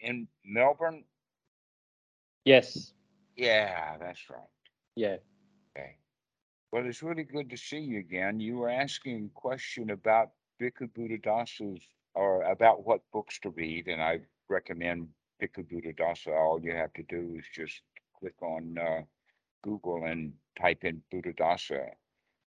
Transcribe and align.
in 0.00 0.28
Melbourne? 0.44 1.04
Yes. 2.44 2.92
Yeah, 3.36 3.96
that's 3.98 4.28
right. 4.30 4.40
Yeah. 4.96 5.16
Okay. 5.76 5.96
Well, 6.72 6.86
it's 6.86 7.02
really 7.02 7.24
good 7.24 7.50
to 7.50 7.56
see 7.56 7.78
you 7.78 7.98
again. 7.98 8.40
You 8.40 8.58
were 8.58 8.68
asking 8.70 9.26
a 9.26 9.40
question 9.40 9.90
about 9.90 10.30
Bhikkhu 10.60 10.90
Buddhadasa's 10.92 11.82
or 12.14 12.42
about 12.42 12.84
what 12.86 13.00
books 13.12 13.38
to 13.40 13.50
read, 13.50 13.88
and 13.88 14.02
I 14.02 14.20
recommend 14.48 15.08
Bhikkhu 15.42 15.64
Buddhadasa. 15.70 16.36
All 16.36 16.60
you 16.60 16.72
have 16.72 16.92
to 16.94 17.02
do 17.04 17.36
is 17.38 17.44
just 17.54 17.82
click 18.18 18.34
on 18.42 18.76
uh, 18.78 19.02
Google 19.62 20.04
and 20.04 20.32
type 20.60 20.84
in 20.84 21.02
Buddhadasa, 21.12 21.90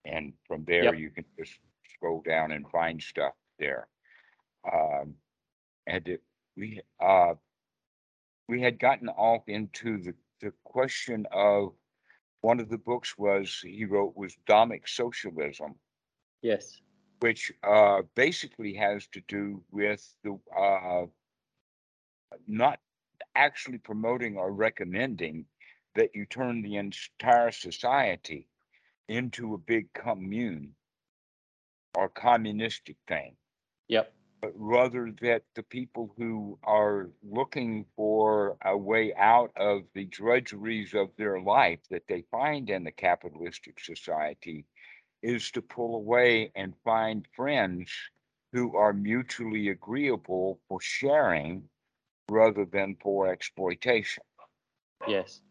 and 0.06 0.34
from 0.48 0.66
there 0.66 0.84
Yep. 0.86 0.96
you 0.96 1.10
can 1.12 1.26
just 1.38 1.60
scroll 1.94 2.22
down 2.28 2.52
and 2.52 2.68
find 2.70 3.02
stuff 3.02 3.34
there. 3.60 3.88
Um, 4.72 5.16
and 5.88 6.08
it, 6.08 6.22
we 6.56 6.82
uh, 7.00 7.34
we 8.48 8.62
had 8.62 8.80
gotten 8.80 9.10
off 9.10 9.48
into 9.48 9.98
the, 10.02 10.14
the 10.42 10.52
question 10.64 11.26
of 11.32 11.74
one 12.42 12.60
of 12.60 12.70
the 12.70 12.78
books 12.78 13.18
was 13.18 13.60
he 13.64 13.86
wrote 13.86 14.16
was 14.16 14.36
Dhammic 14.48 14.88
Socialism, 14.88 15.76
Yes. 16.42 16.82
which 17.20 17.52
uh, 17.64 18.02
basically 18.16 18.74
has 18.76 19.08
to 19.08 19.22
do 19.28 19.64
with 19.72 20.14
the 20.24 20.38
uh, 20.58 21.06
not 22.48 22.80
actually 23.36 23.78
promoting 23.78 24.38
or 24.38 24.52
recommending 24.52 25.46
that 25.96 26.16
you 26.16 26.26
turn 26.26 26.62
the 26.62 26.78
entire 26.78 27.52
society 27.52 28.48
into 29.08 29.54
a 29.54 29.58
big 29.58 29.92
commune 29.94 30.76
or 31.96 32.10
communistic 32.10 32.98
thing 33.08 33.36
Yep. 33.88 34.14
But 34.42 34.54
rather 34.56 35.12
that 35.22 35.46
the 35.56 35.64
people 35.64 36.14
who 36.18 36.60
are 36.64 37.12
looking 37.24 37.86
for 37.96 38.58
a 38.64 38.78
way 38.78 39.14
out 39.16 39.52
of 39.56 39.84
the 39.94 40.06
drudgeries 40.06 40.94
of 40.94 41.16
their 41.16 41.40
life 41.42 41.80
that 41.90 42.08
they 42.08 42.24
find 42.24 42.70
in 42.70 42.84
the 42.84 42.92
capitalistic 42.92 43.80
society 43.80 44.66
is 45.22 45.52
to 45.52 45.62
pull 45.62 45.96
away 45.96 46.52
and 46.56 46.78
find 46.84 47.28
friends 47.36 48.12
who 48.54 48.76
are 48.76 48.94
mutually 48.94 49.70
agreeable 49.70 50.62
for 50.68 50.82
sharing 50.82 51.70
rather 52.30 52.66
than 52.66 52.96
for 52.98 53.28
exploitation. 53.28 54.24
Yes. 55.08 55.42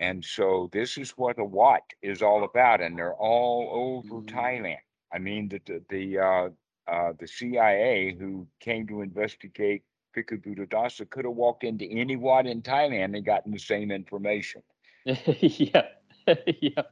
And 0.00 0.24
so 0.24 0.68
this 0.72 0.98
is 0.98 1.12
what 1.16 1.38
a 1.38 1.44
Wat 1.44 1.92
is 2.02 2.22
all 2.22 2.44
about, 2.44 2.80
and 2.80 2.98
they're 2.98 3.14
all 3.14 3.70
over 3.72 4.22
Mm. 4.22 4.24
Thailand. 4.24 4.80
I 5.12 5.18
mean, 5.18 5.48
the 5.48 5.60
the 5.64 5.84
the, 5.88 6.18
uh, 6.18 6.50
uh, 6.88 7.12
the 7.18 7.26
CIA 7.26 8.16
who 8.18 8.46
came 8.60 8.86
to 8.86 9.02
investigate 9.02 9.82
Bhikkhu 10.16 10.42
Buddhadasa 10.42 11.08
could 11.08 11.24
have 11.24 11.34
walked 11.34 11.64
into 11.64 11.84
any 11.84 12.16
Wat 12.16 12.46
in 12.46 12.62
Thailand 12.62 13.16
and 13.16 13.24
gotten 13.24 13.52
the 13.52 13.58
same 13.58 13.90
information. 13.90 14.62
yeah. 15.04 15.88
yeah. 16.60 16.82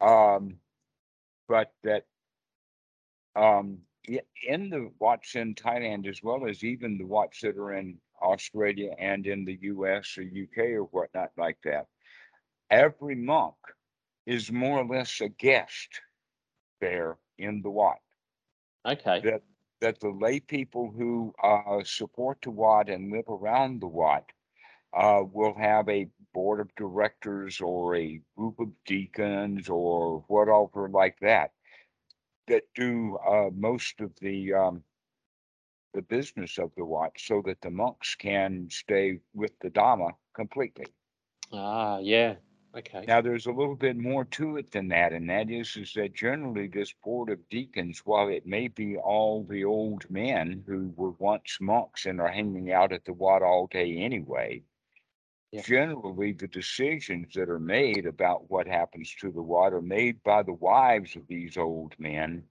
Um, 0.00 0.56
but 1.48 1.72
that 1.84 2.04
um, 3.34 3.78
in 4.46 4.70
the 4.70 4.90
Wats 4.98 5.34
in 5.34 5.54
Thailand, 5.54 6.06
as 6.06 6.22
well 6.22 6.46
as 6.46 6.64
even 6.64 6.98
the 6.98 7.06
Wats 7.06 7.40
that 7.40 7.56
are 7.56 7.72
in 7.72 7.98
Australia 8.22 8.94
and 8.98 9.26
in 9.26 9.44
the 9.44 9.58
US 9.62 10.16
or 10.18 10.22
UK 10.22 10.58
or 10.76 10.84
whatnot 10.84 11.30
like 11.36 11.58
that, 11.64 11.86
every 12.70 13.14
monk 13.14 13.54
is 14.26 14.50
more 14.50 14.80
or 14.80 14.86
less 14.86 15.20
a 15.20 15.28
guest 15.28 16.00
there 16.80 17.16
in 17.38 17.62
the 17.62 17.70
Wat. 17.70 18.00
Okay. 18.84 19.20
That 19.22 19.42
that 19.80 20.00
the 20.00 20.10
lay 20.10 20.40
people 20.40 20.90
who 20.90 21.34
uh, 21.42 21.82
support 21.84 22.38
the 22.42 22.50
Wat 22.50 22.88
and 22.88 23.12
live 23.12 23.28
around 23.28 23.80
the 23.80 23.86
Wat 23.86 24.24
uh, 24.96 25.22
will 25.30 25.54
have 25.54 25.88
a 25.88 26.08
board 26.32 26.60
of 26.60 26.74
directors 26.76 27.60
or 27.60 27.94
a 27.96 28.20
group 28.36 28.58
of 28.58 28.68
deacons 28.86 29.68
or 29.68 30.24
whatever 30.28 30.88
like 30.88 31.18
that 31.20 31.52
that 32.46 32.62
do 32.74 33.16
uh, 33.18 33.50
most 33.52 34.00
of 34.00 34.12
the 34.20 34.52
um, 34.54 34.82
the 35.94 36.02
business 36.02 36.58
of 36.58 36.70
the 36.76 36.84
Wat, 36.84 37.12
so 37.18 37.42
that 37.46 37.60
the 37.62 37.70
monks 37.70 38.14
can 38.14 38.68
stay 38.70 39.18
with 39.34 39.58
the 39.60 39.70
Dhamma 39.70 40.12
completely. 40.34 40.86
Ah, 41.52 41.98
yeah. 41.98 42.36
Okay. 42.76 43.04
Now, 43.06 43.22
there's 43.22 43.46
a 43.46 43.52
little 43.52 43.74
bit 43.74 43.96
more 43.96 44.24
to 44.26 44.58
it 44.58 44.70
than 44.70 44.88
that, 44.88 45.12
and 45.12 45.30
that 45.30 45.50
is, 45.50 45.76
is 45.76 45.92
that 45.94 46.14
generally 46.14 46.66
this 46.66 46.92
board 46.92 47.30
of 47.30 47.48
deacons, 47.48 48.02
while 48.04 48.28
it 48.28 48.46
may 48.46 48.68
be 48.68 48.98
all 48.98 49.44
the 49.44 49.64
old 49.64 50.08
men 50.10 50.62
who 50.66 50.92
were 50.94 51.12
once 51.12 51.58
monks 51.60 52.04
and 52.04 52.20
are 52.20 52.28
hanging 52.28 52.72
out 52.72 52.92
at 52.92 53.04
the 53.04 53.14
Wat 53.14 53.42
all 53.42 53.66
day 53.66 53.96
anyway, 53.96 54.62
Yeah. 55.52 55.62
generally 55.62 56.32
the 56.32 56.48
decisions 56.48 57.32
that 57.34 57.48
are 57.48 57.60
made 57.60 58.04
about 58.04 58.50
what 58.50 58.66
happens 58.66 59.14
to 59.20 59.30
the 59.30 59.42
Wat 59.42 59.72
are 59.72 59.80
made 59.80 60.22
by 60.22 60.42
the 60.42 60.52
wives 60.52 61.16
of 61.16 61.26
these 61.28 61.56
old 61.56 61.98
men 61.98 62.46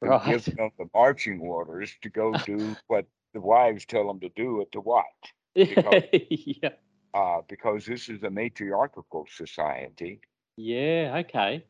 who 0.00 0.08
Right. 0.08 0.26
give 0.26 0.44
them 0.56 0.70
the 0.78 0.88
marching 0.94 1.40
orders 1.40 1.96
to 2.02 2.10
go 2.10 2.32
do 2.44 2.76
what 2.86 3.06
the 3.32 3.40
wives 3.40 3.86
tell 3.86 4.06
them 4.06 4.20
to 4.20 4.28
do 4.28 4.60
at 4.60 4.70
the 4.70 4.80
Wat 4.80 5.04
yeah. 5.54 6.74
Uh, 7.14 7.40
because 7.48 7.86
this 7.86 8.08
is 8.08 8.20
a 8.24 8.30
matriarchal 8.30 9.24
society. 9.30 10.20
Yeah. 10.56 11.22
Okay. 11.24 11.64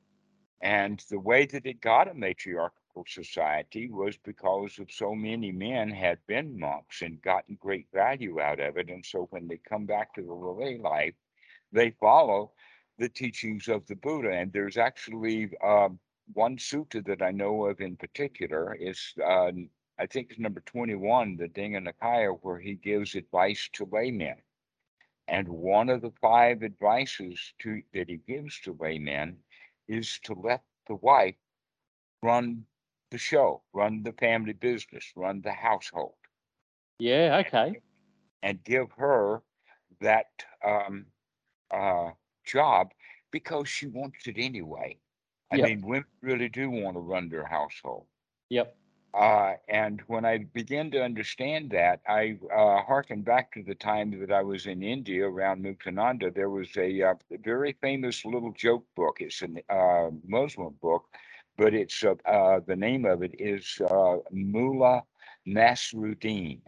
And 0.63 1.05
the 1.11 1.19
way 1.19 1.45
that 1.45 1.67
it 1.67 1.83
got 1.83 2.11
a 2.11 2.15
matriarchal 2.15 3.05
society 3.07 3.91
was 3.91 4.17
because 4.25 4.79
of 4.79 4.91
so 4.91 5.15
many 5.15 5.53
men 5.53 5.91
had 5.91 6.19
been 6.27 6.59
monks 6.59 7.03
and 7.03 7.21
gotten 7.21 7.59
great 7.61 7.87
value 7.93 8.41
out 8.41 8.59
of 8.59 8.79
it. 8.79 8.89
And 8.89 9.05
so 9.05 9.27
when 9.31 9.47
they 9.47 9.59
come 9.69 9.85
back 9.85 10.15
to 10.15 10.23
the 10.23 10.33
lay 10.33 10.79
life, 10.79 11.15
they 11.73 11.91
follow 12.01 12.53
the 12.99 13.11
teachings 13.11 13.69
of 13.69 13.87
the 13.87 13.97
Buddha. 13.97 14.31
And 14.31 14.51
there's 14.51 14.79
actually 14.79 15.51
um, 15.63 15.99
one 16.33 16.57
sutta 16.57 17.05
that 17.05 17.21
I 17.21 17.33
know 17.33 17.67
of 17.67 17.83
in 17.83 17.97
particular 17.97 18.75
is, 18.75 19.13
uh, 19.23 19.53
I 19.99 20.07
think 20.07 20.31
it's 20.31 20.41
number 20.41 20.61
21, 20.61 21.37
the 21.37 21.49
Digha 21.49 21.87
Nikaya, 21.87 22.39
where 22.41 22.59
he 22.59 22.77
gives 22.77 23.15
advice 23.15 23.69
to 23.75 23.89
laymen. 23.93 24.37
And 25.29 25.49
one 25.49 25.89
of 25.91 26.03
the 26.03 26.11
five 26.11 26.63
advices 26.63 27.55
to 27.61 27.83
that 27.93 28.09
he 28.09 28.17
gives 28.19 28.61
to 28.61 28.73
laymen 28.73 29.45
is 29.89 30.19
to 30.25 30.35
let 30.35 30.65
the 30.87 30.95
wife 30.97 31.37
run 32.23 32.67
the 33.11 33.19
show, 33.19 33.65
run 33.73 34.03
the 34.03 34.13
family 34.13 34.53
business, 34.55 35.13
run 35.17 35.43
the 35.43 35.53
household, 35.53 36.17
Yeah. 36.99 37.43
Okay. 37.47 37.79
and 38.43 38.63
give 38.65 38.93
her 38.93 39.43
that 40.01 40.27
um, 40.65 41.07
uh, 41.71 42.13
job 42.45 42.93
because 43.31 43.69
she 43.69 43.87
wants 43.87 44.27
it 44.27 44.37
anyway. 44.39 44.99
I 45.51 45.57
Yep. 45.57 45.59
mean, 45.59 45.83
women 45.87 46.07
really 46.21 46.49
do 46.49 46.71
want 46.71 46.97
to 46.97 47.01
run 47.01 47.29
their 47.29 47.47
household. 47.47 48.07
Yep. 48.51 48.77
Uh, 49.15 49.55
and 49.69 50.03
when 50.09 50.25
I 50.25 50.39
began 50.39 50.91
to 50.93 51.03
understand 51.03 51.71
that, 51.71 52.01
I 52.09 52.39
uh, 52.55 52.83
hearkened 52.83 53.25
back 53.25 53.53
to 53.53 53.63
the 53.63 53.75
time 53.75 54.19
that 54.21 54.33
I 54.33 54.43
was 54.43 54.67
in 54.67 54.83
India 54.83 55.27
around 55.29 55.65
Muktananda. 55.65 56.35
There 56.35 56.51
was 56.51 56.77
a 56.77 57.03
uh, 57.03 57.15
very 57.43 57.73
famous 57.73 58.25
little 58.25 58.53
joke 58.53 58.87
book. 58.97 59.19
It's 59.21 59.43
a 59.43 59.73
uh, 59.75 60.11
Muslim 60.27 60.75
book, 60.83 61.05
but 61.57 61.75
it's 61.75 62.05
uh, 62.05 62.15
uh, 62.27 62.61
the 62.67 62.77
name 62.77 63.05
of 63.07 63.23
it 63.23 63.35
is 63.39 63.81
uh, 63.89 64.19
Mullah 64.33 65.05
Nasruddin, 65.47 66.61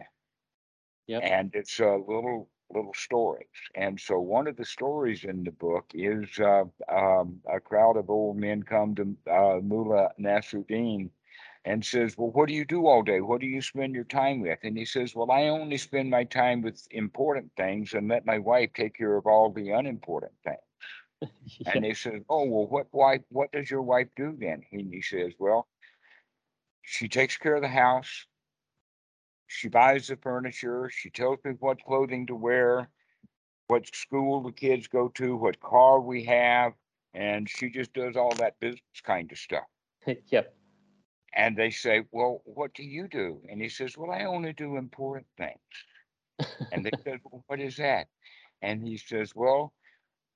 Yep. 1.07 1.23
and 1.23 1.51
it's 1.53 1.79
a 1.79 1.95
little 1.95 2.49
little 2.73 2.93
stories. 2.93 3.47
And 3.75 3.99
so 3.99 4.19
one 4.19 4.47
of 4.47 4.57
the 4.57 4.65
stories 4.65 5.23
in 5.25 5.43
the 5.43 5.51
book 5.51 5.85
is 5.93 6.39
uh, 6.39 6.65
um, 6.89 7.41
a 7.51 7.59
crowd 7.59 7.97
of 7.97 8.09
old 8.09 8.37
men 8.37 8.63
come 8.63 8.95
to 8.95 9.15
uh, 9.31 9.59
Mullah 9.61 10.11
Nasruddin 10.19 11.09
and 11.67 11.85
says, 11.85 12.17
Well, 12.17 12.31
what 12.31 12.47
do 12.47 12.53
you 12.53 12.63
do 12.63 12.87
all 12.87 13.03
day? 13.03 13.19
What 13.19 13.41
do 13.41 13.45
you 13.45 13.61
spend 13.61 13.93
your 13.93 14.05
time 14.05 14.39
with? 14.39 14.57
And 14.63 14.77
he 14.77 14.85
says, 14.85 15.13
Well, 15.13 15.29
I 15.29 15.49
only 15.49 15.77
spend 15.77 16.09
my 16.09 16.23
time 16.23 16.61
with 16.61 16.87
important 16.91 17.51
things 17.57 17.93
and 17.93 18.07
let 18.07 18.25
my 18.25 18.39
wife 18.39 18.69
take 18.73 18.95
care 18.95 19.17
of 19.17 19.27
all 19.27 19.51
the 19.51 19.71
unimportant 19.71 20.31
things. 20.45 21.31
yeah. 21.59 21.71
And 21.73 21.83
they 21.83 21.93
said, 21.93 22.23
Oh, 22.29 22.45
well, 22.45 22.67
what 22.67 22.87
wife 22.93 23.21
what 23.27 23.51
does 23.51 23.69
your 23.69 23.81
wife 23.81 24.07
do 24.15 24.33
then? 24.39 24.61
And 24.71 24.93
he 24.93 25.01
says, 25.01 25.33
Well, 25.39 25.67
she 26.83 27.09
takes 27.09 27.35
care 27.35 27.55
of 27.55 27.61
the 27.61 27.67
house, 27.67 28.25
she 29.47 29.67
buys 29.67 30.07
the 30.07 30.15
furniture, 30.15 30.89
she 30.89 31.09
tells 31.09 31.39
me 31.43 31.51
what 31.59 31.83
clothing 31.83 32.27
to 32.27 32.35
wear, 32.35 32.89
what 33.67 33.93
school 33.93 34.41
the 34.41 34.53
kids 34.53 34.87
go 34.87 35.09
to, 35.15 35.35
what 35.35 35.59
car 35.59 35.99
we 35.99 36.23
have, 36.23 36.71
and 37.13 37.49
she 37.49 37.69
just 37.69 37.91
does 37.91 38.15
all 38.15 38.33
that 38.35 38.57
business 38.61 39.01
kind 39.03 39.29
of 39.33 39.37
stuff. 39.37 39.65
yep. 40.27 40.56
And 41.37 41.57
they 41.57 41.71
say, 41.71 42.03
Well, 42.11 42.41
what 42.45 42.73
do 42.75 42.83
you 42.83 43.07
do? 43.07 43.41
And 43.49 43.61
he 43.61 43.69
says, 43.69 43.97
Well, 43.97 44.11
I 44.11 44.25
only 44.25 44.53
do 44.53 44.77
important 44.77 45.27
things. 45.37 45.59
And 46.71 46.85
they 46.85 46.93
said, 47.05 47.21
Well, 47.23 47.43
what 47.47 47.61
is 47.61 47.77
that? 47.77 48.07
And 48.61 48.83
he 48.85 48.97
says, 48.97 49.33
Well, 49.35 49.73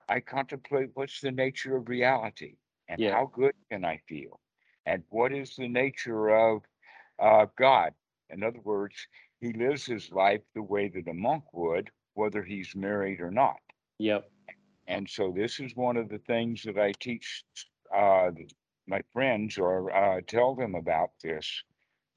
I 0.09 0.21
contemplate 0.21 0.91
what's 0.95 1.21
the 1.21 1.31
nature 1.31 1.77
of 1.77 1.89
reality 1.89 2.57
and 2.89 2.99
Yeah. 2.99 3.11
how 3.11 3.27
good 3.27 3.55
can 3.71 3.85
I 3.85 3.97
feel? 4.07 4.39
And 4.85 5.03
what 5.09 5.33
is 5.33 5.55
the 5.55 5.67
nature 5.67 6.29
of 6.29 6.63
uh, 7.19 7.47
God? 7.57 7.93
In 8.29 8.43
other 8.43 8.61
words, 8.61 8.95
he 9.41 9.53
lives 9.53 9.85
his 9.85 10.11
life 10.11 10.41
the 10.55 10.63
way 10.63 10.89
that 10.89 11.07
a 11.07 11.13
monk 11.13 11.45
would, 11.53 11.91
whether 12.13 12.43
he's 12.43 12.75
married 12.75 13.21
or 13.21 13.31
not. 13.31 13.59
Yep. 13.99 14.29
And 14.87 15.09
so 15.09 15.31
this 15.35 15.59
is 15.59 15.75
one 15.75 15.97
of 15.97 16.09
the 16.09 16.19
things 16.19 16.63
that 16.63 16.77
I 16.77 16.93
teach 16.93 17.43
uh, 17.95 18.31
my 18.91 19.01
friends 19.13 19.57
or 19.57 19.91
uh, 19.95 20.21
tell 20.27 20.55
them 20.55 20.75
about 20.75 21.11
this 21.23 21.63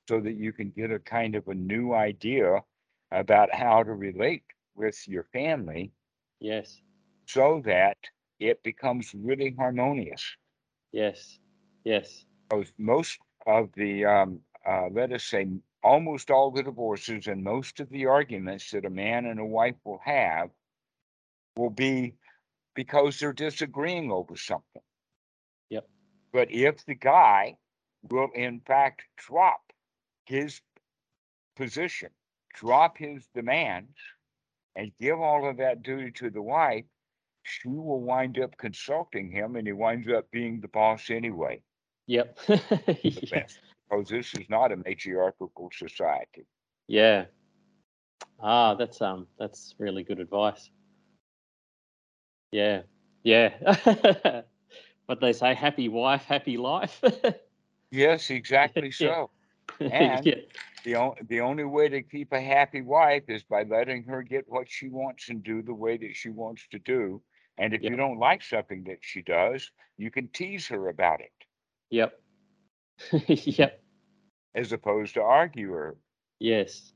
so 0.09 0.21
that 0.21 0.35
you 0.35 0.53
can 0.53 0.71
get 0.71 0.91
a 0.91 0.99
kind 1.01 1.37
of 1.37 1.49
a 1.49 1.55
new 1.55 1.95
idea 1.95 2.65
about 3.13 3.55
how 3.55 3.83
to 3.85 3.95
relate 3.95 4.45
with 4.77 5.09
your 5.09 5.25
family 5.25 5.93
Yes. 6.41 6.83
so 7.27 7.63
that 7.65 7.99
it 8.41 8.63
becomes 8.63 9.15
really 9.15 9.55
harmonious. 9.59 10.37
Yes. 10.93 11.41
Yes. 11.85 12.27
Most 12.79 13.21
of 13.47 13.73
the, 13.75 14.05
um, 14.07 14.41
uh, 14.67 14.89
let 14.91 15.13
us 15.13 15.25
say, 15.25 15.49
almost 15.83 16.31
all 16.31 16.51
the 16.51 16.63
divorces 16.63 17.29
and 17.29 17.45
most 17.45 17.81
of 17.81 17.91
the 17.91 18.07
arguments 18.07 18.71
that 18.73 18.85
a 18.87 18.91
man 18.91 19.27
and 19.27 19.41
a 19.41 19.45
wife 19.45 19.77
will 19.85 20.01
have 20.05 20.51
will 21.57 21.71
be 21.71 22.15
because 22.75 23.19
they're 23.19 23.33
disagreeing 23.33 24.11
over 24.11 24.37
something. 24.37 24.83
But 26.35 26.51
if 26.51 26.85
the 26.85 26.97
guy 26.97 27.57
will 28.11 28.29
in 28.35 28.61
fact 28.67 29.05
drop 29.17 29.73
his 30.27 30.61
position, 31.55 32.11
drop 32.55 32.99
his 32.99 33.25
demands, 33.37 33.97
and 34.75 34.91
give 35.01 35.21
all 35.21 35.49
of 35.49 35.59
that 35.59 35.85
duty 35.85 36.11
to 36.11 36.31
the 36.31 36.43
wife, 36.43 36.85
she 37.45 37.69
will 37.69 38.01
wind 38.01 38.41
up 38.41 38.57
consulting 38.57 39.31
him 39.31 39.55
and 39.55 39.65
he 39.65 39.73
winds 39.73 40.09
up 40.09 40.29
being 40.33 40.61
the 40.61 40.67
boss 40.67 41.09
anyway. 41.09 41.63
Yep. 42.09 42.37
Because 43.91 44.09
this 44.09 44.35
is 44.35 44.49
not 44.49 44.73
a 44.73 44.77
matriarchal 44.77 45.53
society. 45.73 46.47
yeah. 46.89 47.27
Ah, 48.41 48.75
that's 48.75 49.01
um 49.01 49.29
that's 49.39 49.77
really 49.79 50.03
good 50.03 50.19
advice. 50.19 50.69
Yeah. 52.51 52.83
Yeah. 53.23 54.43
what 55.07 55.21
they 55.21 55.33
say, 55.33 55.55
happy 55.55 55.89
wife, 55.89 56.25
happy 56.25 56.57
life. 56.57 57.03
Yes, 57.91 58.31
exactly 58.31 58.91
so. 59.03 59.31
And- 59.81 60.25
yeah. 60.27 60.35
The 60.85 60.97
only, 60.97 61.17
the 61.29 61.41
only 61.41 61.65
way 61.65 61.89
to 61.89 62.03
keep 62.03 62.33
a 62.33 62.41
happy 62.41 62.83
wife 62.83 63.25
is 63.29 63.43
by 63.43 63.63
letting 63.63 64.05
her 64.05 64.23
get 64.23 64.45
what 64.49 64.71
she 64.71 64.89
wants 64.91 65.31
and 65.31 65.43
do 65.43 65.63
the 65.63 65.73
way 65.75 65.97
that 65.97 66.15
she 66.15 66.29
wants 66.29 66.67
to 66.73 66.79
do. 66.79 67.23
And 67.57 67.73
if 67.73 67.83
you 67.83 67.97
don't 67.97 68.19
like 68.19 68.43
something 68.43 68.85
that 68.85 68.99
she 69.01 69.23
does, 69.23 69.71
you 69.97 70.11
can 70.11 70.29
tease 70.29 70.69
her 70.69 70.89
about 70.89 71.21
it 71.21 71.33
Yep. 71.91 72.21
yep. 73.29 73.83
as 74.55 74.73
opposed 74.73 75.15
to 75.15 75.23
argue 75.23 75.71
her. 75.73 75.97
Yes. 76.39 76.93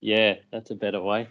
Yeah, 0.00 0.34
that's 0.50 0.70
a 0.70 0.74
better 0.74 1.00
way. 1.00 1.28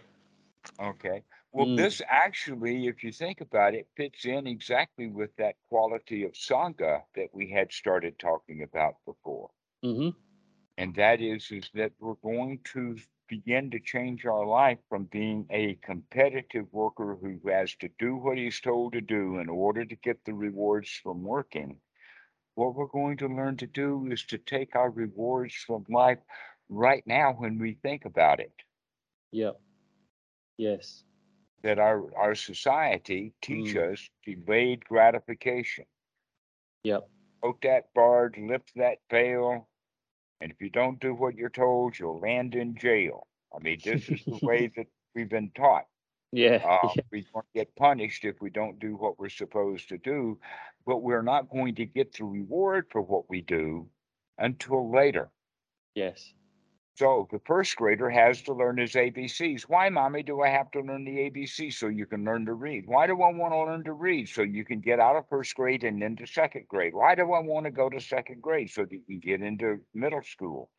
Okay. 0.80 1.22
Well, 1.56 1.68
Mm. 1.68 1.76
this 1.76 2.02
actually, 2.08 2.86
if 2.86 3.02
you 3.04 3.12
think 3.12 3.40
about 3.40 3.74
it, 3.74 3.88
fits 3.96 4.26
in 4.26 4.46
exactly 4.46 5.08
with 5.08 5.34
that 5.36 5.56
quality 5.68 6.24
of 6.24 6.32
Sangha 6.34 7.04
that 7.16 7.34
we 7.34 7.50
had 7.50 7.72
started 7.72 8.18
talking 8.18 8.62
about 8.62 9.04
before. 9.06 9.50
Mm-hmm. 9.84 10.10
And 10.78 10.94
that 10.96 11.20
is, 11.20 11.50
is 11.52 11.70
that 11.74 11.92
we're 12.00 12.14
going 12.14 12.60
to 12.74 12.96
begin 13.28 13.70
to 13.70 13.80
change 13.80 14.24
our 14.26 14.46
life 14.46 14.78
from 14.88 15.04
being 15.04 15.46
a 15.50 15.74
competitive 15.76 16.72
worker 16.72 17.16
who 17.16 17.40
has 17.48 17.74
to 17.76 17.88
do 17.98 18.16
what 18.16 18.38
he's 18.38 18.60
told 18.60 18.92
to 18.94 19.00
do 19.02 19.38
in 19.38 19.48
order 19.50 19.84
to 19.84 19.96
get 19.96 20.24
the 20.24 20.34
rewards 20.34 20.90
from 21.02 21.22
working. 21.22 21.80
What 22.54 22.74
we're 22.74 22.86
going 22.86 23.18
to 23.18 23.28
learn 23.28 23.56
to 23.58 23.66
do 23.66 24.06
is 24.10 24.24
to 24.26 24.38
take 24.38 24.76
our 24.76 24.90
rewards 24.90 25.54
from 25.54 25.86
life 25.88 26.20
right 26.68 27.06
now 27.06 27.32
when 27.34 27.58
we 27.58 27.74
think 27.74 28.04
about 28.04 28.40
it. 28.40 28.52
Yep. 29.32 29.60
Yes. 30.58 31.05
That 31.66 31.78
our, 31.80 32.14
our 32.16 32.34
society 32.36 33.32
teach 33.42 33.74
Mm. 33.74 33.92
us 33.92 34.08
delayed 34.24 34.84
gratification. 34.84 35.84
Yep. 36.84 37.08
Poke 37.42 37.60
that 37.62 37.92
bard, 37.92 38.36
lift 38.38 38.70
that 38.76 38.98
veil, 39.10 39.68
and 40.40 40.52
if 40.52 40.60
you 40.60 40.70
don't 40.70 41.00
do 41.00 41.12
what 41.14 41.34
you're 41.34 41.50
told, 41.50 41.98
you'll 41.98 42.20
land 42.20 42.54
in 42.54 42.76
jail. 42.76 43.26
I 43.54 43.58
mean, 43.58 43.78
this 43.84 44.08
is 44.08 44.24
the 44.24 44.38
way 44.42 44.68
that 44.76 44.86
we've 45.14 45.28
been 45.28 45.50
taught. 45.56 45.86
Yeah. 46.32 46.62
Uh, 46.64 46.88
yeah. 46.96 47.02
we 47.10 47.26
don't 47.32 47.46
get 47.54 47.74
punished 47.76 48.24
if 48.24 48.40
we 48.40 48.50
don't 48.50 48.78
do 48.78 48.96
what 48.96 49.18
we're 49.18 49.28
supposed 49.28 49.88
to 49.88 49.98
do, 49.98 50.38
but 50.86 50.98
we're 51.02 51.22
not 51.22 51.50
going 51.50 51.74
to 51.76 51.84
get 51.86 52.12
the 52.12 52.24
reward 52.24 52.86
for 52.90 53.02
what 53.02 53.28
we 53.28 53.40
do 53.40 53.88
until 54.38 54.90
later. 54.92 55.30
Yes. 55.94 56.32
So 56.96 57.28
the 57.30 57.40
first 57.44 57.76
grader 57.76 58.08
has 58.08 58.40
to 58.42 58.54
learn 58.54 58.78
his 58.78 58.92
ABCs. 58.92 59.62
Why, 59.64 59.90
mommy, 59.90 60.22
do 60.22 60.40
I 60.40 60.48
have 60.48 60.70
to 60.70 60.80
learn 60.80 61.04
the 61.04 61.30
ABCs 61.30 61.74
so 61.74 61.88
you 61.88 62.06
can 62.06 62.24
learn 62.24 62.46
to 62.46 62.54
read? 62.54 62.84
Why 62.86 63.06
do 63.06 63.20
I 63.20 63.30
want 63.32 63.52
to 63.52 63.58
learn 63.58 63.84
to 63.84 63.92
read 63.92 64.30
so 64.30 64.40
you 64.40 64.64
can 64.64 64.80
get 64.80 64.98
out 64.98 65.14
of 65.14 65.28
first 65.28 65.54
grade 65.54 65.84
and 65.84 66.02
into 66.02 66.26
second 66.26 66.66
grade? 66.68 66.94
Why 66.94 67.14
do 67.14 67.32
I 67.34 67.40
want 67.40 67.66
to 67.66 67.70
go 67.70 67.90
to 67.90 68.00
second 68.00 68.40
grade 68.40 68.70
so 68.70 68.82
that 68.82 68.92
you 68.92 69.02
can 69.06 69.20
get 69.20 69.42
into 69.42 69.80
middle 69.92 70.22
school? 70.22 70.70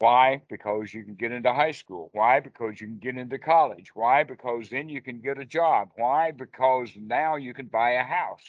Why? 0.00 0.42
Because 0.50 0.92
you 0.92 1.04
can 1.04 1.14
get 1.14 1.30
into 1.30 1.52
high 1.52 1.70
school. 1.70 2.10
Why? 2.12 2.40
Because 2.40 2.80
you 2.80 2.88
can 2.88 2.98
get 2.98 3.16
into 3.16 3.38
college. 3.38 3.92
Why? 3.94 4.24
Because 4.24 4.68
then 4.70 4.88
you 4.88 5.00
can 5.00 5.20
get 5.20 5.38
a 5.38 5.44
job. 5.44 5.90
Why? 5.94 6.32
Because 6.32 6.90
now 6.96 7.36
you 7.36 7.54
can 7.54 7.66
buy 7.66 7.92
a 7.92 8.02
house. 8.02 8.42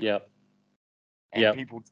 Yep. 0.00 0.28
And 1.32 1.50
Yep. 1.50 1.52
people, 1.52 1.82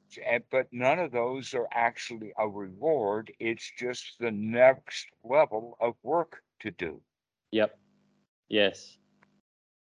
but 0.51 0.73
none 0.73 0.99
of 0.99 1.13
those 1.13 1.55
are 1.55 1.69
actually 1.73 2.33
a 2.39 2.49
reward. 2.49 3.33
It's 3.39 3.71
just 3.79 4.19
the 4.19 4.31
next 4.31 5.09
level 5.23 5.77
of 5.81 5.97
work 6.03 6.43
to 6.61 6.71
do. 6.71 7.03
Yep. 7.53 7.79
Yes. 8.49 8.99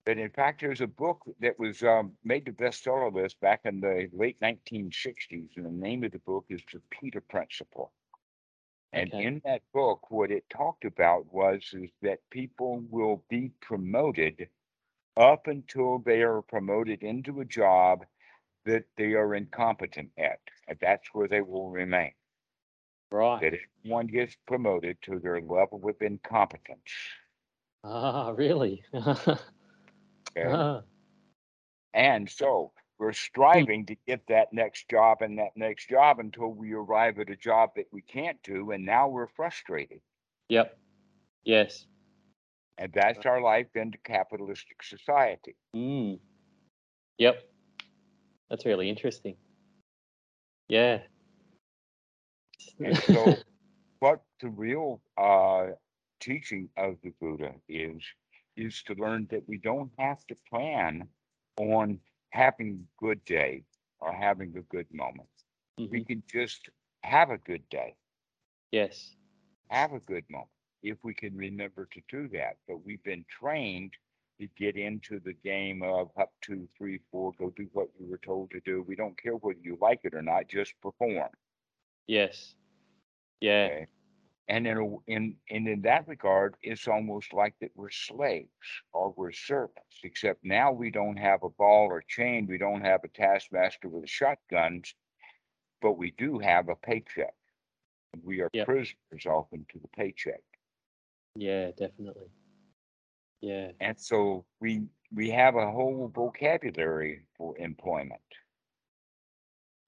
But 0.06 0.18
in 0.18 0.30
fact, 0.30 0.62
there's 0.62 0.82
a 0.82 0.88
book 0.88 1.24
that 1.40 1.60
was 1.60 1.84
um, 1.84 2.18
made 2.24 2.46
the 2.46 2.52
bestseller 2.52 3.14
list 3.14 3.40
back 3.40 3.66
in 3.66 3.80
the 3.82 4.10
late 4.14 4.40
1960s, 4.42 5.56
and 5.56 5.66
the 5.66 5.72
name 5.72 6.04
of 6.04 6.12
the 6.12 6.20
book 6.20 6.46
is 6.50 6.64
The 6.72 6.82
Peter 6.90 7.22
Principle. 7.22 7.94
And 8.94 9.14
Okay. 9.14 9.18
in 9.18 9.40
that 9.46 9.64
book, 9.74 10.10
what 10.12 10.32
it 10.32 10.50
talked 10.50 10.86
about 10.86 11.32
was 11.34 11.74
is 11.74 11.92
that 12.02 12.30
people 12.30 12.80
will 12.90 13.24
be 13.30 13.50
promoted 13.62 14.50
up 15.16 15.48
until 15.48 16.00
they 16.00 16.22
are 16.22 16.42
promoted 16.42 17.04
into 17.04 17.40
a 17.42 17.46
job 17.46 18.06
that 18.66 18.84
they 18.98 19.14
are 19.14 19.36
incompetent 19.36 20.12
at, 20.18 20.40
and 20.68 20.78
that's 20.82 21.08
where 21.14 21.28
they 21.28 21.42
will 21.42 21.70
remain. 21.70 22.12
Right. 23.12 23.42
That 23.42 23.54
if 23.56 23.62
one 23.86 24.08
gets 24.08 24.36
promoted 24.48 24.98
to 25.04 25.20
their 25.20 25.42
level 25.42 25.82
of 25.88 25.96
incompetence, 26.02 26.92
Ah, 27.84 28.30
really? 28.30 28.83
okay? 28.94 29.38
Ah, 30.45 30.81
And 31.94 32.30
so 32.30 32.74
we're 32.98 33.14
striving 33.14 33.86
to 33.86 33.95
get 34.06 34.28
that 34.28 34.52
next 34.52 34.90
job 34.90 35.22
and 35.22 35.40
that 35.40 35.56
next 35.56 35.90
job 35.90 36.19
until 36.19 36.50
we 36.50 36.74
arrive 36.74 37.18
at 37.19 37.30
a 37.30 37.36
job 37.36 37.72
that 37.78 37.88
we 37.92 38.02
can't 38.02 38.42
do, 38.44 38.72
and 38.72 38.86
now 38.86 39.07
we're 39.07 39.28
frustrated. 39.28 40.02
Yep. 40.50 40.78
Yes. 41.45 41.86
And 42.78 42.92
that's 42.94 43.26
our 43.26 43.42
life 43.42 43.68
into 43.76 43.98
capitalistic 44.00 44.83
society. 44.83 45.56
Mm. 45.76 46.19
Yep. 47.18 47.49
That's 48.50 48.66
really 48.66 48.90
interesting. 48.90 49.38
Yeah. 50.70 51.02
And 52.84 53.02
so 53.04 53.44
what 54.00 54.24
the 54.40 54.50
real 54.50 55.02
uh 55.18 55.72
teaching 56.20 56.70
of 56.78 57.02
the 57.02 57.12
Buddha 57.20 57.56
is, 57.68 58.04
is 58.56 58.82
to 58.84 58.94
learn 58.96 59.28
that 59.32 59.48
we 59.48 59.58
don't 59.58 59.92
have 59.98 60.26
to 60.28 60.36
plan 60.50 61.10
on 61.58 62.00
having 62.30 62.72
a 62.88 63.02
good 63.04 63.24
day 63.26 63.64
or 64.00 64.14
having 64.14 64.56
a 64.58 64.62
good 64.62 64.92
moment. 64.94 65.30
We 65.90 66.02
Mhm. 66.02 66.04
can 66.04 66.24
just 66.32 66.70
have 67.04 67.30
a 67.30 67.38
good 67.38 67.68
day. 67.70 67.96
Yes. 68.72 69.16
have 69.70 69.94
a 69.94 70.00
good 70.00 70.26
moment 70.30 70.50
if 70.84 70.98
we 71.04 71.14
can 71.14 71.36
remember 71.36 71.88
to 71.92 72.02
do 72.10 72.28
that. 72.30 72.58
But 72.68 72.84
we've 72.86 73.04
been 73.04 73.26
trained 73.30 73.94
to 74.40 74.48
get 74.58 74.76
into 74.78 75.19
the 75.19 75.34
game 75.34 75.84
of 75.84 76.10
up 76.19 76.31
two, 76.42 76.68
three, 76.78 77.00
four, 77.12 77.34
go 77.38 77.52
do 77.56 77.68
what 77.74 77.90
you 78.00 78.08
were 78.08 78.19
told 78.19 78.52
to 78.52 78.60
do. 78.62 78.84
We 78.88 78.96
don't 78.96 79.22
care 79.22 79.34
whether 79.34 79.60
you 79.62 79.78
like 79.81 80.02
it 80.04 80.14
or 80.14 80.22
not, 80.22 80.48
just 80.48 80.74
perform. 80.81 81.30
Yes. 82.08 82.56
Yeah. 83.42 83.68
Okay. 83.72 83.88
And 84.48 84.66
in 84.66 84.78
a, 84.78 85.12
in 85.12 85.36
and 85.52 85.68
in 85.68 85.81
that 85.81 86.08
regard, 86.08 86.56
it's 86.64 86.88
almost 86.88 87.34
like 87.34 87.54
that 87.62 87.69
we're 87.76 87.92
slaves 87.92 88.50
or 88.94 89.14
we're 89.16 89.31
servants, 89.31 90.00
except 90.04 90.44
now 90.44 90.72
we 90.72 90.90
don't 90.90 91.18
have 91.18 91.44
a 91.44 91.50
ball 91.50 91.88
or 91.90 92.02
chain, 92.08 92.48
we 92.48 92.58
don't 92.58 92.81
have 92.81 93.04
a 93.04 93.10
taskmaster 93.10 93.88
with 93.90 94.10
shotguns, 94.10 94.96
but 95.81 95.98
we 96.00 96.12
do 96.18 96.40
have 96.40 96.69
a 96.69 96.76
paycheck. 96.76 97.36
We 98.24 98.42
are 98.42 98.50
Yep. 98.54 98.66
prisoners 98.66 99.26
often 99.28 99.66
to 99.72 99.80
the 99.80 99.88
paycheck. 99.90 100.42
Yeah, 101.36 101.69
definitely. 101.78 102.31
Yeah. 103.42 103.72
And 103.80 104.00
so 104.00 104.46
we 104.60 104.88
we 105.14 105.30
have 105.31 105.56
a 105.56 105.72
whole 105.72 106.08
vocabulary 106.14 107.26
for 107.38 107.58
employment. 107.58 108.22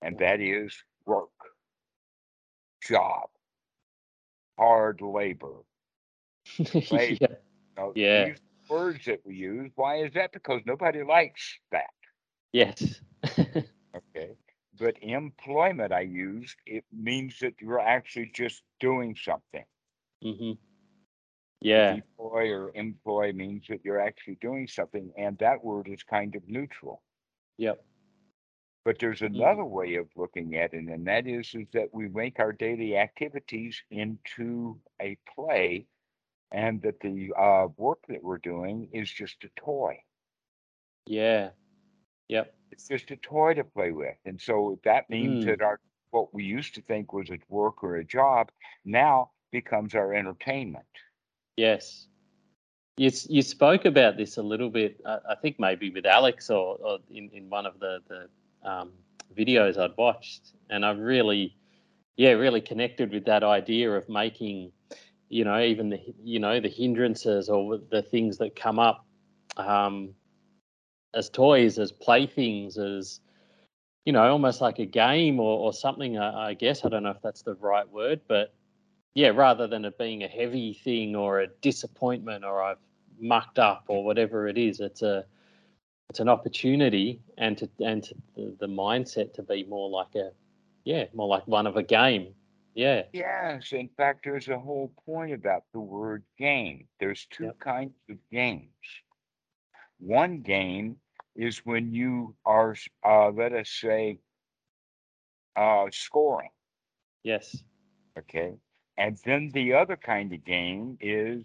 And 0.02 0.18
that 0.20 0.40
is 0.42 0.84
work, 1.06 1.32
job, 2.82 3.30
hard 4.58 5.02
labor. 5.02 5.64
Labor. 6.92 7.18
yeah. 7.20 7.28
Now, 7.78 7.94
Yeah. 7.96 8.26
These 8.26 8.42
words 8.70 9.06
that 9.06 9.22
we 9.26 9.36
use, 9.36 9.72
why 9.76 9.98
is 10.04 10.14
that? 10.14 10.32
Because 10.34 10.62
nobody 10.66 11.04
likes 11.04 11.60
that. 11.72 11.92
Yes. 12.52 13.02
Okay. 13.96 14.38
But 14.78 14.98
employment 15.02 15.92
I 15.92 16.02
use, 16.02 16.56
it 16.66 16.86
means 16.92 17.40
that 17.40 17.62
you're 17.62 17.80
actually 17.80 18.32
just 18.34 18.64
doing 18.80 19.16
something. 19.16 19.66
hmm 20.22 20.54
Yeah. 21.62 21.98
Deploy 21.98 22.52
or 22.52 22.72
employ 22.76 23.34
means 23.34 23.68
that 23.70 23.86
you're 23.86 24.00
actually 24.02 24.36
doing 24.36 24.68
something, 24.68 25.14
and 25.18 25.38
that 25.40 25.64
word 25.64 25.88
is 25.88 26.04
kind 26.04 26.36
of 26.36 26.48
neutral. 26.48 27.04
Yep. 27.58 27.84
But 28.86 29.00
there's 29.00 29.22
Mm-hmm. 29.34 29.36
another 29.36 29.66
way 29.66 29.96
of 29.96 30.10
looking 30.16 30.56
at 30.56 30.74
it, 30.74 30.86
and 30.88 31.08
that 31.08 31.28
is, 31.28 31.54
is 31.56 31.68
that 31.74 31.94
we 31.94 32.08
make 32.10 32.40
our 32.40 32.52
daily 32.54 32.98
activities 32.98 33.84
into 33.90 34.82
a 35.02 35.18
play, 35.36 35.88
and 36.52 36.82
that 36.84 37.00
the 37.02 37.34
uh, 37.38 37.68
work 37.78 38.00
that 38.08 38.24
we're 38.24 38.38
doing 38.40 38.90
is 38.94 39.12
just 39.12 39.44
a 39.44 39.50
toy. 39.56 40.04
Yeah. 41.06 41.52
Yep. 42.30 42.56
It's 42.72 42.88
just 42.88 43.12
a 43.12 43.18
toy 43.18 43.54
to 43.56 43.64
play 43.64 43.92
with, 43.92 44.18
and 44.26 44.40
so 44.42 44.80
that 44.84 45.10
means 45.10 45.44
Mm. 45.44 45.46
that 45.46 45.62
our 45.62 45.80
what 46.12 46.34
we 46.34 46.44
used 46.44 46.76
to 46.76 46.82
think 46.82 47.14
was 47.14 47.30
a 47.30 47.40
work 47.50 47.84
or 47.84 47.96
a 47.98 48.04
job 48.06 48.52
now 48.86 49.32
becomes 49.52 49.96
our 49.96 50.14
entertainment. 50.14 50.86
Yes. 51.62 52.08
You, 52.98 53.12
you 53.30 53.44
spoke 53.44 53.86
about 53.86 54.18
this 54.18 54.38
a 54.38 54.42
little 54.42 54.72
bit, 54.72 55.00
uh, 55.06 55.20
I 55.30 55.36
think 55.36 55.60
maybe 55.60 55.92
with 55.92 56.08
Alex 56.08 56.50
or, 56.50 56.78
or 56.82 56.98
in, 57.12 57.30
in 57.34 57.52
one 57.52 57.68
of 57.68 57.80
the, 57.80 58.00
the 58.10 58.68
um, 58.68 58.94
videos 59.38 59.78
I'd 59.78 59.96
watched. 59.96 60.54
And 60.72 60.84
I 60.84 60.90
really, 60.90 61.56
yeah, 62.18 62.32
really 62.32 62.62
connected 62.62 63.12
with 63.12 63.26
that 63.26 63.44
idea 63.44 63.92
of 63.92 64.10
making, 64.10 64.72
you 65.30 65.46
know, 65.46 65.62
even 65.62 65.90
the, 65.90 66.00
you 66.24 66.40
know, 66.40 66.60
the 66.60 66.68
hindrances 66.68 67.48
or 67.48 67.80
the 67.92 68.02
things 68.02 68.40
that 68.40 68.56
come 68.56 68.80
up 68.80 69.06
um, 69.58 70.16
as 71.14 71.30
toys, 71.30 71.78
as 71.78 71.92
playthings, 71.92 72.80
as, 72.80 73.20
you 74.06 74.14
know, 74.14 74.32
almost 74.32 74.62
like 74.62 74.80
a 74.80 74.86
game 74.88 75.40
or, 75.40 75.60
or 75.60 75.74
something, 75.74 76.18
I, 76.18 76.50
I 76.50 76.54
guess. 76.56 76.84
I 76.84 76.90
don't 76.90 77.04
know 77.04 77.12
if 77.12 77.22
that's 77.22 77.44
the 77.44 77.54
right 77.54 77.88
word, 77.88 78.22
but 78.28 78.52
yeah, 79.14 79.30
rather 79.30 79.68
than 79.68 79.86
it 79.86 79.98
being 79.98 80.24
a 80.24 80.28
heavy 80.28 80.74
thing 80.74 81.16
or 81.16 81.40
a 81.42 81.48
disappointment 81.62 82.44
or 82.46 82.62
I've 82.62 82.78
mucked 83.20 83.60
up 83.60 83.86
or 83.88 84.04
whatever 84.04 84.48
it 84.48 84.58
is, 84.58 84.80
it's 84.80 85.02
a 85.02 85.26
it's 86.10 86.20
an 86.20 86.30
opportunity 86.30 87.22
and 87.38 87.58
to 87.58 87.70
and 87.80 88.04
to 88.04 88.16
the, 88.36 88.56
the 88.60 88.68
mindset 88.68 89.34
to 89.34 89.44
be 89.44 89.64
more 89.64 89.90
like 89.90 90.16
a 90.16 90.32
yeah, 90.84 91.06
more 91.14 91.28
like 91.28 91.48
one 91.48 91.68
of 91.68 91.76
a 91.78 91.84
game. 91.84 92.34
Yeah. 92.76 93.04
Yes, 93.14 93.72
in 93.74 93.90
fact, 93.90 94.24
there's 94.26 94.48
a 94.50 94.60
whole 94.60 94.94
point 95.06 95.34
about 95.34 95.64
the 95.74 95.80
word 95.80 96.24
game. 96.38 96.88
There's 97.00 97.26
two 97.28 97.46
Yep. 97.46 97.58
kinds 97.60 97.96
of 98.10 98.18
games. 98.32 98.70
One 100.00 100.42
game 100.42 101.00
is 101.36 101.66
when 101.66 101.94
you 101.94 102.36
are, 102.46 102.76
uh, 103.06 103.30
let 103.32 103.54
us 103.54 103.70
say, 103.70 104.20
uh, 105.56 105.88
scoring, 105.92 106.50
Yes. 107.24 107.64
okay? 108.18 108.58
And 109.02 109.18
then 109.26 109.50
the 109.52 109.74
other 109.74 109.96
kind 109.98 110.32
of 110.32 110.46
game 110.46 110.96
is 111.02 111.44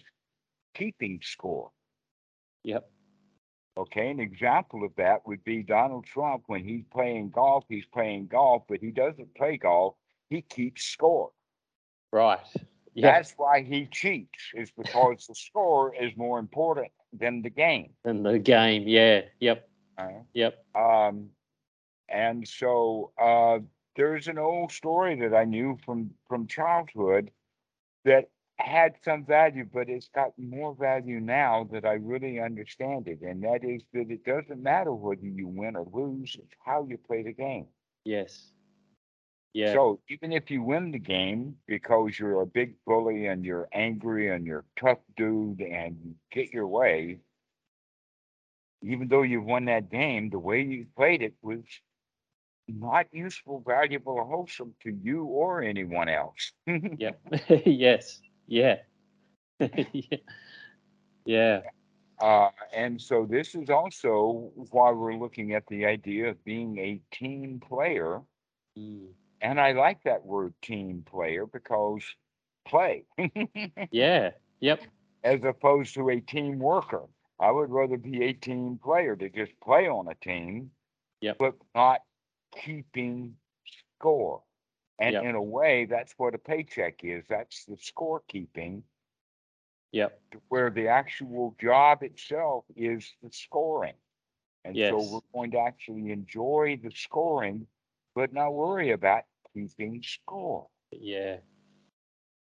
keeping 0.75 1.21
score, 1.23 1.71
Yep. 2.65 2.87
okay? 3.79 4.11
An 4.11 4.21
example 4.21 4.85
of 4.85 4.95
that 4.97 5.27
would 5.27 5.43
be 5.43 5.63
Donald 5.63 6.05
Trump 6.05 6.43
when 6.49 6.63
he's 6.63 6.85
playing 6.93 7.31
golf, 7.31 7.65
he's 7.67 7.87
playing 7.87 8.27
golf, 8.27 8.65
but 8.69 8.81
he 8.81 8.91
doesn't 8.91 9.35
play 9.35 9.57
golf, 9.57 9.95
he 10.29 10.43
keeps 10.43 10.85
score. 10.85 11.31
Right. 12.13 12.47
Yeah. 12.93 13.13
That's 13.13 13.33
why 13.39 13.63
he 13.63 13.87
cheats, 13.87 14.53
is 14.55 14.71
because 14.71 15.27
the 15.27 15.35
score 15.35 15.95
is 15.95 16.15
more 16.15 16.39
important 16.39 16.93
than 17.15 17.41
the 17.41 17.51
game. 17.51 17.95
Than 18.05 18.23
the 18.23 18.39
game. 18.39 18.85
Yeah. 18.87 19.23
Yep. 19.41 19.67
uh, 19.97 20.09
Yep. 20.35 20.63
Um, 20.75 21.31
and 22.11 22.47
so 22.47 23.13
uh, 23.19 23.61
there's 23.97 24.29
an 24.29 24.39
old 24.39 24.73
story 24.73 25.19
that 25.21 25.35
I 25.35 25.45
knew 25.45 25.79
from 25.87 26.11
from 26.29 26.47
childhood 26.47 27.31
that 28.07 28.31
had 28.59 28.97
some 29.05 29.27
value, 29.27 29.67
but 29.73 29.91
it's 29.91 30.09
got 30.09 30.33
more 30.39 30.75
value 30.75 31.21
now 31.21 31.69
that 31.73 31.85
I 31.85 31.95
really 31.95 32.41
understand 32.41 33.09
it, 33.09 33.21
and 33.21 33.45
that 33.45 33.65
is 33.65 33.85
that 33.93 34.11
it 34.11 34.25
doesn't 34.25 34.63
matter 34.63 34.95
whether 34.95 35.27
you 35.27 35.49
win 35.49 35.77
or 35.77 35.87
lose; 35.93 36.37
it's 36.41 36.55
how 36.65 36.87
you 36.89 36.99
play 36.99 37.23
the 37.23 37.35
game. 37.35 37.67
Yes. 38.05 38.53
Yeah. 39.53 39.73
So 39.73 40.01
even 40.11 40.33
if 40.33 40.51
you 40.51 40.63
win 40.63 40.93
the 40.93 40.99
game 40.99 41.57
because 41.67 42.19
you're 42.19 42.43
a 42.43 42.47
big 42.47 42.75
bully 42.87 43.27
and 43.27 43.45
you're 43.45 43.69
angry 43.73 44.31
and 44.31 44.47
you're 44.47 44.67
a 44.77 44.81
tough 44.81 44.99
dude 45.17 45.63
and 45.63 45.97
you 46.05 46.15
get 46.31 46.53
your 46.53 46.67
way, 46.69 47.21
even 48.83 49.09
though 49.09 49.23
you've 49.23 49.45
won 49.47 49.65
that 49.67 49.91
game, 49.91 50.31
the 50.31 50.39
way 50.39 50.63
you 50.63 50.87
played 50.97 51.23
it 51.23 51.35
was 51.43 51.65
not 52.69 53.07
useful, 53.13 53.63
valuable, 53.67 54.15
or 54.15 54.25
wholesome 54.25 54.75
to 54.83 54.91
you 54.91 55.25
or 55.25 55.63
anyone 55.63 56.09
else. 56.09 56.53
Yep. 56.67 57.21
yes. 57.67 58.21
Yeah. 58.47 58.77
yeah. 59.61 60.19
Yeah. 61.25 61.61
Uh, 62.21 62.51
and 62.75 63.01
so 63.01 63.27
this 63.29 63.55
is 63.55 63.69
also 63.69 64.51
why 64.71 64.91
we're 64.93 65.15
looking 65.17 65.53
at 65.55 65.67
the 65.69 65.85
idea 65.87 66.31
of 66.31 66.45
being 66.45 66.79
a 66.79 67.01
team 67.15 67.61
player. 67.61 68.21
Mm. 68.79 69.09
And 69.43 69.61
I 69.61 69.73
like 69.73 70.03
that 70.05 70.25
word 70.25 70.55
team 70.63 71.05
player 71.07 71.47
because 71.47 72.03
play. 72.67 73.05
Yeah. 73.91 74.31
Yep. 74.61 74.81
as 75.25 75.41
opposed 75.45 75.95
to 75.95 76.09
a 76.11 76.21
team 76.21 76.59
worker. 76.59 77.03
I 77.39 77.51
would 77.51 77.71
rather 77.71 77.99
be 77.99 78.25
a 78.25 78.33
team 78.33 78.79
player 78.83 79.15
to 79.17 79.29
just 79.29 79.53
play 79.61 79.87
on 79.89 80.09
a 80.09 80.15
team, 80.15 80.71
Yep. 81.21 81.37
but 81.39 81.55
not 81.75 82.01
keeping 82.65 83.37
score. 83.99 84.43
And 84.99 85.13
Yep. 85.15 85.25
in 85.25 85.35
a 85.35 85.43
way, 85.43 85.85
that's 85.87 86.15
what 86.19 86.35
a 86.35 86.39
paycheck 86.39 87.05
is. 87.05 87.27
That's 87.29 87.65
the 87.67 87.77
scorekeeping, 87.77 88.83
Yep. 89.93 90.21
where 90.49 90.71
the 90.71 90.89
actual 90.89 91.55
job 91.61 92.03
itself 92.03 92.65
is 92.77 93.15
the 93.23 93.31
scoring. 93.31 93.95
And 94.65 94.77
so 94.77 95.01
we're 95.01 95.21
going 95.33 95.51
to 95.53 95.59
actually 95.61 96.11
enjoy 96.11 96.79
the 96.83 96.91
scoring, 96.91 97.69
but 98.15 98.33
not 98.33 98.53
worry 98.55 98.91
about 98.91 99.25
keeping 99.55 100.03
score. 100.03 100.69
Yeah. 100.91 101.41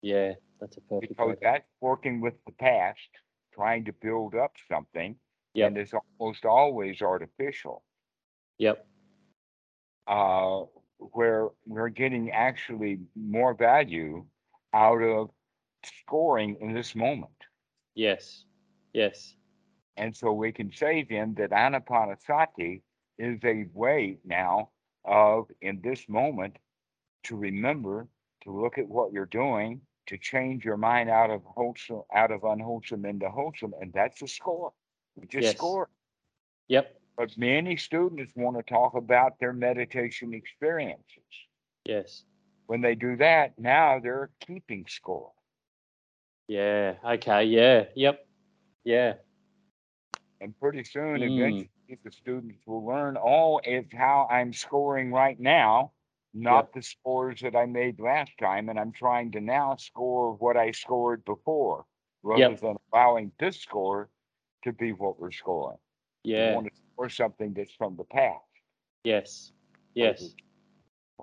Yeah. 0.01 0.35
That's 0.59 0.77
a 0.77 0.81
perfect 0.81 1.09
because 1.09 1.29
way. 1.29 1.37
that's 1.41 1.69
working 1.81 2.19
with 2.21 2.33
the 2.45 2.51
past, 2.53 3.09
trying 3.53 3.85
to 3.85 3.93
build 3.93 4.35
up 4.35 4.55
something, 4.67 5.19
Yep. 5.53 5.67
and 5.67 5.77
it's 5.77 5.93
almost 5.93 6.45
always 6.45 7.01
artificial. 7.01 7.83
Yep. 8.57 8.88
Uh, 10.09 10.65
where 10.97 11.49
we're 11.65 11.87
getting 11.89 12.31
actually 12.31 12.99
more 13.15 13.53
value 13.53 14.25
out 14.73 15.01
of 15.01 15.29
scoring 15.85 16.57
in 16.59 16.73
this 16.73 16.95
moment. 16.95 17.31
Yes. 17.95 18.43
Yes. 18.93 19.35
And 19.97 20.15
so 20.15 20.33
we 20.33 20.51
can 20.51 20.71
say 20.73 21.05
then 21.09 21.35
that 21.35 21.51
anapanasati 21.51 22.81
is 23.17 23.39
a 23.43 23.65
way 23.73 24.17
now 24.25 24.71
of, 25.05 25.45
in 25.61 25.79
this 25.81 26.09
moment, 26.09 26.57
to 27.25 27.35
remember 27.37 28.07
to 28.41 28.51
look 28.51 28.77
at 28.77 28.87
what 28.87 29.13
you're 29.13 29.25
doing, 29.25 29.81
to 30.07 30.17
change 30.17 30.65
your 30.65 30.77
mind 30.77 31.09
out 31.09 31.29
of 31.29 31.41
wholesome, 31.45 32.01
out 32.13 32.31
of 32.31 32.43
unwholesome 32.43 33.05
into 33.05 33.29
wholesome, 33.29 33.73
and 33.79 33.93
that's 33.93 34.21
a 34.21 34.27
score. 34.27 34.73
We 35.15 35.27
just 35.27 35.45
Yes. 35.45 35.57
score. 35.57 35.89
Yep. 36.67 36.98
But 37.19 37.37
many 37.37 37.75
students 37.75 38.31
want 38.33 38.55
to 38.55 38.63
talk 38.63 38.93
about 38.93 39.39
their 39.39 39.51
meditation 39.51 40.33
experiences. 40.33 41.03
Yes. 41.83 42.23
When 42.67 42.79
they 42.79 42.95
do 42.95 43.17
that, 43.17 43.59
now 43.59 43.99
they're 43.99 44.29
keeping 44.39 44.85
score. 44.87 45.33
Yeah. 46.47 46.95
Okay. 47.03 47.43
Yeah. 47.43 47.83
Yep. 47.93 48.25
Yeah. 48.85 49.13
And 50.39 50.57
pretty 50.61 50.85
soon, 50.85 51.19
Mm. 51.19 51.37
eventually, 51.37 51.69
the 52.05 52.11
students 52.11 52.65
will 52.65 52.85
learn, 52.85 53.17
oh, 53.21 53.59
it's 53.65 53.93
how 53.93 54.25
I'm 54.31 54.53
scoring 54.53 55.11
right 55.11 55.37
now, 55.37 55.91
not 56.33 56.71
the 56.71 56.81
scores 56.81 57.41
that 57.41 57.53
I 57.53 57.65
made 57.65 57.99
last 57.99 58.31
time. 58.37 58.69
And 58.69 58.79
I'm 58.79 58.93
trying 58.93 59.33
to 59.33 59.41
now 59.41 59.75
score 59.75 60.35
what 60.35 60.55
I 60.55 60.71
scored 60.71 61.25
before, 61.25 61.85
rather 62.23 62.51
Yep. 62.51 62.59
than 62.61 62.77
allowing 62.93 63.33
this 63.39 63.59
score 63.59 64.09
to 64.63 64.71
be 64.71 64.93
what 64.93 65.19
we're 65.19 65.31
scoring. 65.31 65.79
We 66.23 66.31
Yeah. 66.31 66.55
want 66.55 66.67
to 66.67 66.78
score 66.99 67.09
something 67.09 67.53
that's 67.53 67.73
from 67.73 67.95
the 67.95 68.03
past. 68.03 68.43
Yes. 69.03 69.51
Yes. 69.93 70.35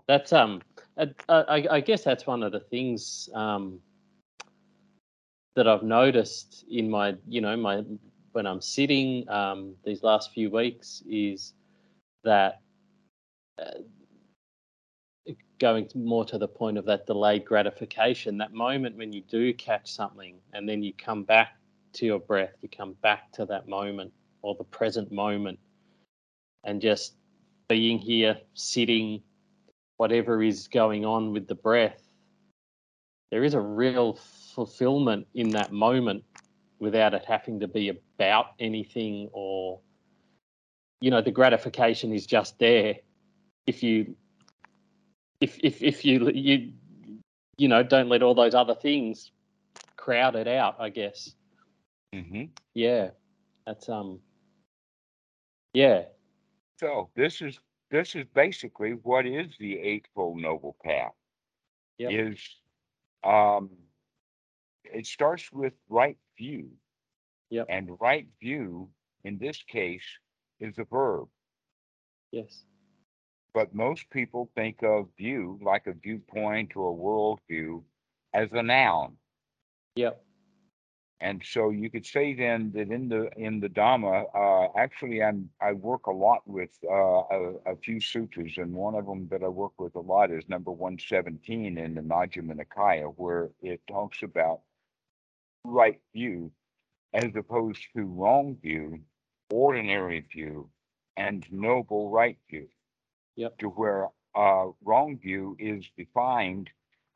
That's 0.09 0.33
um. 0.33 0.63
I, 0.99 1.09
I, 1.29 1.67
I 1.73 1.81
guess 1.81 2.05
that's 2.05 2.27
one 2.27 2.43
of 2.43 2.53
the 2.53 2.61
things 2.61 3.29
um 3.35 3.81
that 5.55 5.67
I've 5.69 5.83
noticed 5.83 6.65
in 6.71 6.89
my 6.91 7.15
you 7.29 7.41
know 7.41 7.57
my 7.57 7.83
when 8.33 8.47
I'm 8.47 8.61
sitting 8.61 9.29
um 9.29 9.75
these 9.85 10.03
last 10.03 10.33
few 10.33 10.51
weeks 10.51 11.03
is 11.09 11.55
that 12.25 12.61
uh, 13.59 13.81
going 15.59 15.89
more 15.95 16.25
to 16.27 16.39
the 16.39 16.49
point 16.49 16.77
of 16.79 16.85
that 16.85 17.07
delayed 17.07 17.45
gratification, 17.45 18.39
that 18.39 18.53
moment 18.53 18.97
when 18.97 19.13
you 19.13 19.23
do 19.23 19.53
catch 19.55 19.91
something 19.91 20.37
and 20.53 20.69
then 20.69 20.83
you 20.83 20.93
come 20.93 21.25
back 21.25 21.57
to 21.95 22.05
your 22.07 22.21
breath, 22.21 22.53
you 22.61 22.69
come 22.69 22.95
back 23.03 23.33
to 23.33 23.47
that 23.47 23.67
moment 23.67 24.13
or 24.43 24.55
the 24.55 24.65
present 24.65 25.11
moment 25.11 25.59
and 26.65 26.81
just 26.81 27.15
being 27.69 27.99
here, 27.99 28.39
sitting, 28.55 29.23
whatever 29.97 30.43
is 30.43 30.69
going 30.69 31.05
on 31.05 31.33
with 31.33 31.47
the 31.49 31.55
breath, 31.55 32.03
there 33.31 33.45
is 33.45 33.55
a 33.55 33.61
real 33.61 34.19
fulfillment 34.55 35.27
in 35.35 35.51
that 35.51 35.73
moment 35.73 36.25
without 36.79 37.15
it 37.15 37.25
having 37.27 37.61
to 37.61 37.69
be 37.69 37.89
about 37.89 38.47
anything 38.59 39.29
or 39.33 39.81
you 41.01 41.11
know 41.11 41.21
the 41.21 41.31
gratification 41.31 42.13
is 42.13 42.27
just 42.27 42.59
there. 42.59 42.97
If 43.67 43.83
you 43.83 44.17
if 45.41 45.59
if 45.63 45.83
if 45.83 46.05
you 46.05 46.31
you 46.31 46.73
you 47.59 47.69
know 47.69 47.83
don't 47.83 48.09
let 48.09 48.23
all 48.23 48.35
those 48.35 48.55
other 48.55 48.75
things 48.75 49.31
crowd 49.97 50.37
it 50.37 50.49
out 50.49 50.77
i 50.79 50.89
guess. 50.89 51.35
Hmm 52.15 52.45
yeah 52.75 53.11
that's 53.67 53.89
um 53.89 54.21
yeah 55.73 56.05
So 56.79 57.11
this 57.15 57.41
is 57.41 57.59
this 57.91 58.15
is 58.15 58.27
basically 58.35 58.93
what 59.03 59.27
is 59.27 59.49
the 59.59 59.79
Eightfold 59.79 60.39
Noble 60.39 60.77
Path. 60.85 61.13
Yep. 61.99 62.11
Is 62.13 62.39
um, 63.25 63.71
it 64.85 65.07
starts 65.07 65.51
with 65.53 65.73
right 65.89 66.19
view. 66.39 66.71
Yep. 67.51 67.67
And 67.69 67.97
right 68.01 68.27
view 68.41 68.91
in 69.25 69.39
this 69.39 69.63
case 69.69 70.05
is 70.61 70.79
a 70.79 70.85
verb, 70.85 71.29
yes 72.33 72.65
but 73.57 73.75
most 73.75 74.11
people 74.11 74.51
think 74.55 74.83
of 74.83 75.09
view 75.17 75.59
like 75.63 75.87
a 75.87 75.95
viewpoint 75.95 76.77
or 76.77 76.91
a 76.91 76.95
worldview 76.95 77.83
as 78.35 78.51
a 78.53 78.63
noun. 78.63 79.17
yep 79.95 80.23
And 81.21 81.43
so 81.43 81.71
you 81.71 81.89
could 81.91 82.05
say 82.05 82.35
then 82.35 82.73
that 82.75 82.91
in 82.91 83.09
the 83.09 83.31
in 83.37 83.59
the 83.59 83.71
Dhamma, 83.71 84.27
uh, 84.35 84.69
actually, 84.79 85.23
I'm 85.23 85.49
I 85.63 85.73
work 85.73 86.09
a 86.09 86.13
lot 86.13 86.43
with 86.47 86.71
uh, 86.85 86.93
a, 86.95 87.55
a 87.73 87.77
few 87.83 88.01
sutras, 88.01 88.59
and 88.59 88.75
one 88.75 88.95
of 88.95 89.07
them 89.07 89.27
that 89.31 89.43
I 89.43 89.49
work 89.49 89.73
with 89.79 89.95
a 89.95 90.01
lot 90.01 90.31
is 90.31 90.45
number 90.49 90.71
one 90.71 90.99
seventeen 90.99 91.79
in 91.79 91.95
the 91.95 92.03
Majjhima 92.03 92.55
Nikaya, 92.55 93.13
where 93.17 93.49
it 93.63 93.81
talks 93.89 94.23
about 94.23 94.61
right 95.65 96.01
view 96.13 96.53
as 97.15 97.35
opposed 97.35 97.83
to 97.97 98.05
wrong 98.05 98.59
view, 98.61 99.01
ordinary 99.51 100.21
view, 100.21 100.69
and 101.17 101.47
noble 101.51 102.11
right 102.11 102.39
view. 102.51 102.69
Yep. 103.37 103.59
To 103.59 103.69
where 103.69 104.09
uh, 104.35 104.67
wrong 104.85 105.19
view 105.19 105.57
is 105.59 105.85
defined 105.97 106.69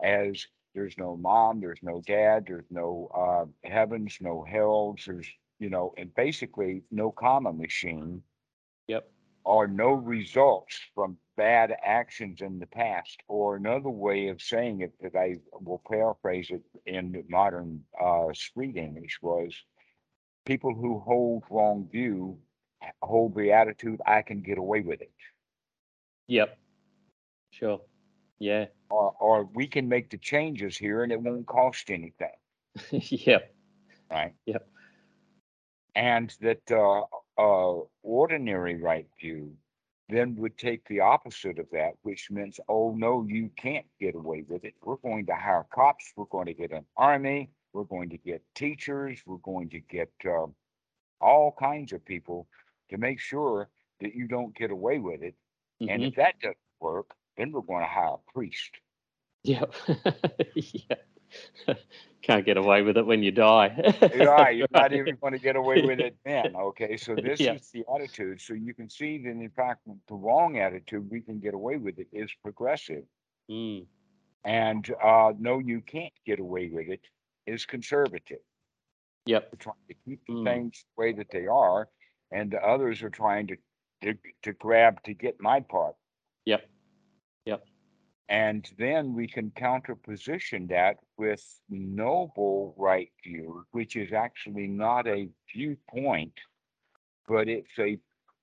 as 0.03 0.47
there's 0.75 0.97
no 0.99 1.17
mom, 1.17 1.61
there's 1.61 1.81
no 1.83 2.03
dad, 2.07 2.45
there's 2.47 2.71
no 2.71 3.11
uh, 3.15 3.69
heavens, 3.69 4.17
no 4.21 4.45
hells, 4.45 5.03
there's, 5.07 5.29
you 5.59 5.71
know, 5.71 5.93
and 5.97 6.15
basically 6.15 6.83
no 6.91 7.11
karma 7.11 7.53
machine 7.53 8.23
yep 8.87 9.11
or 9.45 9.67
no 9.67 9.93
results 9.93 10.79
from 10.95 11.17
bad 11.37 11.75
actions 11.83 12.43
in 12.43 12.59
the 12.59 12.67
past. 12.67 13.23
Or 13.27 13.57
another 13.57 13.89
way 13.89 14.29
of 14.29 14.43
saying 14.43 14.83
it 14.83 14.93
that 15.01 15.19
I 15.19 15.39
will 15.53 15.83
paraphrase 15.91 16.51
it 16.51 16.63
in 16.85 17.25
modern 17.29 17.83
uh, 18.01 18.27
street 18.35 18.77
English 18.77 19.19
was 19.23 19.55
people 20.45 20.75
who 20.75 21.01
hold 21.01 21.45
wrong 21.51 21.89
view 21.91 22.39
hold 23.03 23.35
the 23.35 23.53
attitude, 23.53 24.01
I 24.07 24.23
can 24.23 24.41
get 24.41 24.59
away 24.59 24.81
with 24.81 25.01
it. 25.01 25.13
yep 26.27 26.59
sure 27.51 27.81
yeah 28.41 28.67
Or, 28.91 29.15
or 29.21 29.45
we 29.55 29.69
can 29.69 29.89
make 29.89 30.11
the 30.11 30.19
changes 30.19 30.77
here 30.77 31.05
and 31.05 31.13
it 31.13 31.23
won't 31.23 31.47
cost 31.47 31.91
anything. 31.91 32.37
yep 32.91 33.55
right? 34.11 34.35
Yep. 34.47 34.69
And 35.95 36.35
that 36.41 36.71
uh, 36.71 37.03
uh, 37.39 37.85
ordinary 38.03 38.77
right 38.77 39.07
view 39.21 39.55
then 40.09 40.35
would 40.37 40.59
take 40.59 40.87
the 40.89 41.01
opposite 41.01 41.59
of 41.59 41.67
that, 41.73 41.93
which 42.03 42.31
means, 42.31 42.61
oh 42.69 42.95
no, 42.97 43.25
you 43.29 43.51
can't 43.57 43.87
get 44.01 44.15
away 44.17 44.45
with 44.49 44.65
it. 44.65 44.75
We're 44.83 44.97
going 44.97 45.27
to 45.27 45.35
hire 45.37 45.67
cops. 45.73 46.13
We're 46.17 46.25
going 46.27 46.47
to 46.47 46.55
get 46.55 46.73
an 46.73 46.87
army. 46.97 47.51
We're 47.73 47.85
going 47.85 48.11
to 48.11 48.19
get 48.19 48.43
teachers. 48.55 49.21
We're 49.27 49.39
going 49.39 49.71
to 49.71 49.81
get 49.81 50.11
uh, 50.27 50.47
all 51.21 51.55
kinds 51.59 51.93
of 51.93 52.05
people 52.05 52.49
to 52.91 52.99
make 52.99 53.21
sure 53.21 53.71
that 54.01 54.15
you 54.15 54.27
don't 54.27 54.55
get 54.57 54.71
away 54.71 54.99
with 54.99 55.23
it. 55.23 55.35
And 55.87 56.03
mhm, 56.03 56.09
if 56.09 56.15
that 56.17 56.41
doesn't 56.41 56.57
work, 56.81 57.15
then 57.41 57.53
we're 57.53 57.63
going 57.63 57.83
to 57.85 57.89
hire 57.91 58.17
a 58.17 58.33
priest. 58.35 58.81
yep 59.45 59.73
yeah 60.55 60.97
can't 62.23 62.45
get 62.47 62.57
away 62.57 62.83
with 62.83 62.97
it 62.97 63.07
when 63.07 63.23
you 63.23 63.33
die 63.33 63.95
Right, 64.13 64.57
you're 64.57 64.69
not 64.71 64.93
even 64.93 65.17
going 65.17 65.33
to 65.35 65.39
get 65.39 65.57
away 65.57 65.81
with 65.81 66.01
it 66.01 66.17
then. 66.25 66.55
Okay, 66.57 66.97
so 66.97 67.17
this 67.17 67.49
Yeah. 67.49 67.57
is 67.57 67.71
the 67.73 67.85
attitude. 67.95 68.41
So 68.41 68.55
you 68.55 68.75
can 68.75 68.89
see 68.91 69.19
that 69.19 69.31
in 69.31 69.51
fact, 69.51 69.81
the 70.09 70.15
wrong 70.15 70.59
attitude, 70.59 71.11
we 71.11 71.21
can 71.23 71.41
get 71.41 71.55
away 71.55 71.77
with 71.79 71.99
it, 71.99 72.09
is 72.13 72.33
progressive. 72.43 73.05
mm, 73.51 73.87
And 74.45 74.89
uh, 75.03 75.33
no, 75.39 75.59
you 75.59 75.81
can't 75.81 76.13
get 76.25 76.41
away 76.41 76.69
with 76.71 76.89
it, 76.89 77.07
is 77.47 77.67
conservative. 77.67 78.41
yep 79.27 79.53
We're 79.53 79.59
trying 79.59 79.87
to 79.89 79.95
keep 79.95 80.27
the 80.27 80.35
Mm. 80.35 80.45
things 80.45 80.85
the 80.85 81.01
way 81.01 81.13
that 81.13 81.31
they 81.31 81.47
are, 81.47 81.89
and 82.31 82.51
the 82.51 82.63
others 82.65 83.03
are 83.03 83.11
trying 83.11 83.47
to 83.49 83.57
to, 84.03 84.15
to 84.43 84.53
grab 84.55 85.03
to 85.05 85.15
get 85.15 85.41
my 85.41 85.61
part. 85.61 85.97
And 88.31 88.71
then 88.79 89.13
we 89.13 89.27
can 89.27 89.51
counterposition 89.51 90.69
that 90.69 90.99
with 91.19 91.45
noble 91.69 92.75
right 92.79 93.11
view, 93.25 93.67
which 93.73 93.97
is 93.97 94.13
actually 94.13 94.69
not 94.69 95.09
a 95.09 95.29
viewpoint, 95.53 96.35
but 97.29 97.49
it's 97.49 97.77
a 97.79 97.99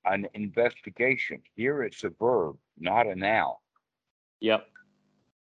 an 0.05 0.27
investigation. 0.33 1.41
Here 1.55 1.83
it's 1.83 2.03
a 2.03 2.09
verb, 2.09 2.57
not 2.77 3.07
a 3.07 3.15
noun. 3.15 3.55
yep 4.41 4.67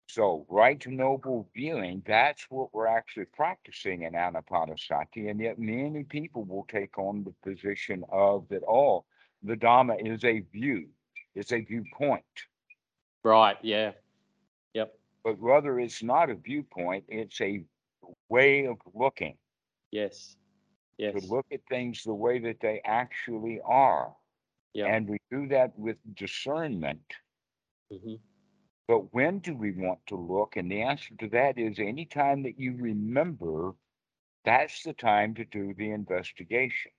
So 0.06 0.46
right 0.48 0.84
noble 0.86 1.48
viewing, 1.54 2.02
that's 2.06 2.46
what 2.48 2.72
we're 2.72 2.86
actually 2.86 3.26
practicing 3.26 4.02
in 4.02 4.14
Anapanasati. 4.14 5.30
And 5.30 5.40
yet 5.40 5.58
many 5.58 6.04
people 6.04 6.44
will 6.44 6.66
take 6.68 6.96
on 6.98 7.24
the 7.24 7.34
position 7.48 8.04
of 8.10 8.48
that, 8.50 8.62
oh, 8.68 9.04
the 9.42 9.56
Dhamma 9.56 9.96
is 10.04 10.24
a 10.24 10.40
view, 10.52 10.88
it's 11.34 11.52
a 11.52 11.60
viewpoint. 11.60 12.24
right 13.24 13.58
yeah 13.62 13.92
But 15.28 15.42
rather 15.42 15.78
it's 15.78 16.02
not 16.02 16.30
a 16.30 16.34
viewpoint, 16.36 17.04
it's 17.08 17.38
a 17.42 17.62
way 18.30 18.64
of 18.64 18.78
looking, 18.94 19.36
yes 19.90 20.36
yes 20.96 21.12
to 21.12 21.28
look 21.28 21.44
at 21.52 21.60
things 21.68 22.02
the 22.02 22.14
way 22.14 22.38
that 22.38 22.60
they 22.60 22.80
actually 22.86 23.60
are. 23.62 24.16
Yeah. 24.72 24.86
And 24.86 25.06
we 25.06 25.18
do 25.30 25.46
that 25.48 25.78
with 25.78 25.98
discernment. 26.14 27.04
Mm-hmm. 27.92 28.14
But 28.86 29.12
when 29.12 29.40
do 29.40 29.54
we 29.54 29.72
want 29.72 29.98
to 30.06 30.16
look? 30.16 30.56
And 30.56 30.70
the 30.70 30.80
answer 30.80 31.14
to 31.20 31.28
that 31.28 31.58
is 31.58 31.78
anytime 31.78 32.42
that 32.44 32.58
you 32.58 32.74
remember, 32.78 33.74
that's 34.46 34.82
the 34.82 34.94
time 34.94 35.34
to 35.34 35.44
do 35.44 35.74
the 35.76 35.90
investigation. 35.90 36.92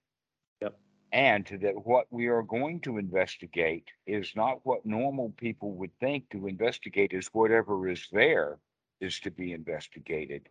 Yep. 1.12 1.34
And 1.34 1.45
that 1.62 1.86
what 1.86 2.08
we 2.12 2.28
are 2.28 2.43
going 2.43 2.82
to 2.82 2.98
investigate 2.98 3.88
is 4.06 4.36
not 4.36 4.65
what 4.65 4.86
normal 4.86 5.32
people 5.38 5.72
would 5.74 5.98
think 6.00 6.30
to 6.32 6.48
investigate 6.48 7.13
is 7.13 7.28
whatever 7.34 7.88
is 7.89 8.08
there 8.12 8.60
is 9.00 9.19
to 9.22 9.32
be 9.32 9.54
investigated. 9.54 10.50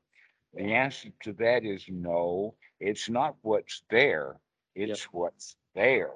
The 0.54 0.74
answer 0.74 1.10
to 1.22 1.32
that 1.34 1.64
is 1.64 1.86
no, 1.88 2.54
it's 2.80 3.08
not 3.08 3.36
what's 3.42 3.82
there, 3.90 4.40
it's 4.74 5.04
what's 5.12 5.56
there. 5.74 6.12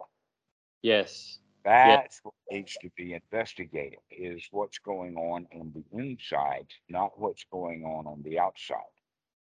yes 0.83 1.39
That's 1.65 2.21
what 2.23 2.35
needs 2.51 2.77
to 2.79 2.91
be 2.97 3.15
investigated 3.15 4.01
is 4.11 4.49
what's 4.51 4.79
going 4.79 5.17
on 5.17 5.47
on 5.55 5.73
the 5.75 5.85
inside, 5.99 6.67
not 6.89 7.19
what's 7.19 7.45
going 7.45 7.85
on 7.85 8.07
on 8.07 8.23
the 8.23 8.39
outside. 8.39 8.95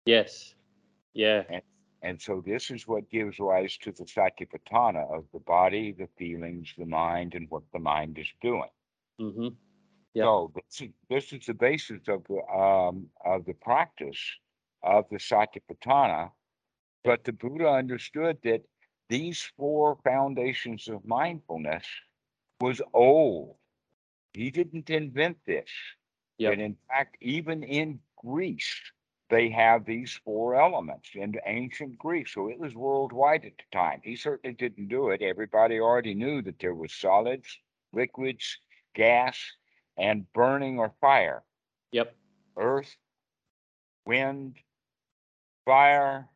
yes 0.04 0.54
yeah 1.14 1.42
And 1.48 1.62
so 2.20 2.42
this 2.44 2.70
is 2.70 2.86
what 2.86 3.08
gives 3.10 3.38
rise 3.38 3.76
to 3.78 3.92
the 3.92 4.04
satipatthana 4.04 5.08
of 5.16 5.24
the 5.32 5.38
body, 5.38 5.92
the 5.92 6.08
feelings, 6.18 6.74
the 6.76 6.84
mind, 6.86 7.34
and 7.34 7.48
what 7.48 7.62
the 7.72 7.78
mind 7.78 8.18
is 8.18 8.28
doing. 8.40 8.70
hmm 9.18 9.48
Yep. 10.14 10.24
So 10.24 10.52
this 10.54 10.80
is, 10.80 10.88
this 11.08 11.32
is 11.32 11.46
the 11.46 11.54
basis 11.54 12.00
of 12.08 12.24
the 12.28 12.42
um, 12.52 13.08
of 13.24 13.44
the 13.46 13.54
practice 13.54 14.20
of 14.82 15.06
the 15.10 15.16
satipatthana. 15.16 16.30
But 17.04 17.24
the 17.24 17.32
Buddha 17.32 17.68
understood 17.68 18.38
that 18.44 18.62
these 19.08 19.42
four 19.56 19.98
foundations 20.04 20.88
of 20.88 21.04
mindfulness 21.06 21.84
was 22.60 22.80
old. 22.92 23.56
He 24.32 24.50
didn't 24.50 24.90
invent 24.90 25.38
this. 25.46 25.68
Yep. 26.38 26.52
And 26.52 26.62
in 26.62 26.76
fact, 26.88 27.16
even 27.20 27.62
in 27.62 28.00
Greece, 28.16 28.80
they 29.32 29.48
have 29.48 29.86
these 29.86 30.20
four 30.26 30.60
elements 30.60 31.08
in 31.14 31.34
ancient 31.46 31.98
Greece. 31.98 32.32
So 32.34 32.50
it 32.50 32.58
was 32.58 32.74
worldwide 32.74 33.46
at 33.46 33.56
the 33.56 33.64
time. 33.72 34.02
He 34.04 34.14
certainly 34.14 34.54
didn't 34.54 34.88
do 34.88 35.08
it. 35.08 35.22
Everybody 35.22 35.80
already 35.80 36.12
knew 36.12 36.42
that 36.42 36.58
there 36.58 36.74
was 36.74 36.92
solids, 36.92 37.58
liquids, 37.94 38.58
gas, 38.94 39.38
and 39.96 40.30
burning 40.34 40.78
or 40.78 40.92
fire. 41.00 41.42
Yep. 41.92 42.14
Earth, 42.58 42.94
wind, 44.04 44.56
fire, 45.64 46.28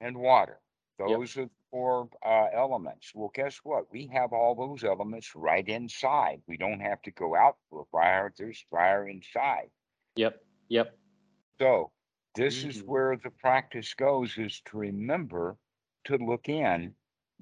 and 0.00 0.16
water. 0.16 0.60
Yep. 1.00 1.08
Those 1.08 1.36
are 1.36 1.44
the 1.46 1.50
four 1.72 2.08
uh, 2.24 2.46
elements. 2.54 3.10
Well, 3.16 3.32
guess 3.34 3.58
what? 3.64 3.90
We 3.90 4.08
have 4.14 4.32
all 4.32 4.54
those 4.54 4.84
elements 4.84 5.34
right 5.34 5.66
inside. 5.66 6.40
We 6.46 6.56
don't 6.56 6.78
have 6.78 7.02
to 7.02 7.10
go 7.10 7.34
out 7.34 7.56
for 7.68 7.84
fire. 7.90 8.32
There's 8.38 8.64
fire 8.70 9.08
inside. 9.08 9.70
Yep. 10.14 10.40
Yep. 10.68 10.96
So 11.58 11.90
this 12.34 12.64
is 12.64 12.82
Mhm. 12.82 12.86
where 12.86 13.16
the 13.16 13.30
practice 13.30 13.94
goes 13.94 14.38
is 14.38 14.60
to 14.62 14.78
remember 14.78 15.56
to 16.04 16.16
look 16.18 16.48
in 16.48 16.96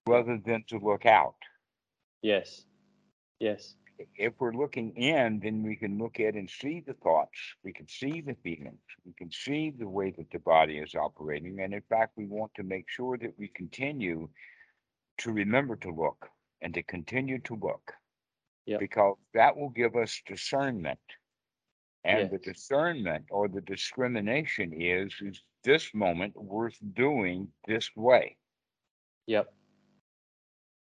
rather 0.06 0.38
than 0.38 0.64
to 0.64 0.78
look 0.78 1.06
out. 1.06 1.36
Yes. 2.22 2.66
Yes. 3.40 3.76
If 4.16 4.34
we're 4.40 4.52
looking 4.54 4.96
in, 4.96 5.40
then 5.40 5.62
we 5.62 5.76
can 5.76 5.98
look 5.98 6.18
at 6.20 6.34
and 6.34 6.48
see 6.50 6.80
the 6.80 6.94
thoughts. 6.94 7.38
We 7.62 7.72
can 7.72 7.88
see 7.88 8.20
the 8.20 8.34
feelings. 8.34 8.80
We 9.04 9.12
can 9.14 9.30
see 9.30 9.70
the 9.70 9.88
way 9.88 10.10
that 10.10 10.30
the 10.30 10.38
body 10.40 10.78
is 10.78 10.94
operating. 10.94 11.60
And 11.60 11.74
in 11.74 11.82
fact, 11.82 12.16
we 12.16 12.26
want 12.26 12.52
to 12.54 12.62
make 12.62 12.88
sure 12.88 13.16
that 13.18 13.38
we 13.38 13.48
continue 13.48 14.28
to 15.18 15.32
remember 15.32 15.76
to 15.76 15.90
look 15.90 16.30
and 16.62 16.74
to 16.74 16.82
continue 16.82 17.38
to 17.40 17.54
look. 17.54 17.92
Yep. 18.66 18.80
Because 18.80 19.16
that 19.34 19.56
will 19.56 19.70
give 19.70 19.96
us 19.96 20.22
discernment. 20.26 21.00
And 22.04 22.30
the 22.30 22.38
discernment 22.38 23.26
or 23.30 23.48
the 23.48 23.60
discrimination 23.60 24.72
is, 24.72 25.12
is 25.20 25.42
this 25.62 25.94
moment 25.94 26.36
worth 26.36 26.76
doing 26.94 27.48
this 27.66 27.90
way? 27.94 28.36
Yep. 29.26 29.52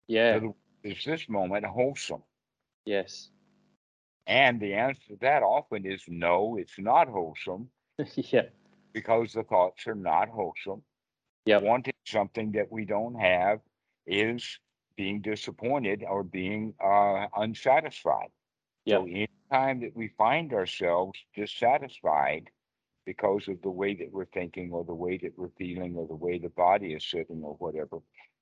Yeah. 0.06 0.40
Is 0.84 1.04
this 1.04 1.28
moment 1.28 1.66
wholesome? 1.66 2.22
Yes. 2.84 3.30
And 4.26 4.60
the 4.60 4.74
answer 4.74 5.00
to 5.08 5.16
that 5.20 5.42
often 5.42 5.84
is 5.84 6.02
no, 6.06 6.56
it's 6.56 6.78
not 6.78 7.08
wholesome 7.08 7.68
yeah. 8.14 8.42
because 8.92 9.32
the 9.32 9.42
thoughts 9.42 9.86
are 9.88 9.94
not 9.96 10.28
wholesome. 10.28 10.82
Yeah. 11.44 11.58
Wanting 11.58 11.94
something 12.06 12.52
that 12.52 12.70
we 12.70 12.84
don't 12.84 13.18
have 13.18 13.58
is 14.06 14.58
being 14.96 15.20
disappointed 15.20 16.04
or 16.08 16.22
being 16.22 16.74
uh, 16.82 17.26
unsatisfied. 17.36 18.28
So 18.86 19.06
anytime 19.50 19.80
that 19.80 19.96
we 19.96 20.08
find 20.18 20.52
ourselves 20.52 21.18
dissatisfied 21.34 22.50
because 23.06 23.48
of 23.48 23.60
the 23.62 23.70
way 23.70 23.94
that 23.94 24.12
we're 24.12 24.26
thinking 24.26 24.70
or 24.72 24.84
the 24.84 24.94
way 24.94 25.18
that 25.18 25.32
we're 25.36 25.50
feeling 25.58 25.94
or 25.96 26.06
the 26.06 26.14
way 26.14 26.38
the 26.38 26.50
body 26.50 26.92
is 26.92 27.04
sitting 27.08 27.42
or 27.42 27.54
whatever, 27.58 27.98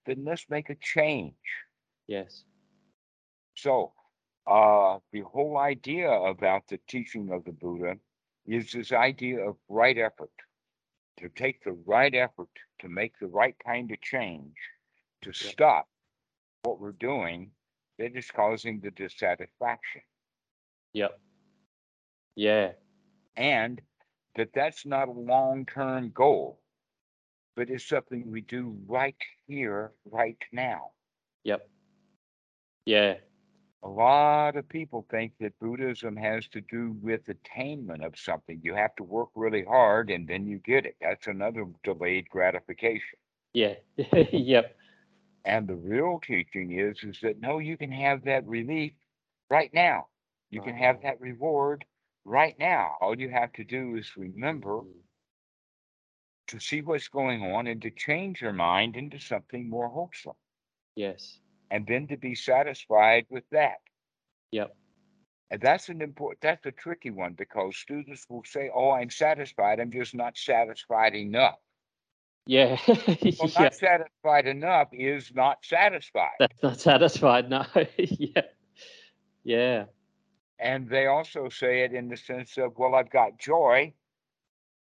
then 0.06 0.24
let's 0.24 0.46
make 0.50 0.70
a 0.70 0.76
change. 0.76 1.34
Yes. 2.06 2.44
So, 3.56 3.92
uh, 4.46 4.98
the 5.12 5.20
whole 5.20 5.58
idea 5.58 6.10
about 6.10 6.62
the 6.68 6.78
teaching 6.88 7.30
of 7.32 7.44
the 7.44 7.52
Buddha 7.52 7.94
is 8.46 8.72
this 8.72 8.92
idea 8.92 9.40
of 9.40 9.56
right 9.68 9.96
effort, 9.96 10.30
to 11.18 11.28
take 11.28 11.62
the 11.64 11.76
right 11.86 12.14
effort 12.14 12.48
to 12.80 12.88
make 12.88 13.12
the 13.20 13.26
right 13.26 13.56
kind 13.64 13.90
of 13.90 14.00
change, 14.00 14.54
to 15.22 15.32
stop 15.32 15.86
what 16.62 16.80
we're 16.80 16.92
doing 16.92 17.50
that 17.98 18.16
is 18.16 18.30
causing 18.30 18.80
the 18.80 18.90
dissatisfaction, 18.92 20.02
Yep. 20.92 21.18
Yeah. 22.36 22.72
and 23.36 23.80
that 24.36 24.52
that's 24.54 24.86
not 24.86 25.08
a 25.08 25.12
long-term 25.12 26.10
goal, 26.14 26.60
but 27.56 27.70
it's 27.70 27.86
something 27.88 28.30
we 28.30 28.42
do 28.42 28.76
right 28.86 29.16
here, 29.46 29.92
right 30.10 30.38
now. 30.52 30.92
Yep. 31.44 31.68
Yeah. 32.86 33.14
A 33.82 33.88
lot 33.88 34.56
of 34.56 34.68
people 34.68 35.06
think 35.10 35.32
that 35.40 35.58
Buddhism 35.60 36.16
has 36.16 36.48
to 36.48 36.60
do 36.62 36.96
with 37.00 37.28
attainment 37.28 38.04
of 38.04 38.18
something. 38.18 38.60
You 38.62 38.74
have 38.74 38.94
to 38.96 39.04
work 39.04 39.30
really 39.34 39.64
hard 39.64 40.10
and 40.10 40.26
then 40.28 40.46
you 40.46 40.58
get 40.58 40.86
it. 40.86 40.96
That's 41.00 41.26
another 41.28 41.66
delayed 41.84 42.28
gratification. 42.30 43.18
Yeah. 43.54 43.74
yep. 44.32 44.76
And 45.44 45.66
the 45.68 45.76
real 45.76 46.20
teaching 46.24 46.72
is 46.78 47.02
is 47.02 47.20
that 47.22 47.40
no, 47.40 47.58
you 47.58 47.76
can 47.76 47.92
have 47.92 48.24
that 48.24 48.46
relief 48.46 48.92
right 49.50 49.72
now. 49.74 50.06
You 50.50 50.62
can 50.62 50.76
have 50.76 50.96
Oh. 50.96 51.00
that 51.02 51.20
reward 51.20 51.84
right 52.24 52.58
now. 52.58 52.96
All 53.00 53.18
you 53.18 53.28
have 53.30 53.52
to 53.54 53.64
do 53.64 53.96
is 53.96 54.16
remember 54.16 54.80
Mm. 54.82 55.02
to 56.48 56.58
see 56.58 56.80
what's 56.80 57.08
going 57.08 57.42
on 57.42 57.66
and 57.66 57.82
to 57.82 57.90
change 57.90 58.40
your 58.40 58.54
mind 58.54 58.96
into 58.96 59.18
something 59.18 59.68
more 59.68 59.88
wholesome. 59.88 60.36
Yes. 60.94 61.40
And 61.70 61.86
then 61.86 62.06
to 62.08 62.16
be 62.16 62.34
satisfied 62.34 63.26
with 63.28 63.44
that. 63.50 63.80
Yep. 64.52 64.74
And 65.50 65.60
that's 65.60 65.88
an 65.90 66.00
important, 66.00 66.40
that's 66.40 66.64
a 66.66 66.72
tricky 66.72 67.10
one 67.10 67.34
because 67.34 67.76
students 67.76 68.24
will 68.30 68.44
say, 68.44 68.70
oh, 68.74 68.90
I'm 68.90 69.10
satisfied. 69.10 69.78
I'm 69.80 69.90
just 69.90 70.14
not 70.14 70.36
satisfied 70.38 71.14
enough. 71.14 71.58
Yeah. 72.46 72.78
Well, 72.86 73.16
yeah. 73.20 73.62
not 73.62 73.74
satisfied 73.74 74.46
enough 74.46 74.88
is 74.92 75.30
not 75.34 75.58
satisfied. 75.64 76.32
That's 76.38 76.62
not 76.62 76.80
satisfied. 76.80 77.50
No. 77.50 77.66
yeah. 77.98 78.42
Yeah. 79.44 79.84
And 80.58 80.88
they 80.88 81.06
also 81.06 81.48
say 81.48 81.82
it 81.82 81.92
in 81.92 82.08
the 82.08 82.16
sense 82.16 82.58
of, 82.58 82.76
well, 82.76 82.94
I've 82.94 83.10
got 83.10 83.38
joy, 83.38 83.92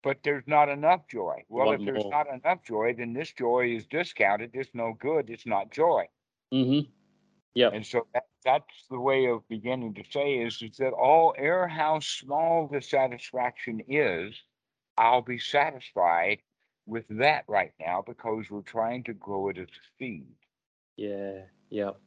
but 0.03 0.17
there's 0.23 0.45
not 0.47 0.69
enough 0.69 1.01
joy. 1.09 1.43
Well, 1.49 1.67
Want 1.67 1.81
if 1.81 1.85
there's 1.85 2.03
more. 2.03 2.11
not 2.11 2.27
enough 2.33 2.63
joy, 2.63 2.95
then 2.97 3.13
this 3.13 3.33
joy 3.33 3.75
is 3.75 3.85
discounted. 3.87 4.51
It's 4.53 4.69
no 4.73 4.93
good. 4.99 5.29
It's 5.29 5.45
not 5.45 5.71
joy. 5.71 6.05
Mm-hmm. 6.53 6.89
Yep. 7.55 7.73
And 7.73 7.85
so 7.85 8.07
that, 8.13 8.27
that's 8.45 8.85
the 8.89 8.99
way 8.99 9.25
of 9.27 9.47
beginning 9.49 9.95
to 9.95 10.03
say 10.11 10.35
is, 10.35 10.61
is 10.61 10.77
that 10.77 10.93
all 10.93 11.35
air 11.37 11.67
how 11.67 11.99
small 11.99 12.69
the 12.71 12.81
satisfaction 12.81 13.81
is, 13.89 14.33
I'll 14.97 15.21
be 15.21 15.39
satisfied 15.39 16.39
with 16.85 17.05
that 17.09 17.43
right 17.47 17.73
now 17.79 18.03
because 18.05 18.49
we're 18.49 18.61
trying 18.61 19.03
to 19.05 19.13
grow 19.13 19.49
it 19.49 19.57
as 19.57 19.67
a 19.67 19.97
seed. 19.97 20.27
Yeah. 20.95 21.41
Yep. 21.69 21.99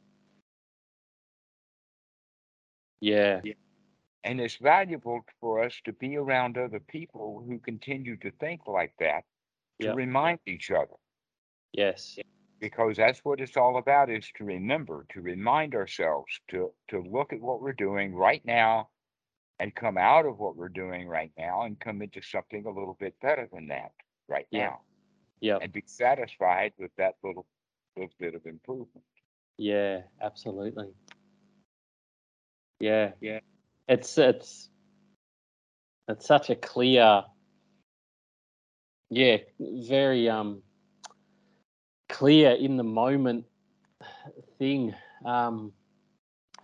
Yeah. 3.03 3.41
And 4.23 4.39
it's 4.39 4.55
valuable 4.55 5.25
for 5.41 5.61
us 5.61 5.81
to 5.83 5.91
be 5.91 6.15
around 6.15 6.57
other 6.57 6.79
people 6.79 7.43
who 7.45 7.59
continue 7.59 8.15
to 8.17 8.31
think 8.39 8.61
like 8.67 8.95
that 8.99 9.25
to 9.81 9.87
Yep. 9.87 9.95
remind 9.97 10.39
each 10.47 10.71
other 10.71 10.95
Yes. 11.73 12.17
because 12.59 12.95
that's 12.95 13.25
what 13.25 13.41
it's 13.41 13.57
all 13.57 13.77
about 13.77 14.09
is 14.09 14.31
to 14.37 14.45
remember 14.45 15.05
to 15.09 15.21
remind 15.21 15.75
ourselves 15.75 16.39
to 16.49 16.73
to 16.87 17.01
look 17.01 17.33
at 17.33 17.41
what 17.41 17.61
we're 17.61 17.73
doing 17.73 18.15
right 18.15 18.43
now 18.45 18.89
and 19.59 19.75
come 19.75 19.97
out 19.97 20.25
of 20.25 20.39
what 20.39 20.55
we're 20.55 20.69
doing 20.69 21.07
right 21.07 21.31
now 21.37 21.63
and 21.63 21.79
come 21.79 22.01
into 22.01 22.21
something 22.21 22.65
a 22.65 22.69
little 22.69 22.95
bit 22.99 23.19
better 23.19 23.47
than 23.51 23.67
that 23.67 23.91
right 24.29 24.47
Yeah. 24.51 24.67
now 24.69 24.81
Yeah. 25.41 25.57
and 25.61 25.73
be 25.73 25.83
satisfied 25.85 26.73
with 26.77 26.95
that 26.95 27.15
little 27.23 27.45
little 27.97 28.15
bit 28.17 28.33
of 28.35 28.45
improvement 28.45 29.05
Yeah, 29.57 30.03
absolutely. 30.21 30.93
Yeah. 32.83 33.11
Yeah. 33.21 33.39
It's 33.87 34.17
it's 34.17 34.69
it's 36.09 36.27
such 36.27 36.49
a 36.49 36.55
clear 36.55 37.23
yeah, 39.09 39.37
very 39.57 40.27
um 40.29 40.63
clear 42.09 42.51
in 42.51 42.75
the 42.75 42.83
moment 42.83 43.45
thing. 44.59 44.93
Um 45.25 45.71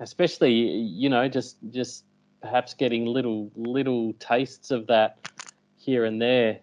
especially 0.01 0.51
you 0.51 1.09
know 1.09 1.29
just 1.29 1.55
just 1.71 2.03
perhaps 2.41 2.73
getting 2.73 3.05
little 3.05 3.49
little 3.55 4.11
tastes 4.19 4.71
of 4.71 4.87
that 4.87 5.29
here 5.77 6.03
and 6.03 6.21
there 6.21 6.59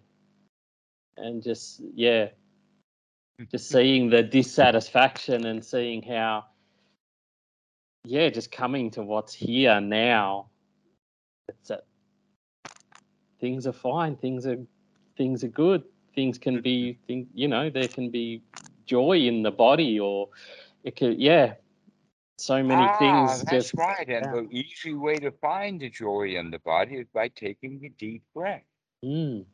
and 1.17 1.43
just 1.43 1.81
yeah 1.95 2.29
just 3.51 3.69
seeing 3.75 4.11
the 4.11 4.23
dissatisfaction 4.23 5.47
and 5.47 5.65
seeing 5.65 6.03
how 6.03 6.45
yeah 8.07 8.29
just 8.29 8.51
coming 8.51 8.91
to 8.93 9.03
what's 9.03 9.35
here 9.35 9.81
now. 9.81 10.49
It's 11.49 11.71
a, 11.71 11.81
things 13.41 13.67
are 13.67 13.73
fine 13.73 14.17
things 14.17 14.47
are 14.47 14.59
things 15.17 15.45
are 15.45 15.49
good. 15.49 15.83
Things 16.15 16.39
can 16.39 16.63
be 16.63 16.99
thing, 17.07 17.29
you 17.35 17.49
know 17.49 17.69
there 17.69 17.89
can 17.89 18.11
be 18.11 18.43
joy 18.87 19.19
in 19.19 19.43
the 19.43 19.51
body 19.51 20.01
or 20.01 20.29
it 20.85 20.97
could 20.97 21.21
yeah. 21.21 21.55
So 22.39 22.63
many 22.63 22.83
ah, 22.83 22.99
things 22.99 23.43
that's 23.45 23.71
just 23.71 23.75
right 23.75 24.07
and 24.09 24.27
yeah. 24.27 24.33
the 24.33 24.49
easy 24.51 24.93
way 24.93 25.17
to 25.17 25.31
find 25.31 25.81
the 25.81 25.89
joy 25.89 26.35
in 26.37 26.51
the 26.51 26.59
body 26.59 26.97
is 26.97 27.07
by 27.13 27.29
taking 27.29 27.83
a 27.85 27.89
deep 27.89 28.23
breath. 28.35 28.63
Mm, 29.03 29.47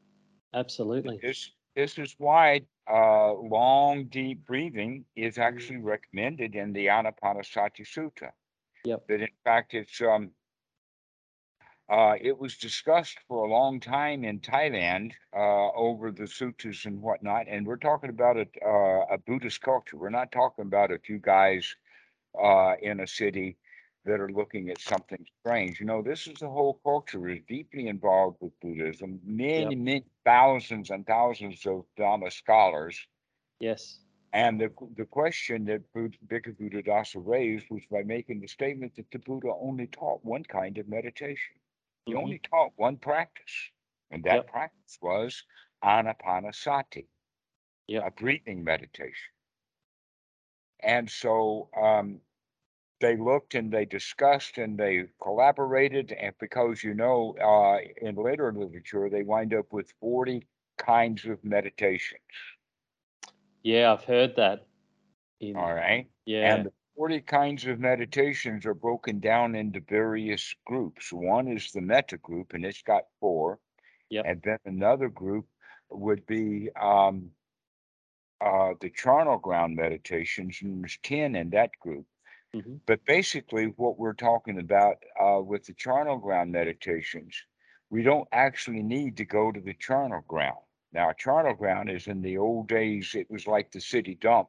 absolutely. 0.52 1.20
This 1.22 1.52
this 1.76 1.96
is 1.96 2.14
why 2.18 2.62
uh, 2.90 3.32
long 3.34 4.06
deep 4.06 4.44
breathing 4.46 5.04
is 5.16 5.38
actually 5.38 5.78
recommended 5.78 6.54
in 6.54 6.72
the 6.72 6.86
Anapanasati 6.86 7.86
Sutta. 7.86 8.30
Yep. 8.84 9.04
That 9.08 9.20
in 9.20 9.28
fact 9.44 9.74
it's 9.74 10.00
um 10.00 10.32
uh, 11.88 12.14
it 12.20 12.38
was 12.38 12.56
discussed 12.56 13.18
for 13.28 13.44
a 13.44 13.50
long 13.50 13.80
time 13.80 14.24
in 14.24 14.40
Thailand 14.40 15.12
uh, 15.36 15.70
over 15.72 16.10
the 16.10 16.26
sutras 16.26 16.84
and 16.86 17.02
whatnot, 17.02 17.46
and 17.48 17.66
we're 17.66 17.76
talking 17.76 18.10
about 18.10 18.36
a, 18.36 18.46
uh, 18.66 19.06
a 19.14 19.18
Buddhist 19.18 19.60
culture. 19.60 19.96
We're 19.96 20.10
not 20.10 20.32
talking 20.32 20.64
about 20.64 20.90
a 20.92 20.98
few 20.98 21.18
guys 21.18 21.76
uh, 22.42 22.74
in 22.82 23.00
a 23.00 23.06
city 23.06 23.58
that 24.04 24.20
are 24.20 24.30
looking 24.30 24.70
at 24.70 24.80
something 24.80 25.24
strange. 25.40 25.80
You 25.80 25.86
know, 25.86 26.02
this 26.02 26.26
is 26.26 26.40
the 26.40 26.48
whole 26.48 26.80
culture 26.84 27.28
is 27.28 27.40
deeply 27.48 27.88
involved 27.88 28.38
with 28.40 28.58
Buddhism. 28.60 29.20
Many, 29.24 29.74
many 29.76 30.04
thousands 30.24 30.90
and 30.90 31.06
thousands 31.06 31.66
of 31.66 31.84
Dhamma 31.98 32.32
scholars. 32.32 33.06
Yes. 33.60 34.01
And 34.32 34.60
the, 34.60 34.70
the 34.96 35.06
question 35.06 35.64
that 35.66 35.92
Bhikkhu 35.94 36.56
Buddhadasa 36.56 37.20
raised 37.26 37.70
was 37.70 37.86
by 37.86 38.02
making 38.02 38.40
the 38.40 38.48
statement 38.48 38.94
that 38.96 39.10
the 39.10 39.18
Buddha 39.18 39.52
only 39.54 39.86
taught 39.86 40.24
one 40.24 40.44
kind 40.44 40.78
of 40.78 40.88
meditation. 40.88 41.56
He 42.08 42.14
Mhm. 42.14 42.16
only 42.16 42.38
taught 42.38 42.72
one 42.76 42.98
practice, 42.98 43.70
and 44.10 44.24
that 44.24 44.46
Yep. 44.46 44.46
practice 44.46 44.98
was 45.02 45.44
anapanasati, 45.82 47.08
Yep. 47.88 48.04
a 48.04 48.10
breathing 48.10 48.64
meditation. 48.64 49.32
And 50.80 51.10
so 51.10 51.70
um, 51.76 52.20
they 53.00 53.16
looked 53.16 53.54
and 53.54 53.72
they 53.72 53.84
discussed 53.86 54.58
and 54.58 54.78
they 54.78 55.08
collaborated, 55.22 56.12
and 56.12 56.34
because 56.38 56.82
you 56.82 56.94
know, 56.94 57.36
uh, 57.38 57.78
in 57.98 58.16
later 58.16 58.52
literature, 58.52 59.08
they 59.10 59.22
wind 59.22 59.54
up 59.54 59.72
with 59.72 59.92
40 60.00 60.46
kinds 60.78 61.24
of 61.26 61.44
meditations. 61.44 62.22
Yeah, 63.62 63.92
I've 63.92 64.05
heard 64.05 64.37
that. 64.37 64.66
In, 65.40 65.57
All 65.57 65.75
right. 65.75 66.07
Yeah. 66.25 66.55
And 66.55 66.66
the 66.66 66.72
40 66.96 67.20
kinds 67.22 67.66
of 67.66 67.81
meditations 67.81 68.66
are 68.66 68.75
broken 68.75 69.18
down 69.20 69.55
into 69.55 69.81
various 69.81 70.55
groups. 70.66 71.12
One 71.12 71.48
is 71.48 71.72
the 71.72 71.81
metta 71.81 72.18
group, 72.18 72.55
and 72.55 72.64
it's 72.64 72.83
got 72.83 73.05
four. 73.20 73.59
Yep. 74.11 74.25
And 74.27 74.42
then 74.42 74.59
another 74.66 75.09
group 75.09 75.46
would 75.90 76.27
be 76.27 76.70
um, 76.81 77.31
uh, 78.40 78.75
the 78.81 78.90
charnel 78.90 79.38
ground 79.38 79.77
meditations, 79.77 80.59
and 80.62 80.83
there's 80.83 80.98
10 81.03 81.35
in 81.37 81.51
that 81.51 81.70
group. 81.81 82.07
Mhm. 82.55 82.81
But 82.87 83.05
basically, 83.07 83.66
what 83.77 83.98
we're 83.98 84.12
talking 84.12 84.59
about 84.59 85.03
uh, 85.18 85.40
with 85.42 85.64
the 85.64 85.75
charnel 85.75 86.18
ground 86.18 86.53
meditations, 86.53 87.35
we 87.88 88.03
don't 88.03 88.29
actually 88.33 88.83
need 88.83 89.16
to 89.16 89.25
go 89.25 89.51
to 89.51 89.61
the 89.61 89.75
charnel 89.75 90.22
ground. 90.29 90.59
Now, 90.92 91.12
charnel 91.12 91.55
ground 91.55 91.90
is 91.90 92.07
in 92.09 92.22
the 92.22 92.38
old 92.38 92.68
days, 92.68 93.14
it 93.14 93.31
was 93.31 93.46
like 93.46 93.70
the 93.72 93.81
city 93.81 94.14
dump 94.14 94.48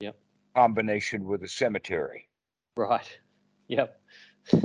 Yep. 0.00 0.16
combination 0.54 1.24
with 1.24 1.42
a 1.42 1.48
cemetery 1.48 2.28
Right. 2.76 3.18
Yep. 3.68 4.00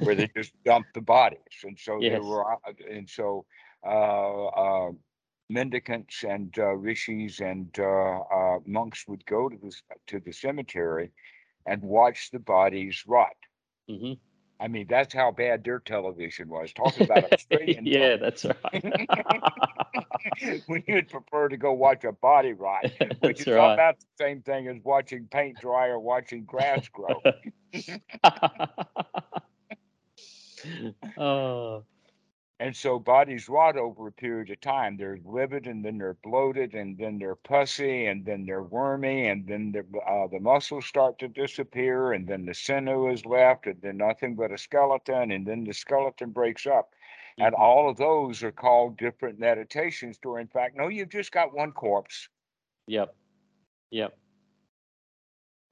where 0.02 0.16
they 0.16 0.28
just 0.36 0.54
dumped 0.66 0.94
the 0.94 1.02
bodies. 1.02 1.64
And 1.64 1.78
so 1.78 2.04
Yes. 2.04 2.08
there 2.08 2.24
were, 2.24 2.52
uh, 2.54 2.72
and 2.90 3.10
so 3.10 3.46
uh, 3.86 4.46
uh, 4.48 4.92
mendicants 5.50 6.24
and 6.24 6.54
uh, 6.58 6.76
rishis 6.76 7.40
and 7.40 7.70
uh, 7.80 8.20
uh, 8.22 8.60
monks 8.66 9.08
would 9.08 9.26
go 9.26 9.50
to 9.50 9.58
this 9.62 9.84
to 10.08 10.20
the 10.20 10.32
cemetery 10.32 11.12
and 11.66 11.82
watch 11.82 12.32
the 12.32 12.40
bodies 12.40 13.04
rot. 13.08 13.36
hmm 13.88 14.14
I 14.60 14.68
mean, 14.68 14.88
that's 14.88 15.14
how 15.14 15.32
bad 15.32 15.64
their 15.64 15.80
television 15.80 16.50
was. 16.50 16.74
Talking 16.74 17.04
about 17.04 17.24
Australian. 17.34 17.90
yeah, 17.90 18.18
that's 18.18 18.46
right. 18.46 18.84
when 20.68 20.84
you'd 20.88 21.10
prefer 21.10 21.50
to 21.50 21.58
go 21.58 21.74
watch 21.74 22.04
a 22.04 22.12
body 22.12 22.54
rot, 22.54 22.86
which 23.22 23.42
is 23.42 23.48
right. 23.48 23.74
about 23.74 24.00
the 24.00 24.06
same 24.18 24.42
thing 24.42 24.68
as 24.68 24.78
watching 24.84 25.28
paint 25.32 25.60
dry 25.60 25.88
or 25.88 26.00
watching 26.00 26.44
grass 26.46 26.88
grow. 26.90 27.22
oh, 31.18 31.84
And 32.62 32.76
so 32.76 33.00
bodies 33.00 33.48
rot 33.48 33.78
over 33.78 34.08
a 34.08 34.12
period 34.12 34.50
of 34.50 34.60
time. 34.60 34.98
They're 34.98 35.20
livid 35.24 35.66
and 35.66 35.84
then 35.84 35.98
they're 35.98 36.18
bloated 36.24 36.74
and 36.74 36.98
then 36.98 37.18
they're 37.18 37.36
pussy 37.36 38.08
and 38.08 38.26
then 38.26 38.46
they're 38.46 38.64
wormy 38.64 39.30
and 39.30 39.48
then 39.48 39.72
the, 39.72 39.86
uh, 40.00 40.28
the 40.28 40.42
muscles 40.42 40.86
start 40.86 41.20
to 41.20 41.30
disappear 41.30 42.12
and 42.12 42.28
then 42.28 42.46
the 42.46 42.54
sinew 42.54 43.08
is 43.08 43.26
left 43.26 43.66
and 43.68 43.82
then 43.82 43.98
nothing 43.98 44.36
but 44.36 44.52
a 44.52 44.58
skeleton 44.58 45.32
and 45.32 45.48
then 45.48 45.64
the 45.64 45.74
skeleton 45.74 46.32
breaks 46.32 46.68
up. 46.68 46.94
And 47.40 47.56
Mhm. 47.56 47.56
all 47.56 47.90
of 47.90 47.98
those 47.98 48.44
are 48.44 48.52
called 48.52 48.98
different 48.98 49.40
meditations 49.40 50.20
to, 50.20 50.36
in 50.38 50.48
fact, 50.48 50.76
no, 50.78 50.88
you've 50.90 51.10
just 51.10 51.32
got 51.32 51.54
one 51.54 51.72
corpse. 51.74 52.30
yep. 52.88 53.16
Yep. 53.92 54.18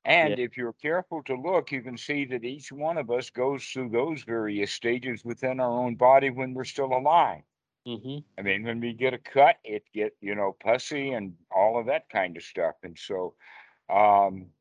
And 0.06 0.40
if 0.40 0.58
you're 0.58 0.74
careful 0.74 1.22
to 1.24 1.36
look, 1.36 1.72
you 1.72 1.82
can 1.84 1.98
see 1.98 2.26
that 2.26 2.44
each 2.44 2.72
one 2.72 2.98
of 2.98 3.12
us 3.12 3.30
goes 3.30 3.68
through 3.70 3.90
those 3.90 4.24
various 4.24 4.72
stages 4.72 5.24
within 5.24 5.60
our 5.60 5.70
own 5.72 5.96
body 5.96 6.30
when 6.32 6.54
we're 6.56 6.64
still 6.64 6.94
alive. 6.94 7.44
hmm 7.86 8.20
I 8.38 8.44
mean, 8.44 8.64
when 8.64 8.80
we 8.80 8.94
get 8.94 9.14
a 9.14 9.18
cut, 9.20 9.60
it 9.64 9.92
get, 9.94 10.16
you 10.22 10.36
know, 10.36 10.54
pussy 10.54 11.12
and 11.12 11.38
all 11.52 11.80
of 11.80 11.88
that 11.88 12.10
kind 12.10 12.38
of 12.38 12.44
stuff. 12.44 12.76
And 12.84 12.98
so 12.98 13.36
um 13.90 14.52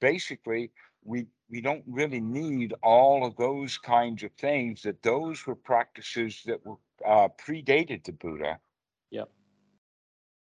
basically 0.00 0.72
we 1.04 1.28
we 1.50 1.60
don't 1.60 1.84
really 1.86 2.20
need 2.20 2.74
all 2.82 3.24
of 3.24 3.36
those 3.36 3.78
kinds 3.78 4.22
of 4.22 4.32
things 4.32 4.82
that 4.82 5.02
those 5.02 5.46
were 5.46 5.54
practices 5.56 6.42
that 6.46 6.64
were 6.64 6.76
uh 7.06 7.28
predated 7.28 8.04
the 8.04 8.12
Buddha. 8.12 8.58
Yep. 9.10 9.30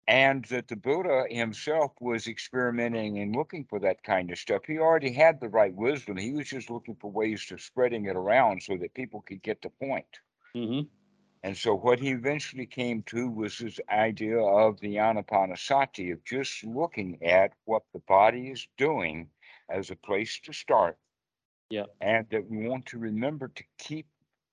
And 0.08 0.44
that 0.46 0.68
the 0.68 0.76
Buddha 0.76 1.26
himself 1.30 1.92
was 2.00 2.26
experimenting 2.28 3.18
and 3.18 3.36
looking 3.36 3.64
for 3.64 3.78
that 3.80 4.02
kind 4.02 4.30
of 4.30 4.38
stuff. 4.38 4.62
He 4.66 4.78
already 4.78 5.12
had 5.12 5.40
the 5.40 5.50
right 5.50 5.74
wisdom. 5.74 6.16
He 6.16 6.32
was 6.32 6.48
just 6.48 6.70
looking 6.70 6.96
for 6.96 7.10
ways 7.10 7.44
to 7.46 7.58
spreading 7.58 8.06
it 8.06 8.16
around 8.16 8.62
so 8.62 8.76
that 8.78 8.94
people 8.94 9.20
could 9.22 9.42
get 9.42 9.60
the 9.62 9.70
point. 9.70 10.20
mm-hmm. 10.56 10.82
And 11.42 11.56
so 11.56 11.74
what 11.74 12.00
he 12.00 12.10
eventually 12.10 12.66
came 12.66 13.02
to 13.04 13.28
was 13.30 13.58
this 13.58 13.78
idea 13.90 14.38
of 14.40 14.80
the 14.80 14.96
anapanasati 14.96 16.12
of 16.12 16.24
just 16.24 16.64
looking 16.64 17.22
at 17.22 17.52
what 17.64 17.84
the 17.92 18.00
body 18.00 18.48
is 18.50 18.66
doing 18.76 19.30
as 19.70 19.90
a 19.90 19.96
place 19.96 20.40
to 20.44 20.52
start. 20.52 20.96
Yeah. 21.70 21.84
And 22.00 22.26
that 22.30 22.48
we 22.48 22.68
want 22.68 22.86
to 22.86 22.98
remember 22.98 23.48
to 23.48 23.64
keep 23.78 24.06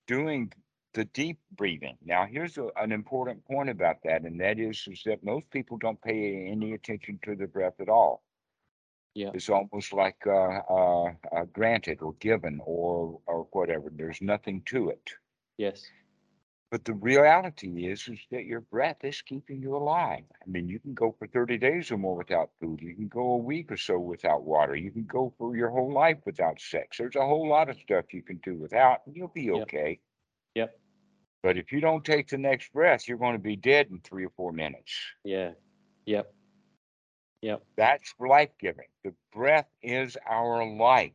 doing 0.08 0.52
the 0.94 1.06
deep 1.06 1.40
breathing. 1.56 1.98
Now, 2.04 2.26
here's 2.26 2.58
a, 2.58 2.68
an 2.78 2.92
important 2.92 3.46
point 3.46 3.70
about 3.70 3.98
that, 4.04 4.24
and 4.24 4.40
that 4.40 4.60
is, 4.60 4.88
is 4.90 5.02
that 5.06 5.24
most 5.24 5.50
people 5.52 5.78
don't 5.78 6.02
pay 6.02 6.48
any 6.50 6.74
attention 6.74 7.20
to 7.24 7.36
the 7.36 7.48
breath 7.48 7.80
at 7.80 7.90
all. 7.90 8.24
Yeah. 9.14 9.32
It's 9.34 9.50
almost 9.50 9.94
like 9.94 10.18
uh, 10.28 10.60
uh, 10.70 11.06
uh, 11.32 11.46
granted 11.54 12.02
or 12.02 12.14
given 12.20 12.60
or 12.66 13.22
or 13.28 13.48
whatever. 13.52 13.90
There's 13.90 14.22
nothing 14.22 14.62
to 14.66 14.90
it. 14.90 15.10
Yes. 15.58 15.84
But 16.72 16.84
the 16.84 16.94
reality 16.94 17.88
is, 17.88 18.08
is 18.08 18.20
that 18.32 18.46
your 18.46 18.62
breath 18.62 19.04
is 19.04 19.22
keeping 19.22 19.62
you 19.62 19.76
alive. 19.76 20.24
I 20.46 20.50
mean, 20.50 20.68
you 20.68 20.80
can 20.80 20.94
go 20.94 21.16
for 21.18 21.28
30 21.28 21.58
days 21.58 21.92
or 21.92 21.98
more 21.98 22.16
without 22.16 22.50
food. 22.60 22.82
You 22.82 22.96
can 22.96 23.08
go 23.08 23.34
a 23.34 23.38
week 23.38 23.72
or 23.72 23.78
so 23.78 24.00
without 24.00 24.44
water. 24.44 24.76
You 24.76 24.92
can 24.92 25.06
go 25.06 25.34
for 25.38 25.56
your 25.56 25.70
whole 25.70 25.94
life 25.94 26.18
without 26.26 26.60
sex. 26.60 26.98
There's 26.98 27.16
a 27.16 27.26
whole 27.26 27.48
lot 27.48 27.70
of 27.70 27.78
stuff 27.78 28.14
you 28.14 28.24
can 28.24 28.38
do 28.38 28.56
without, 28.56 29.02
and 29.06 29.16
you'll 29.16 29.28
be 29.28 29.44
Yep. 29.44 29.62
okay. 29.64 30.00
Yep. 30.56 30.80
But 31.44 31.58
if 31.58 31.72
you 31.72 31.80
don't 31.80 32.04
take 32.04 32.28
the 32.30 32.40
next 32.40 32.74
breath, 32.74 33.08
you're 33.08 33.20
going 33.20 33.36
to 33.36 33.40
be 33.40 33.56
dead 33.56 33.88
in 33.92 34.00
three 34.00 34.26
or 34.26 34.32
four 34.36 34.52
minutes. 34.52 34.92
Yeah. 35.24 35.52
Yep. 36.08 36.34
Yep. 37.42 37.64
That's 37.78 38.14
life 38.20 38.50
giving. 38.60 38.88
The 39.04 39.14
breath 39.32 39.68
is 39.84 40.18
our 40.28 40.66
life. 40.66 41.12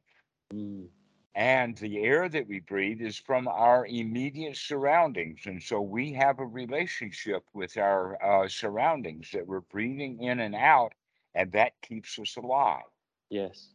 Mm. 0.55 0.87
And 1.35 1.77
the 1.79 2.01
air 2.01 2.29
that 2.29 2.49
we 2.49 2.59
breathe 2.61 3.01
is 3.01 3.17
from 3.17 3.47
our 3.47 3.87
immediate 3.87 4.57
surroundings. 4.57 5.41
And 5.47 5.63
so 5.63 5.81
we 5.81 6.13
have 6.15 6.41
a 6.41 6.45
relationship 6.45 7.45
with 7.55 7.77
our 7.77 8.21
uh, 8.23 8.49
surroundings 8.49 9.31
that 9.33 9.47
we're 9.47 9.61
breathing 9.61 10.23
in 10.23 10.41
and 10.41 10.57
out, 10.57 10.93
and 11.35 11.53
that 11.53 11.81
keeps 11.83 12.19
us 12.19 12.37
alive. 12.37 12.83
Yes. 13.31 13.69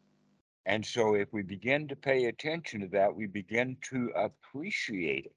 And 0.66 0.86
so 0.86 1.16
if 1.16 1.32
we 1.32 1.44
begin 1.44 1.88
to 1.88 1.96
pay 1.96 2.26
attention 2.26 2.82
to 2.82 2.88
that, 2.88 3.16
we 3.16 3.28
begin 3.28 3.78
to 3.90 4.12
appreciate 4.16 5.26
it. 5.26 5.32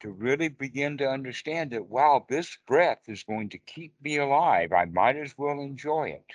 To 0.00 0.10
really 0.10 0.48
begin 0.48 0.98
to 0.98 1.08
understand 1.08 1.72
that, 1.72 1.86
wow, 1.86 2.24
this 2.28 2.56
breath 2.66 3.02
is 3.08 3.24
going 3.24 3.48
to 3.50 3.58
keep 3.58 3.94
me 4.02 4.18
alive. 4.18 4.72
I 4.72 4.86
might 4.86 5.16
as 5.16 5.34
well 5.36 5.60
enjoy 5.60 6.10
it. 6.10 6.32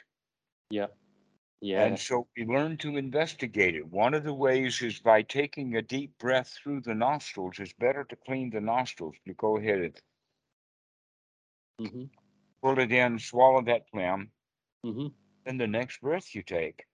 Yep. 0.70 0.96
Yeah. 1.64 1.86
And 1.86 2.00
so 2.00 2.28
we 2.36 2.46
learn 2.46 2.78
to 2.80 2.98
investigate 2.98 3.76
it. 3.76 3.88
One 3.88 4.14
of 4.14 4.24
the 4.24 4.34
ways 4.34 4.82
is 4.82 5.00
by 5.00 5.22
taking 5.24 5.76
a 5.76 5.82
deep 5.82 6.18
breath 6.18 6.50
through 6.50 6.82
the 6.82 6.96
nostrils. 6.96 7.60
It's 7.60 7.74
better 7.74 8.04
to 8.06 8.16
clean 8.16 8.50
the 8.52 8.62
nostrils. 8.62 9.16
You 9.26 9.34
go 9.34 9.58
ahead 9.58 9.80
and 9.80 10.02
hmm 11.80 12.06
pull 12.62 12.80
it 12.80 12.92
in, 12.92 13.20
swallow 13.20 13.62
that 13.62 13.90
phlegm, 13.90 14.32
hmm 14.84 15.08
then 15.46 15.58
the 15.58 15.68
next 15.68 16.02
breath 16.02 16.36
you 16.36 16.42
take. 16.44 16.88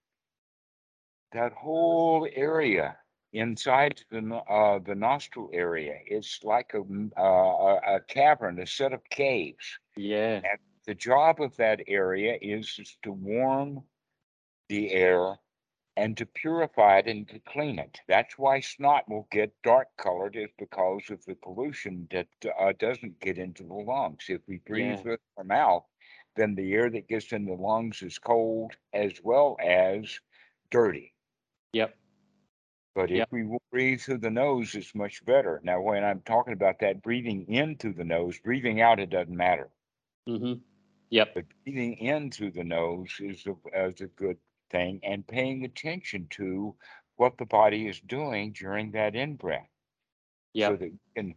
That 1.31 1.53
whole 1.53 2.27
area 2.31 2.99
inside 3.33 4.03
the 4.09 4.19
uh, 4.35 4.79
the 4.79 4.95
nostril 4.95 5.49
area, 5.53 5.99
it's 6.05 6.43
like 6.43 6.73
a, 6.73 6.81
uh, 7.17 7.21
a 7.21 7.95
a 7.95 8.01
cavern, 8.01 8.59
a 8.59 8.67
set 8.67 8.93
of 8.93 9.03
caves. 9.09 9.79
Yeah. 9.95 10.43
And 10.43 10.59
The 10.85 10.95
job 10.95 11.41
of 11.41 11.57
that 11.57 11.81
area 11.87 12.37
is, 12.41 12.77
is 12.79 12.97
to 13.03 13.11
warm 13.13 13.88
the 14.69 14.91
air 14.93 15.39
and 15.97 16.17
to 16.17 16.25
purify 16.25 16.99
it 16.99 17.07
and 17.07 17.27
to 17.29 17.39
clean 17.39 17.79
it. 17.79 17.99
That's 18.07 18.37
why 18.37 18.61
snot 18.61 19.09
will 19.09 19.27
get 19.31 19.61
dark 19.63 19.89
colored 19.97 20.35
is 20.35 20.49
because 20.57 21.09
of 21.09 21.25
the 21.25 21.35
pollution 21.35 22.07
that 22.11 22.27
uh, 22.59 22.73
doesn't 22.73 23.19
get 23.19 23.37
into 23.37 23.63
the 23.63 23.73
lungs. 23.73 24.25
If 24.29 24.41
we 24.47 24.59
breathe 24.59 24.99
Yeah. 24.99 25.05
with 25.05 25.19
our 25.37 25.43
mouth, 25.43 25.85
then 26.35 26.55
the 26.55 26.73
air 26.73 26.89
that 26.89 27.07
gets 27.07 27.31
in 27.33 27.45
the 27.45 27.53
lungs 27.53 28.01
is 28.01 28.17
cold 28.19 28.77
as 28.93 29.21
well 29.23 29.57
as 29.61 30.19
dirty. 30.71 31.13
Yep. 31.73 31.97
But 32.95 33.11
Yep. 33.13 33.21
if 33.21 33.31
we 33.31 33.57
breathe 33.71 34.01
through 34.01 34.19
the 34.19 34.29
nose, 34.31 34.75
it's 34.75 34.93
much 34.95 35.25
better. 35.25 35.59
Now, 35.63 35.81
when 35.81 36.03
I'm 36.03 36.21
talking 36.21 36.53
about 36.53 36.79
that 36.79 37.01
breathing 37.01 37.45
in 37.47 37.77
through 37.77 37.93
the 37.93 38.03
nose, 38.05 38.39
breathing 38.39 38.81
out, 38.81 38.99
it 38.99 39.09
doesn't 39.09 39.35
matter. 39.35 39.71
hmm 40.27 40.53
Yep. 41.09 41.29
But 41.33 41.45
breathing 41.63 41.95
in 41.97 42.31
through 42.31 42.51
the 42.51 42.63
nose 42.63 43.19
is 43.19 43.45
a, 43.47 43.55
is 43.73 44.01
a 44.01 44.07
good 44.07 44.37
thing 44.69 44.99
and 45.03 45.27
paying 45.27 45.63
attention 45.65 46.27
to 46.31 46.75
what 47.15 47.37
the 47.37 47.45
body 47.45 47.87
is 47.87 47.99
doing 48.01 48.51
during 48.53 48.91
that 48.91 49.15
in 49.15 49.35
breath. 49.35 49.69
So 50.57 50.75
Yep. 50.75 50.77
that 50.77 50.89
you 50.91 50.99
can 51.15 51.35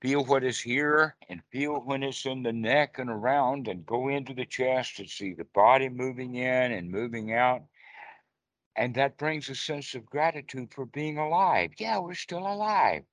feel 0.00 0.24
what 0.24 0.44
is 0.44 0.60
here 0.60 1.16
and 1.28 1.42
feel 1.50 1.80
when 1.80 2.02
it's 2.02 2.24
in 2.26 2.42
the 2.42 2.52
neck 2.52 2.98
and 2.98 3.10
around 3.10 3.68
and 3.68 3.86
go 3.86 4.08
into 4.08 4.34
the 4.34 4.46
chest 4.46 4.98
and 4.98 5.08
see 5.08 5.32
the 5.34 5.44
body 5.44 5.88
moving 5.88 6.34
in 6.34 6.72
and 6.72 6.90
moving 6.90 7.32
out. 7.32 7.62
And 8.76 8.94
that 8.94 9.18
brings 9.18 9.48
a 9.48 9.54
sense 9.54 9.94
of 9.94 10.06
gratitude 10.06 10.72
for 10.72 10.86
being 10.86 11.18
alive. 11.18 11.72
Yeah, 11.78 11.98
we're 11.98 12.14
still 12.14 12.46
alive. 12.46 13.04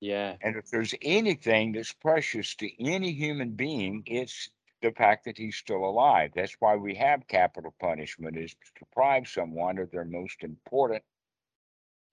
Yeah. 0.00 0.38
And 0.40 0.56
if 0.56 0.70
there's 0.70 0.94
anything 1.02 1.72
that's 1.72 1.92
precious 1.92 2.54
to 2.56 2.84
any 2.84 3.12
human 3.12 3.52
being, 3.56 4.02
it's 4.06 4.50
the 4.84 4.92
fact 4.92 5.24
that 5.24 5.38
he's 5.38 5.56
still 5.56 5.84
alive. 5.84 6.30
That's 6.34 6.56
why 6.60 6.76
we 6.76 6.94
have 6.96 7.26
capital 7.26 7.74
punishment 7.80 8.36
is 8.36 8.52
to 8.52 8.84
deprive 8.84 9.26
someone 9.26 9.78
of 9.78 9.90
their 9.90 10.04
most 10.04 10.42
important 10.44 11.02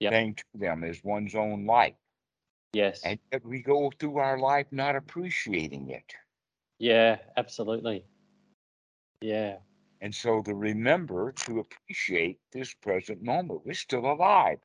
Yep. 0.00 0.12
thing 0.12 0.34
to 0.34 0.44
them 0.54 0.82
is 0.82 1.04
one's 1.04 1.34
own 1.34 1.66
life. 1.66 1.94
Yes. 2.72 3.02
And 3.04 3.20
yet 3.30 3.44
we 3.44 3.62
go 3.62 3.92
through 3.98 4.16
our 4.16 4.38
life 4.38 4.66
not 4.72 4.96
appreciating 4.96 5.90
it. 5.90 6.14
Yeah. 6.78 7.18
Absolutely. 7.36 8.04
Yeah. 9.20 9.58
And 10.00 10.14
so 10.14 10.42
to 10.42 10.54
remember 10.54 11.32
to 11.32 11.60
appreciate 11.60 12.40
this 12.52 12.74
present 12.74 13.22
moment, 13.22 13.64
we're 13.64 13.74
still 13.74 14.10
alive. 14.10 14.58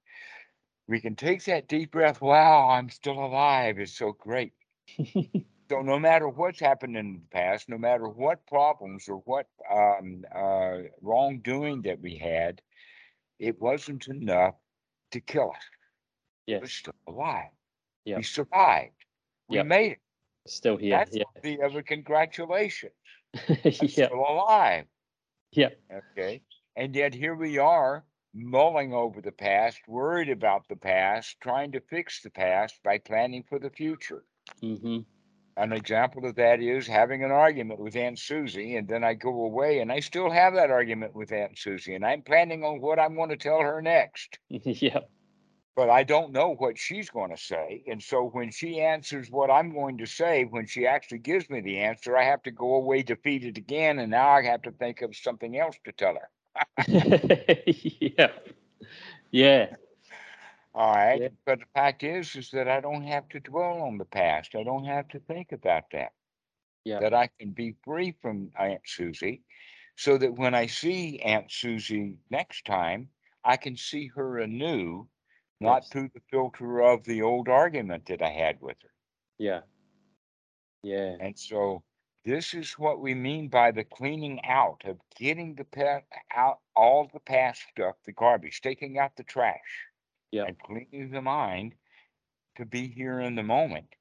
We 0.88 1.02
can 1.02 1.16
take 1.16 1.44
that 1.44 1.68
deep 1.68 1.92
breath. 1.92 2.22
Wow, 2.22 2.70
I'm 2.70 2.90
still 2.90 3.20
alive. 3.24 3.78
It's 3.78 3.98
so 3.98 4.14
great. 4.14 4.54
So 5.70 5.82
no 5.82 6.00
matter 6.00 6.30
what's 6.30 6.60
happened 6.60 6.96
in 6.98 7.14
the 7.14 7.38
past, 7.38 7.68
no 7.70 7.78
matter 7.78 8.08
what 8.08 8.46
problems 8.48 9.08
or 9.10 9.18
what 9.26 9.48
um, 9.70 10.24
uh, 10.34 10.78
wrongdoing 11.02 11.82
that 11.84 12.00
we 12.00 12.18
had, 12.18 12.62
it 13.40 13.60
wasn't 13.62 14.08
enough 14.08 14.56
to 15.12 15.20
kill 15.20 15.52
us. 15.52 15.64
We're 16.62 16.68
still 16.68 16.94
alive. 17.08 17.52
Yep. 18.06 18.18
We 18.18 18.24
survived. 18.24 19.06
We 19.50 19.58
Yep. 19.58 19.66
made 19.66 19.92
it. 19.94 20.00
Still 20.48 20.78
here. 20.78 20.98
That's 20.98 21.18
the 21.44 21.62
other 21.62 21.82
congratulations. 21.82 22.94
Yeah. 23.64 24.08
Still 24.08 24.26
alive. 24.28 24.86
Yep. 25.52 25.80
Okay. 26.14 26.42
And 26.76 26.96
yet 26.96 27.14
here 27.14 27.36
we 27.36 27.58
are 27.58 28.06
mulling 28.34 28.94
over 28.94 29.22
the 29.22 29.32
past, 29.32 29.80
worried 29.88 30.30
about 30.30 30.68
the 30.68 30.76
past, 30.76 31.40
trying 31.42 31.72
to 31.74 31.82
fix 31.82 32.22
the 32.22 32.30
past 32.30 32.82
by 32.84 32.98
planning 33.00 33.44
for 33.44 33.60
the 33.60 33.70
future. 33.70 34.24
hmm 34.62 35.00
An 35.58 35.74
example 35.74 36.26
of 36.26 36.36
that 36.36 36.62
is 36.62 36.86
having 36.86 37.24
an 37.24 37.32
argument 37.32 37.80
with 37.80 37.96
Aunt 37.96 38.20
Susie, 38.20 38.76
and 38.76 38.88
then 38.88 39.04
I 39.04 39.16
go 39.16 39.46
away 39.46 39.80
and 39.80 39.92
I 39.92 40.00
still 40.00 40.30
have 40.30 40.54
that 40.54 40.70
argument 40.70 41.16
with 41.16 41.32
Aunt 41.32 41.58
Susie, 41.58 41.96
and 41.96 42.06
I'm 42.06 42.22
planning 42.22 42.64
on 42.64 42.80
what 42.80 43.00
I'm 43.00 43.16
going 43.16 43.30
to 43.30 43.38
tell 43.38 43.62
her 43.62 43.82
next. 43.82 44.38
yep. 44.50 45.10
But 45.76 45.90
I 45.90 46.04
don't 46.04 46.32
know 46.32 46.56
what 46.56 46.78
she's 46.78 47.10
going 47.10 47.32
to 47.32 47.38
say. 47.38 47.84
And 47.88 48.02
so 48.02 48.30
when 48.30 48.52
she 48.52 48.82
answers 48.82 49.30
what 49.32 49.50
I'm 49.50 49.74
going 49.74 49.98
to 50.00 50.06
say, 50.06 50.44
when 50.44 50.68
she 50.68 50.86
actually 50.86 51.20
gives 51.20 51.50
me 51.50 51.62
the 51.62 51.80
answer, 51.80 52.16
I 52.16 52.24
have 52.24 52.44
to 52.44 52.52
go 52.52 52.76
away 52.76 53.04
defeated 53.04 53.58
again. 53.58 54.00
And 54.00 54.12
now 54.12 54.30
I 54.30 54.44
have 54.44 54.64
to 54.64 54.72
think 54.72 55.02
of 55.02 55.16
something 55.16 55.58
else 55.58 55.76
to 55.86 55.92
tell 55.92 56.16
her. 56.16 56.30
yeah. 57.68 58.32
Yeah. 59.32 59.76
All 60.78 60.94
right. 60.94 61.20
Yeah. 61.20 61.30
But 61.44 61.60
the 61.60 61.66
fact 61.74 62.04
is, 62.04 62.36
is 62.36 62.52
that 62.52 62.68
I 62.68 62.82
don't 62.82 63.02
have 63.02 63.28
to 63.30 63.40
dwell 63.40 63.82
on 63.82 63.98
the 63.98 64.06
past. 64.06 64.54
I 64.54 64.62
don't 64.64 64.86
have 64.86 65.08
to 65.10 65.20
think 65.20 65.52
about 65.52 65.86
that. 65.92 66.14
Yeah. 66.86 67.00
That 67.00 67.16
I 67.16 67.30
can 67.40 67.50
be 67.52 67.76
free 67.84 68.16
from 68.22 68.52
Aunt 68.60 68.82
Susie 68.86 69.42
so 69.96 70.20
that 70.20 70.36
when 70.36 70.54
I 70.54 70.68
see 70.68 71.20
Aunt 71.22 71.52
Susie 71.52 72.20
next 72.30 72.66
time, 72.66 73.10
I 73.44 73.58
can 73.58 73.76
see 73.76 74.08
her 74.16 74.38
anew, 74.38 75.10
not 75.60 75.82
Yes. 75.82 75.90
through 75.92 76.10
the 76.14 76.22
filter 76.30 76.82
of 76.84 77.04
the 77.06 77.24
old 77.24 77.50
argument 77.50 78.06
that 78.06 78.22
I 78.22 78.30
had 78.30 78.62
with 78.62 78.78
her. 78.84 78.92
Yeah. 79.40 79.62
Yeah. 80.84 81.16
And 81.20 81.38
so 81.40 81.84
this 82.24 82.54
is 82.54 82.74
what 82.78 83.00
we 83.00 83.16
mean 83.16 83.48
by 83.48 83.72
the 83.72 83.84
cleaning 83.84 84.46
out 84.46 84.84
of 84.86 85.00
getting 85.16 85.56
the 85.56 85.66
past 85.66 86.06
out 86.36 86.60
all 86.76 87.10
the 87.12 87.20
past 87.20 87.64
stuff, 87.72 87.96
the 88.06 88.12
garbage, 88.12 88.62
taking 88.62 89.00
out 89.00 89.16
the 89.18 89.24
trash 89.24 89.87
Yeah. 90.32 90.46
and 90.46 90.58
cleaning 90.60 91.12
the 91.12 91.22
mind 91.22 91.76
to 92.56 92.66
be 92.66 92.88
here 92.88 93.20
in 93.20 93.36
the 93.36 93.44
moment. 93.44 93.96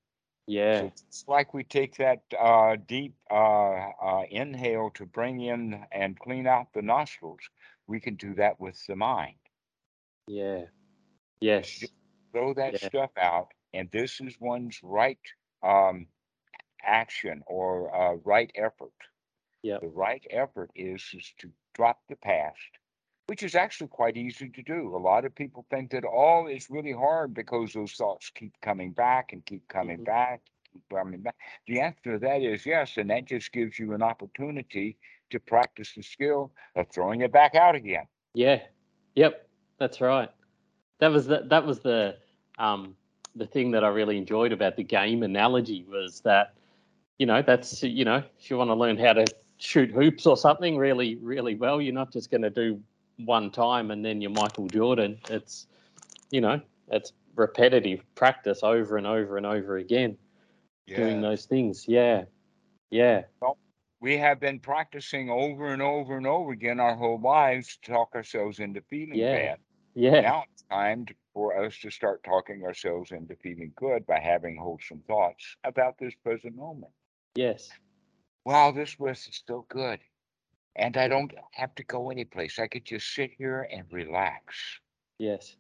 Yeah. 0.47 0.81
So 0.81 0.93
it's 1.09 1.25
like 1.29 1.53
we 1.55 1.65
take 1.65 1.97
that 1.97 2.23
uh, 2.39 2.77
deep 2.77 3.17
uh, 3.31 3.91
uh, 4.03 4.23
inhale 4.31 4.91
to 4.95 5.07
bring 5.07 5.41
in 5.41 5.87
and 5.93 6.19
clean 6.19 6.47
out 6.47 6.73
the 6.73 6.83
nostrils. 6.83 7.49
We 7.87 8.01
can 8.01 8.17
do 8.17 8.35
that 8.35 8.61
with 8.61 8.85
the 8.87 8.97
mind. 8.97 9.39
Yeah. 10.27 10.67
Yes. 11.41 11.85
Throw 12.33 12.55
that 12.55 12.77
Yeah. 12.77 12.79
stuff 12.79 13.11
out, 13.17 13.53
and 13.73 13.91
this 13.91 14.21
is 14.21 14.39
one's 14.41 14.81
right 14.83 15.21
um, 15.63 16.09
action 16.83 17.43
or 17.47 17.95
uh, 17.95 18.15
right 18.25 18.51
effort. 18.55 18.93
Yeah. 19.63 19.79
The 19.81 19.89
right 19.89 20.25
effort 20.31 20.71
is 20.75 21.03
is 21.15 21.33
to 21.39 21.53
drop 21.75 22.07
the 22.09 22.17
past, 22.17 22.79
which 23.27 23.43
is 23.43 23.55
actually 23.55 23.89
quite 23.89 24.17
easy 24.17 24.49
to 24.49 24.63
do. 24.63 24.95
A 24.95 24.99
lot 24.99 25.25
of 25.25 25.35
people 25.35 25.67
think 25.71 25.91
that 25.91 26.05
all 26.05 26.47
is 26.47 26.71
really 26.71 26.93
hard 26.93 27.35
because 27.35 27.73
those 27.73 27.93
thoughts 27.93 28.31
keep 28.31 28.53
coming 28.61 28.93
back 28.93 29.33
and 29.33 29.45
keep 29.45 29.67
coming 29.69 29.99
Mhm. 29.99 30.05
back, 30.05 30.43
keep 30.73 30.89
coming 30.89 31.21
back. 31.21 31.37
The 31.67 31.81
answer 31.81 32.13
to 32.13 32.19
that 32.21 32.43
is 32.43 32.65
yes, 32.65 32.97
and 32.97 33.11
that 33.11 33.25
just 33.25 33.53
gives 33.53 33.79
you 33.79 33.95
an 33.95 34.03
opportunity 34.03 34.97
to 35.31 35.41
practice 35.41 35.93
the 35.95 36.03
skill 36.03 36.53
of 36.77 36.89
throwing 36.89 37.23
it 37.23 37.33
back 37.33 37.57
out 37.57 37.75
again. 37.75 38.07
Yeah. 38.35 38.63
Yep. 39.17 39.49
That's 39.79 40.01
right. 40.01 40.31
That 40.99 41.09
was 41.09 41.27
the 41.27 41.43
that 41.51 41.67
was 41.67 41.81
the 41.81 42.17
um 42.59 42.97
the 43.35 43.47
thing 43.47 43.73
that 43.73 43.85
I 43.85 43.89
really 43.89 44.17
enjoyed 44.17 44.53
about 44.53 44.77
the 44.77 44.85
game 44.85 45.23
analogy 45.23 45.85
was 45.85 46.21
that 46.21 46.55
you 47.19 47.27
know 47.27 47.43
that's 47.43 47.83
you 47.83 48.05
know 48.05 48.23
if 48.39 48.51
you 48.51 48.57
want 48.57 48.71
to 48.71 48.75
learn 48.75 48.97
how 48.97 49.15
to 49.15 49.27
shoot 49.59 49.91
hoops 49.91 50.27
or 50.27 50.37
something 50.37 50.79
really 50.79 51.17
really 51.17 51.55
well 51.55 51.81
you're 51.81 51.93
not 51.93 52.13
just 52.13 52.31
going 52.31 52.43
to 52.43 52.51
do 52.51 52.81
one 53.19 53.51
time 53.51 53.91
and 53.91 54.05
then 54.05 54.21
you're 54.21 54.31
Michael 54.31 54.67
Jordan 54.67 55.19
it's 55.31 55.67
you 56.31 56.41
know 56.41 56.61
it's 56.89 57.13
repetitive 57.35 58.03
practice 58.15 58.61
over 58.63 58.97
and 58.97 59.07
over 59.07 59.37
and 59.37 59.47
over 59.47 59.77
again 59.77 60.17
doing 60.87 61.21
those 61.21 61.45
things 61.47 61.87
yeah 61.89 62.25
yeah 62.91 63.23
we 64.01 64.17
have 64.19 64.39
been 64.39 64.61
practicing 64.61 65.31
over 65.31 65.73
and 65.73 65.83
over 65.83 66.17
and 66.17 66.27
over 66.27 66.53
again 66.53 66.79
our 66.79 66.95
whole 66.95 67.21
lives 67.21 67.79
to 67.83 67.91
talk 67.91 68.15
ourselves 68.15 68.59
into 68.59 68.81
feeling 68.83 69.19
Yeah. 69.19 69.33
bad. 69.33 69.59
yeah 69.95 70.21
Now 70.21 70.45
it's 70.53 70.63
time 70.71 71.07
to, 71.07 71.15
for 71.33 71.57
us 71.65 71.79
to 71.79 71.91
start 71.91 72.23
talking 72.23 72.65
ourselves 72.65 73.11
into 73.13 73.35
feeling 73.37 73.73
good 73.77 74.07
by 74.07 74.19
having 74.19 74.57
wholesome 74.57 75.03
thoughts 75.07 75.57
about 75.65 75.99
this 75.99 76.15
present 76.23 76.55
moment. 76.57 76.93
yes 77.35 77.71
Wow, 78.45 78.71
this 78.71 78.97
was 78.97 79.19
still 79.33 79.67
good. 79.69 79.99
And 80.77 80.97
I 80.97 81.09
don't 81.09 81.33
have 81.53 81.75
to 81.77 81.85
go 81.85 82.11
anyplace. 82.11 82.59
I 82.59 82.69
could 82.69 82.85
just 82.85 83.15
sit 83.15 83.33
here 83.39 83.69
and 83.71 83.85
relax. 83.93 84.81
yes 85.19 85.57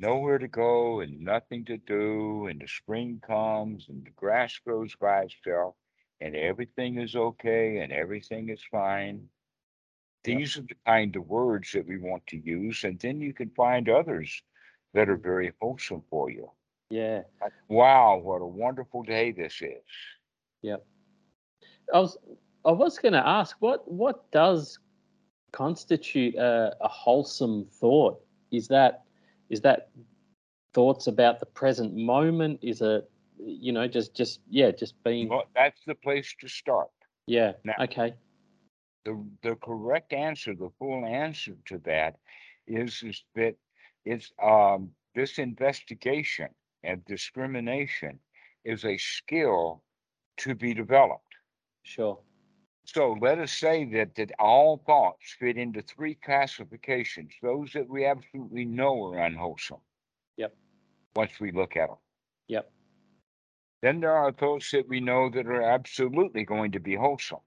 Nowhere 0.00 0.38
to 0.38 0.48
go 0.48 1.00
and 1.00 1.20
nothing 1.20 1.64
to 1.66 1.78
do. 1.78 2.46
And 2.46 2.60
the 2.60 2.68
spring 2.68 3.20
comes 3.26 3.88
and 3.88 4.04
the 4.04 4.10
grass 4.10 4.58
grows 4.58 4.94
by 4.96 5.22
itself 5.22 5.76
and 6.20 6.36
everything 6.36 6.98
is 6.98 7.16
okay 7.16 7.78
and 7.78 7.92
everything 7.92 8.48
is 8.50 8.62
fine. 8.70 9.28
Yep. 10.26 10.38
These 10.38 10.58
are 10.58 10.62
the 10.62 10.76
kind 10.86 11.16
of 11.16 11.26
words 11.26 11.72
that 11.72 11.86
we 11.86 11.98
want 11.98 12.26
to 12.28 12.38
use. 12.38 12.84
And 12.84 12.98
then 13.00 13.20
you 13.20 13.32
can 13.32 13.50
find 13.50 13.88
others 13.88 14.42
that 14.94 15.08
are 15.08 15.16
very 15.16 15.52
wholesome 15.60 16.02
for 16.10 16.30
you. 16.30 16.50
yeah 16.90 17.22
Wow, 17.68 18.18
what 18.18 18.42
a 18.42 18.46
wonderful 18.46 19.02
day 19.02 19.32
this 19.32 19.60
is. 19.62 19.88
I 21.92 21.98
was 21.98 22.16
I 22.64 22.72
was 22.72 22.98
going 22.98 23.12
to 23.12 23.26
ask 23.26 23.56
what 23.60 23.90
what 23.90 24.30
does 24.30 24.78
constitute 25.52 26.34
a, 26.34 26.74
a 26.80 26.88
wholesome 26.88 27.66
thought? 27.66 28.20
Is 28.50 28.68
that 28.68 29.04
is 29.50 29.60
that 29.62 29.90
thoughts 30.72 31.06
about 31.06 31.40
the 31.40 31.46
present 31.46 31.94
moment? 31.94 32.60
Is 32.62 32.80
it 32.82 33.08
you 33.38 33.72
know 33.72 33.86
just 33.86 34.14
just 34.14 34.40
yeah 34.48 34.70
just 34.70 34.94
being 35.04 35.28
Well, 35.28 35.44
that's 35.54 35.80
the 35.86 35.94
place 35.94 36.34
to 36.40 36.48
start. 36.48 36.88
yeah 37.26 37.52
Now- 37.64 37.74
okay 37.80 38.14
the 39.04 39.22
the 39.42 39.54
correct 39.56 40.12
answer, 40.12 40.54
the 40.54 40.70
full 40.78 41.04
answer 41.04 41.54
to 41.66 41.78
that 41.84 42.16
is 42.66 43.02
is 43.02 43.22
that 43.34 43.54
it's 44.04 44.32
um 44.42 44.90
this 45.14 45.38
investigation 45.38 46.48
and 46.82 47.04
discrimination 47.04 48.18
is 48.64 48.84
a 48.84 48.96
skill 48.96 49.82
to 50.38 50.54
be 50.54 50.74
developed. 50.74 51.34
sure 51.82 52.18
So 52.84 53.16
let 53.20 53.38
us 53.38 53.52
say 53.52 53.84
that 53.86 54.14
that 54.16 54.32
all 54.38 54.82
thoughts 54.86 55.34
fit 55.38 55.56
into 55.56 55.82
three 55.82 56.14
classifications, 56.14 57.32
those 57.42 57.72
that 57.72 57.88
we 57.88 58.04
absolutely 58.04 58.64
know 58.64 59.04
are 59.04 59.18
unwholesome. 59.18 59.80
Yep. 60.36 60.54
Once 61.16 61.40
we 61.40 61.50
look 61.50 61.76
at 61.76 61.88
them. 61.88 61.98
Yep. 62.48 62.70
Then 63.82 64.00
there 64.00 64.12
are 64.12 64.32
thoughts 64.32 64.70
that 64.72 64.88
we 64.88 65.00
know 65.00 65.30
that 65.30 65.46
are 65.46 65.62
absolutely 65.62 66.44
going 66.44 66.72
to 66.72 66.80
be 66.80 66.94
wholesome. 66.94 67.40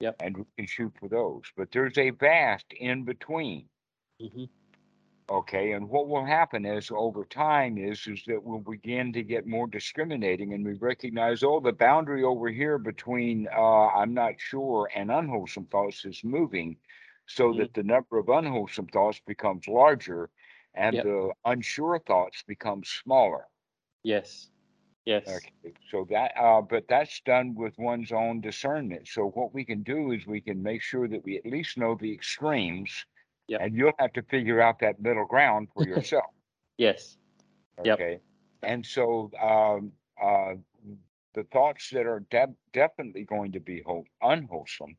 Yep. 0.00 0.16
And 0.20 0.36
we 0.36 0.44
can 0.56 0.66
shoot 0.66 0.92
for 0.98 1.08
those. 1.08 1.42
But 1.56 1.70
there's 1.70 1.96
a 1.98 2.10
vast 2.10 2.66
in 2.72 3.04
between. 3.04 3.68
hmm 4.20 4.44
Okay, 5.28 5.70
and 5.72 5.88
what 5.88 6.08
will 6.08 6.24
happen 6.24 6.64
is 6.64 6.90
over 6.90 7.24
time 7.24 7.78
is 7.78 8.06
is 8.08 8.24
that 8.26 8.42
we'll 8.42 8.58
begin 8.58 9.12
to 9.12 9.22
get 9.22 9.46
more 9.46 9.68
discriminating 9.68 10.52
and 10.52 10.64
we 10.64 10.72
recognize, 10.74 11.44
oh, 11.44 11.60
the 11.60 11.72
boundary 11.72 12.24
over 12.24 12.48
here 12.48 12.76
between 12.76 13.46
uh, 13.48 13.86
I'm 13.88 14.14
not 14.14 14.40
sure 14.40 14.88
and 14.94 15.10
unwholesome 15.12 15.66
thoughts 15.66 16.04
is 16.04 16.24
moving 16.24 16.78
so 17.26 17.52
Mhm. 17.52 17.54
that 17.54 17.74
the 17.74 17.84
number 17.84 18.18
of 18.18 18.28
unwholesome 18.28 18.88
thoughts 18.88 19.20
becomes 19.20 19.68
larger 19.68 20.30
and 20.74 21.00
Yep. 21.00 21.02
the 21.02 21.32
unsure 21.44 22.00
thoughts 22.00 22.42
become 22.42 22.82
smaller. 22.84 23.46
Yes. 24.02 24.50
Yes. 25.04 25.50
Okay, 25.50 25.74
so 25.90 26.04
that 26.10 26.32
uh, 26.36 26.60
but 26.62 26.88
that's 26.88 27.20
done 27.20 27.54
with 27.54 27.78
one's 27.78 28.12
own 28.12 28.40
discernment. 28.40 29.06
So 29.08 29.30
what 29.30 29.52
we 29.54 29.64
can 29.64 29.82
do 29.82 30.10
is 30.12 30.26
we 30.26 30.40
can 30.40 30.62
make 30.62 30.82
sure 30.82 31.06
that 31.08 31.22
we 31.24 31.36
at 31.36 31.46
least 31.46 31.76
know 31.78 31.94
the 31.94 32.12
extremes. 32.12 33.06
Yep. 33.48 33.60
And 33.62 33.74
you'll 33.74 33.92
have 33.98 34.12
to 34.14 34.22
figure 34.22 34.60
out 34.60 34.78
that 34.80 35.00
middle 35.00 35.26
ground 35.26 35.68
for 35.74 35.84
yourself. 35.86 36.32
Yes. 36.78 37.18
Yep. 37.84 38.00
Okay. 38.00 38.20
And 38.62 38.84
so 38.84 39.30
um, 39.40 39.92
uh, 40.20 40.54
the 41.34 41.44
thoughts 41.44 41.90
that 41.90 42.06
are 42.06 42.20
de- 42.30 42.54
definitely 42.72 43.24
going 43.24 43.52
to 43.52 43.60
be 43.60 43.82
whole- 43.82 44.06
unwholesome 44.22 44.96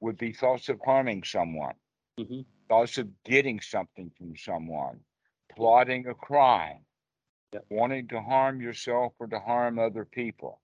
would 0.00 0.16
be 0.18 0.32
thoughts 0.32 0.68
of 0.68 0.80
harming 0.84 1.22
someone, 1.24 1.74
hmm 2.18 2.42
thoughts 2.68 2.98
of 2.98 3.08
getting 3.24 3.60
something 3.60 4.10
from 4.10 4.36
someone, 4.36 5.04
plotting 5.54 6.06
a 6.08 6.14
crime, 6.14 6.84
Yep. 7.52 7.66
wanting 7.70 8.08
to 8.08 8.20
harm 8.22 8.60
yourself 8.60 9.14
or 9.18 9.26
to 9.28 9.38
harm 9.40 9.78
other 9.78 10.04
people. 10.04 10.60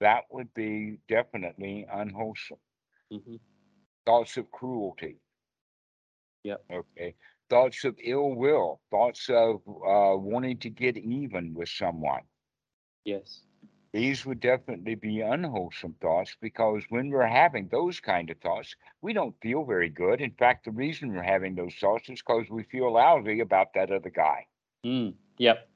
That 0.00 0.24
would 0.30 0.52
be 0.54 0.98
definitely 1.08 1.86
unwholesome. 1.90 2.60
hmm 3.10 3.36
Thoughts 4.06 4.36
of 4.38 4.50
cruelty. 4.50 5.20
Yep. 6.44 6.64
Okay. 6.72 7.14
Thoughts 7.50 7.84
of 7.84 7.96
ill 8.02 8.34
will, 8.34 8.80
thoughts 8.90 9.28
of 9.28 9.56
uh, 9.66 10.16
wanting 10.16 10.58
to 10.58 10.70
get 10.70 10.96
even 10.96 11.54
with 11.54 11.68
someone. 11.68 12.22
Yes. 13.04 13.40
These 13.92 14.26
would 14.26 14.40
definitely 14.40 14.96
be 14.96 15.20
unwholesome 15.20 15.94
thoughts 16.00 16.36
because 16.40 16.82
when 16.88 17.10
we're 17.10 17.26
having 17.26 17.68
those 17.68 18.00
kind 18.00 18.28
of 18.28 18.38
thoughts, 18.40 18.74
we 19.02 19.12
don't 19.12 19.40
feel 19.40 19.64
very 19.64 19.88
good. 19.88 20.20
In 20.20 20.32
fact, 20.32 20.64
the 20.64 20.72
reason 20.72 21.12
we're 21.12 21.22
having 21.22 21.54
those 21.54 21.74
thoughts 21.76 22.08
is 22.08 22.20
because 22.20 22.50
we 22.50 22.64
feel 22.64 22.92
lousy 22.92 23.40
about 23.40 23.72
that 23.74 23.92
other 23.92 24.10
guy. 24.10 24.46
Mm. 24.84 25.14
Yep. 25.38 25.68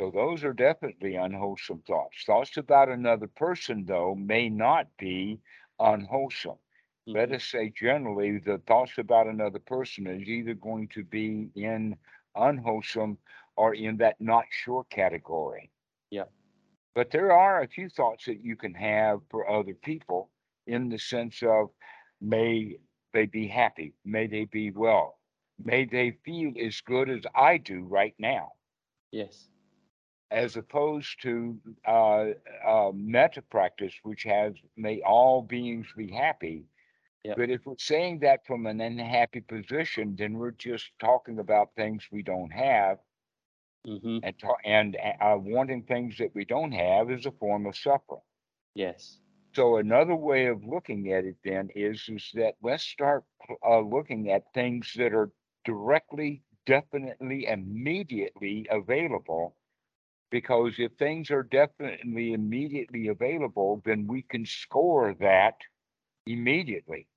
So 0.00 0.10
those 0.10 0.44
are 0.44 0.52
definitely 0.52 1.14
unwholesome 1.16 1.82
thoughts. 1.86 2.24
Thoughts 2.26 2.56
about 2.58 2.88
another 2.88 3.28
person, 3.28 3.84
though, 3.86 4.14
may 4.14 4.50
not 4.50 4.88
be 4.98 5.40
unwholesome. 5.78 6.58
Let 7.06 7.32
us 7.32 7.44
say 7.44 7.70
generally 7.70 8.38
the 8.38 8.58
thoughts 8.58 8.98
about 8.98 9.26
another 9.26 9.58
person 9.58 10.06
is 10.06 10.28
either 10.28 10.54
going 10.54 10.88
to 10.88 11.04
be 11.04 11.50
in 11.54 11.96
unwholesome 12.36 13.18
or 13.56 13.74
in 13.74 13.96
that 13.98 14.20
not 14.20 14.46
sure 14.50 14.84
category. 14.84 15.70
Yeah. 16.10 16.24
But 16.94 17.10
there 17.10 17.32
are 17.32 17.62
a 17.62 17.68
few 17.68 17.88
thoughts 17.88 18.24
that 18.26 18.40
you 18.40 18.56
can 18.56 18.74
have 18.74 19.20
for 19.30 19.48
other 19.48 19.74
people 19.74 20.30
in 20.66 20.88
the 20.88 20.98
sense 20.98 21.42
of 21.42 21.70
may 22.20 22.78
they 23.12 23.26
be 23.26 23.46
happy, 23.48 23.94
may 24.04 24.26
they 24.26 24.44
be 24.44 24.70
well, 24.70 25.18
may 25.58 25.84
they 25.84 26.12
feel 26.24 26.52
as 26.58 26.80
good 26.80 27.08
as 27.10 27.24
I 27.34 27.58
do 27.58 27.84
right 27.84 28.14
now 28.18 28.52
Yes. 29.10 29.48
as 30.30 30.56
opposed 30.56 31.20
to 31.22 31.58
uh, 31.86 32.26
uh, 32.66 32.90
metta 32.94 33.42
practice, 33.42 33.94
which 34.02 34.22
has 34.24 34.54
may 34.76 35.00
all 35.02 35.42
beings 35.42 35.86
be 35.96 36.10
happy. 36.10 36.64
Yep. 37.24 37.36
But 37.36 37.50
if 37.50 37.66
we're 37.66 37.76
saying 37.78 38.20
that 38.20 38.46
from 38.46 38.66
an 38.66 38.80
unhappy 38.80 39.40
position, 39.42 40.16
then 40.16 40.34
we're 40.34 40.52
just 40.52 40.98
talking 40.98 41.38
about 41.38 41.74
things 41.74 42.08
we 42.10 42.22
don't 42.22 42.52
have, 42.52 43.00
hmm 43.84 44.18
and 44.22 44.38
ta- 44.38 44.56
and 44.64 44.96
uh, 44.96 45.36
wanting 45.38 45.84
things 45.84 46.16
that 46.18 46.34
we 46.34 46.44
don't 46.44 46.72
have 46.72 47.10
is 47.10 47.26
a 47.26 47.30
form 47.32 47.66
of 47.66 47.76
suffering. 47.76 48.22
Yes. 48.74 49.20
So 49.54 49.76
another 49.76 50.14
way 50.14 50.46
of 50.46 50.62
looking 50.64 51.10
at 51.12 51.24
it 51.24 51.38
then 51.42 51.70
is 51.74 52.06
is 52.08 52.30
that 52.34 52.56
let's 52.60 52.82
start 52.84 53.24
uh, 53.64 53.80
looking 53.80 54.30
at 54.30 54.52
things 54.52 54.92
that 54.96 55.14
are 55.14 55.32
directly, 55.64 56.42
definitely, 56.66 57.46
immediately 57.46 58.66
available. 58.70 59.56
Because 60.30 60.78
if 60.78 60.92
things 60.94 61.30
are 61.30 61.42
definitely 61.44 62.32
immediately 62.32 63.08
available, 63.08 63.82
then 63.84 64.06
we 64.06 64.22
can 64.22 64.46
score 64.46 65.14
that 65.14 65.60
immediately. 66.26 67.08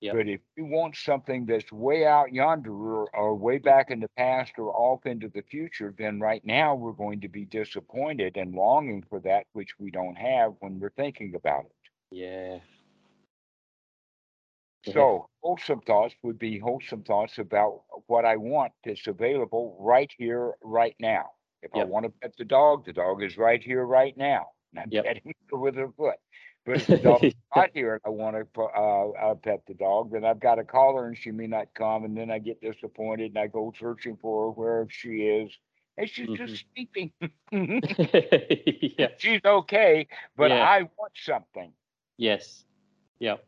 Yep. 0.00 0.14
But 0.16 0.28
if 0.28 0.40
you 0.56 0.64
want 0.64 0.96
something 0.96 1.44
that's 1.44 1.70
way 1.70 2.06
out 2.06 2.32
yonder 2.32 2.72
or, 2.72 3.10
or 3.14 3.34
way 3.34 3.58
back 3.58 3.90
in 3.90 4.00
the 4.00 4.08
past 4.16 4.52
or 4.58 4.74
off 4.74 5.04
into 5.04 5.28
the 5.28 5.42
future, 5.42 5.94
then 5.96 6.20
right 6.20 6.44
now 6.44 6.74
we're 6.74 6.92
going 6.92 7.20
to 7.20 7.28
be 7.28 7.44
disappointed 7.44 8.36
and 8.38 8.54
longing 8.54 9.04
for 9.10 9.20
that 9.20 9.44
which 9.52 9.78
we 9.78 9.90
don't 9.90 10.16
have 10.16 10.54
when 10.60 10.80
we're 10.80 10.90
thinking 10.90 11.34
about 11.34 11.66
it. 11.66 11.72
Yeah. 12.10 12.60
So 14.94 15.28
wholesome 15.42 15.80
thoughts 15.82 16.14
would 16.22 16.38
be 16.38 16.58
wholesome 16.58 17.02
thoughts 17.02 17.38
about 17.38 17.82
what 18.06 18.24
I 18.24 18.36
want 18.36 18.72
that's 18.84 19.06
available 19.06 19.76
right 19.78 20.10
here, 20.16 20.54
right 20.62 20.96
now. 20.98 21.26
If 21.62 21.72
I 21.74 21.84
want 21.84 22.06
to 22.06 22.12
pet 22.22 22.32
the 22.38 22.46
dog, 22.46 22.86
the 22.86 22.94
dog 22.94 23.22
is 23.22 23.36
right 23.36 23.62
here, 23.62 23.84
right 23.84 24.16
now. 24.16 24.46
And 24.72 24.80
I'm 24.80 24.90
Yep. 24.90 25.04
petting 25.04 25.34
her 25.50 25.58
with 25.58 25.76
her 25.76 25.90
foot. 25.92 26.16
But 26.70 26.82
if 26.82 26.86
the 26.86 26.98
dog 26.98 27.24
is 27.24 27.34
not 27.56 27.70
here 27.74 27.94
and 27.94 28.00
I 28.06 28.10
want 28.10 28.36
to 28.36 28.62
uh, 28.62 29.08
uh, 29.10 29.34
pet 29.34 29.62
the 29.66 29.74
dog, 29.74 30.12
then 30.12 30.24
I've 30.24 30.38
got 30.38 30.54
to 30.54 30.64
call 30.64 30.96
her 30.98 31.08
and 31.08 31.18
she 31.18 31.32
may 31.32 31.48
not 31.48 31.74
come. 31.74 32.04
And 32.04 32.16
then 32.16 32.30
I 32.30 32.38
get 32.38 32.60
disappointed 32.60 33.32
and 33.32 33.38
I 33.38 33.48
go 33.48 33.72
searching 33.76 34.16
for 34.16 34.46
her 34.46 34.50
wherever 34.52 34.88
she 34.88 35.22
is. 35.22 35.50
And 35.98 36.08
she's 36.08 36.28
Mhm. 36.28 36.36
just 36.36 36.64
sleeping. 36.72 37.12
yeah. 38.98 39.08
she's 39.18 39.40
okay, 39.44 40.06
but 40.36 40.52
Yeah. 40.52 40.62
I 40.62 40.82
want 40.96 41.12
something. 41.16 41.72
Yes. 42.18 42.64
Yep. 43.18 43.44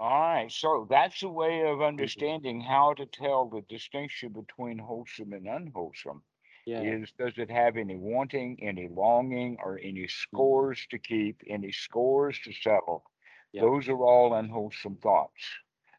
All 0.00 0.10
right, 0.10 0.50
so 0.50 0.86
that's 0.90 1.22
a 1.22 1.28
way 1.28 1.62
of 1.62 1.80
understanding 1.80 2.60
how 2.60 2.92
to 2.94 3.06
tell 3.06 3.48
the 3.48 3.62
distinction 3.62 4.32
between 4.32 4.78
wholesome 4.78 5.32
and 5.32 5.46
unwholesome. 5.46 6.22
Yeah. 6.66 6.80
Is 6.82 7.12
does 7.16 7.34
it 7.36 7.48
have 7.48 7.76
any 7.76 7.96
wanting, 7.96 8.58
any 8.60 8.88
longing, 8.88 9.56
or 9.62 9.78
any 9.78 10.02
mm-hmm. 10.02 10.06
scores 10.08 10.84
to 10.90 10.98
keep, 10.98 11.40
any 11.48 11.70
scores 11.70 12.38
to 12.44 12.52
settle? 12.52 13.04
Yeah. 13.52 13.62
Those 13.62 13.88
are 13.88 14.02
all 14.02 14.34
unwholesome 14.34 14.96
thoughts. 14.96 15.42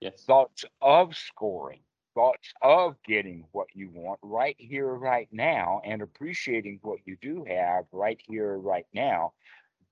Yes. 0.02 0.24
Thoughts 0.26 0.66
of 0.82 1.16
scoring, 1.16 1.80
thoughts 2.14 2.54
of 2.62 2.96
getting 3.04 3.46
what 3.54 3.68
you 3.74 3.90
want 3.94 4.20
right 4.22 4.58
here, 4.60 4.94
right 4.94 5.30
now, 5.32 5.82
and 5.86 6.02
appreciating 6.02 6.80
what 6.84 7.00
you 7.06 7.18
do 7.22 7.46
have 7.48 7.86
right 7.94 8.22
here, 8.28 8.58
right 8.58 8.86
now. 8.94 9.34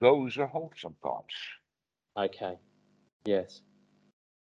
Those 0.01 0.37
are 0.37 0.45
wholesome 0.45 0.95
thoughts. 1.01 1.33
Okay. 2.17 2.57
Yes. 3.23 3.61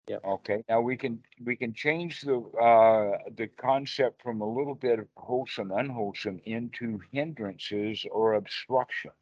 Yeah 0.08 0.18
okay, 0.24 0.64
now 0.70 0.82
we 0.82 0.96
can, 0.96 1.22
we 1.44 1.56
can 1.56 1.74
change 1.74 2.22
the, 2.22 2.38
uh, 2.38 3.18
the 3.36 3.48
concept 3.48 4.22
from 4.22 4.42
a 4.42 4.48
little 4.48 4.76
bit 4.76 5.00
of 5.00 5.08
wholesome, 5.16 5.72
unwholesome 5.72 6.40
into 6.46 7.00
hindrances 7.12 8.06
or 8.12 8.36
obstructions. 8.36 9.14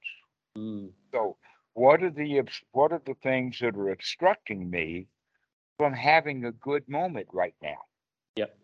Mm. 0.57 0.91
So 1.11 1.37
what 1.73 2.03
are 2.03 2.11
the, 2.11 2.39
obs- 2.39 2.63
what 2.71 2.91
are 2.91 3.01
the 3.05 3.15
things 3.15 3.59
that 3.59 3.75
are 3.75 3.89
obstructing 3.89 4.69
me 4.69 5.07
from 5.77 5.93
having 5.93 6.45
a 6.45 6.51
good 6.51 6.87
moment 6.87 7.27
right 7.33 7.55
now? 7.61 7.81
Yep. 8.35 8.57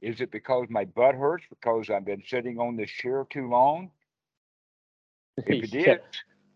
Is 0.00 0.20
it 0.20 0.30
because 0.30 0.66
my 0.70 0.84
butt 0.84 1.14
hurts 1.14 1.44
because 1.48 1.90
I've 1.90 2.04
been 2.04 2.22
sitting 2.26 2.58
on 2.58 2.76
this 2.76 2.90
chair 2.90 3.26
too 3.30 3.48
long? 3.48 3.90
If 5.46 5.72
it 5.72 5.74
is, 5.74 5.86
Yeah. 5.86 5.96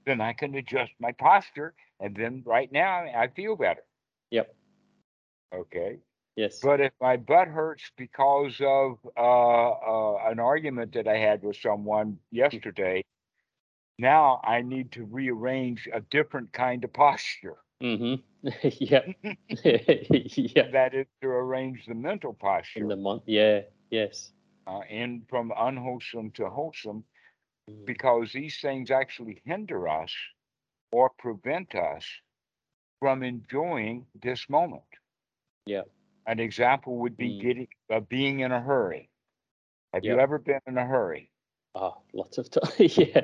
then 0.04 0.20
I 0.20 0.32
can 0.32 0.54
adjust 0.54 0.92
my 0.98 1.12
posture 1.12 1.74
and 2.00 2.14
then 2.14 2.42
right 2.44 2.70
now 2.70 3.04
I 3.04 3.28
feel 3.28 3.56
better. 3.56 3.82
Yep. 4.30 4.54
Okay. 5.54 5.98
Yes. 6.36 6.58
But 6.60 6.80
if 6.80 6.92
my 7.00 7.16
butt 7.16 7.48
hurts 7.48 7.90
because 7.96 8.60
of 8.60 8.98
uh, 9.16 9.70
uh, 9.70 10.16
an 10.30 10.40
argument 10.40 10.92
that 10.94 11.06
I 11.06 11.16
had 11.18 11.42
with 11.42 11.56
someone 11.56 12.18
yesterday, 12.32 13.04
now 13.98 14.40
I 14.44 14.62
need 14.62 14.92
to 14.92 15.04
rearrange 15.04 15.88
a 15.92 16.00
different 16.00 16.52
kind 16.52 16.84
of 16.84 16.92
posture. 16.92 17.56
mm-hmm. 17.82 18.14
yep. 18.80 19.06
yeah. 19.64 20.70
That 20.72 20.94
is 20.94 21.06
to 21.22 21.28
arrange 21.28 21.86
the 21.86 21.94
mental 21.94 22.34
posture. 22.34 22.80
In 22.80 22.88
the 22.88 22.96
month. 22.96 23.22
Yeah. 23.26 23.62
Yes. 23.90 24.32
uh, 24.66 24.80
and 24.90 25.22
from 25.28 25.52
unwholesome 25.56 26.30
to 26.32 26.48
wholesome, 26.50 27.04
Mm. 27.70 27.86
because 27.86 28.30
these 28.32 28.60
things 28.60 28.90
actually 28.90 29.40
hinder 29.46 29.88
us 29.88 30.12
or 30.92 31.10
prevent 31.18 31.74
us 31.74 32.04
from 33.00 33.22
enjoying 33.22 34.06
this 34.22 34.48
moment. 34.50 34.84
Yeah. 35.66 35.82
An 36.26 36.40
example 36.40 36.98
would 36.98 37.16
be 37.16 37.30
Mm. 37.30 37.38
getting 37.38 37.68
uh, 37.90 38.00
being 38.00 38.40
in 38.40 38.52
a 38.52 38.60
hurry. 38.60 39.10
Have 39.92 40.06
you 40.06 40.18
ever 40.18 40.38
been 40.38 40.60
in 40.66 40.78
a 40.78 40.86
hurry? 40.86 41.30
Oh, 41.74 41.96
lots 42.12 42.38
of 42.38 42.50
time. 42.50 42.72
yeah. 42.78 43.22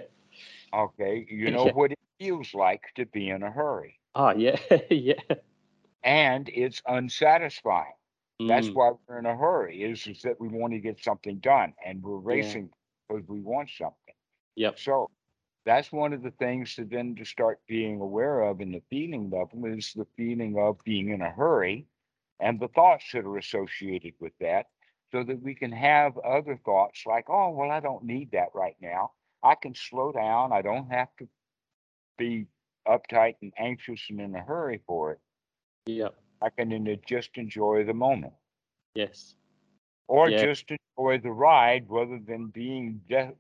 Okay, 0.75 1.27
you 1.29 1.51
know 1.51 1.67
Yeah. 1.67 1.73
what 1.73 1.93
it 1.93 1.99
feels 2.19 2.55
like 2.55 2.83
to 2.97 3.07
be 3.07 3.31
in 3.31 3.43
a 3.43 3.51
hurry, 3.51 4.01
Oh, 4.15 4.31
yeah. 4.31 4.59
yeah. 4.91 5.21
and 6.03 6.49
it's 6.51 6.83
unsatisfying. 6.87 7.95
That's 8.47 8.71
Mm, 8.71 8.75
why 8.75 8.93
we're 9.07 9.19
in 9.19 9.27
a 9.27 9.37
hurry. 9.37 9.83
Is 9.83 10.07
is 10.07 10.23
that 10.23 10.41
we 10.41 10.49
want 10.49 10.73
to 10.73 10.81
get 10.81 10.99
something 11.01 11.39
done, 11.39 11.75
and 11.85 12.03
we're 12.03 12.19
Yeah. 12.29 12.57
racing 12.57 12.71
because 13.09 13.27
we 13.29 13.41
want 13.41 13.71
something. 13.71 14.15
Yep. 14.57 14.79
So 14.79 15.11
that's 15.65 15.93
one 15.93 16.13
of 16.13 16.23
the 16.23 16.31
things 16.33 16.75
to 16.77 16.85
then 16.85 17.15
to 17.17 17.25
start 17.25 17.61
being 17.67 18.01
aware 18.01 18.43
of 18.43 18.61
in 18.61 18.73
the 18.73 18.83
feeling 18.91 19.31
level 19.31 19.67
is 19.67 19.93
the 19.95 20.07
feeling 20.17 20.59
of 20.59 20.79
being 20.85 21.11
in 21.11 21.23
a 21.23 21.31
hurry 21.31 21.87
and 22.41 22.59
the 22.59 22.69
thoughts 22.69 23.05
that 23.13 23.25
are 23.25 23.37
associated 23.39 24.15
with 24.21 24.33
that 24.41 24.67
so 25.13 25.25
that 25.25 25.43
we 25.43 25.55
can 25.55 25.73
have 25.73 26.17
other 26.19 26.59
thoughts 26.65 27.03
like, 27.07 27.25
oh, 27.29 27.51
well, 27.51 27.71
I 27.71 27.81
don't 27.81 28.05
need 28.05 28.31
that 28.33 28.49
right 28.55 28.77
now. 28.81 29.13
I 29.43 29.55
can 29.55 29.75
slow 29.75 30.13
down. 30.13 30.53
I 30.53 30.63
don't 30.63 30.91
have 30.91 31.09
to 31.19 31.29
be 32.17 32.47
uptight 32.87 33.35
and 33.43 33.53
anxious 33.59 34.07
and 34.11 34.21
in 34.21 34.35
a 34.35 34.41
hurry 34.41 34.81
for 34.87 35.13
it. 35.13 35.21
Yep. 35.87 36.15
I 36.43 36.51
can 36.51 36.99
just 37.07 37.31
enjoy 37.37 37.85
the 37.85 37.95
moment 37.95 38.33
Yes. 38.95 39.35
or 40.09 40.31
Yeah. 40.31 40.43
just 40.43 40.71
enjoy 40.71 41.19
the 41.19 41.31
ride 41.33 41.87
rather 41.89 42.19
than 42.19 42.47
being 42.49 43.01
de- 43.09 43.35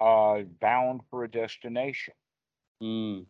uh, 0.00 0.42
bound 0.60 1.00
for 1.10 1.24
a 1.24 1.30
destination. 1.30 2.14
Mm. 2.82 3.26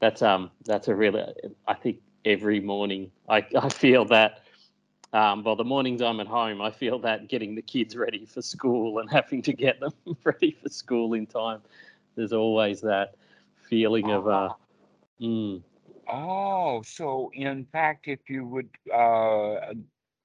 That's 0.00 0.22
um 0.22 0.50
that's 0.64 0.88
a 0.88 0.94
really 0.94 1.22
I 1.66 1.74
think 1.74 2.00
every 2.28 2.60
morning. 2.60 3.12
I, 3.28 3.46
I 3.60 3.68
feel 3.70 4.04
that 4.06 4.42
um 5.14 5.42
well 5.44 5.56
the 5.56 5.64
mornings 5.64 6.02
I'm 6.02 6.20
at 6.20 6.26
home 6.26 6.60
I 6.60 6.70
feel 6.70 6.98
that 7.00 7.28
getting 7.28 7.54
the 7.54 7.62
kids 7.62 7.96
ready 7.96 8.26
for 8.26 8.42
school 8.42 8.98
and 8.98 9.10
having 9.10 9.42
to 9.42 9.52
get 9.54 9.80
them 9.80 9.92
ready 10.24 10.52
for 10.52 10.68
school 10.68 11.14
in 11.14 11.26
time. 11.26 11.60
There's 12.16 12.32
always 12.32 12.80
that 12.82 13.14
feeling 13.68 14.10
of 14.10 14.28
uh 14.28 14.50
mm, 15.20 15.62
Oh, 16.08 16.82
so 16.82 17.30
in 17.34 17.64
fact, 17.66 18.08
if 18.08 18.28
you 18.28 18.46
would 18.46 18.70
uh, 18.92 19.74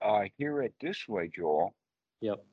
uh, 0.02 0.24
hear 0.38 0.62
it 0.62 0.74
this 0.82 1.08
way, 1.08 1.30
Joel, 1.30 1.74
yep. 2.22 2.44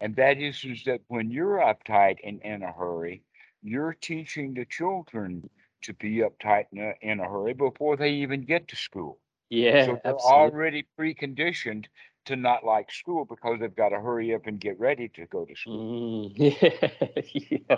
And 0.00 0.16
that 0.16 0.38
is, 0.38 0.64
is 0.64 0.84
that 0.84 1.00
when 1.08 1.30
you're 1.30 1.58
uptight 1.58 2.18
and 2.24 2.42
in 2.42 2.62
a 2.62 2.72
hurry, 2.72 3.22
you're 3.62 3.94
teaching 3.94 4.54
the 4.54 4.64
children 4.66 5.48
to 5.82 5.94
be 5.94 6.16
uptight 6.18 6.66
in 6.72 6.78
a, 6.80 6.92
in 7.00 7.20
a 7.20 7.28
hurry 7.28 7.54
before 7.54 7.96
they 7.96 8.10
even 8.10 8.42
get 8.44 8.68
to 8.68 8.76
school. 8.76 9.18
yeah 9.50 9.86
so 9.86 9.98
they're 10.02 10.14
absolutely 10.14 10.52
already 10.52 10.84
preconditioned 10.98 11.86
to 12.24 12.36
not 12.36 12.64
like 12.64 12.90
school 12.92 13.24
because 13.24 13.58
they've 13.60 13.74
got 13.76 13.90
to 13.90 14.00
hurry 14.00 14.34
up 14.34 14.46
and 14.46 14.60
get 14.60 14.78
ready 14.78 15.08
to 15.08 15.26
go 15.26 15.44
to 15.44 15.54
school. 15.56 15.88
mm, 16.30 16.32
yeah. 17.68 17.76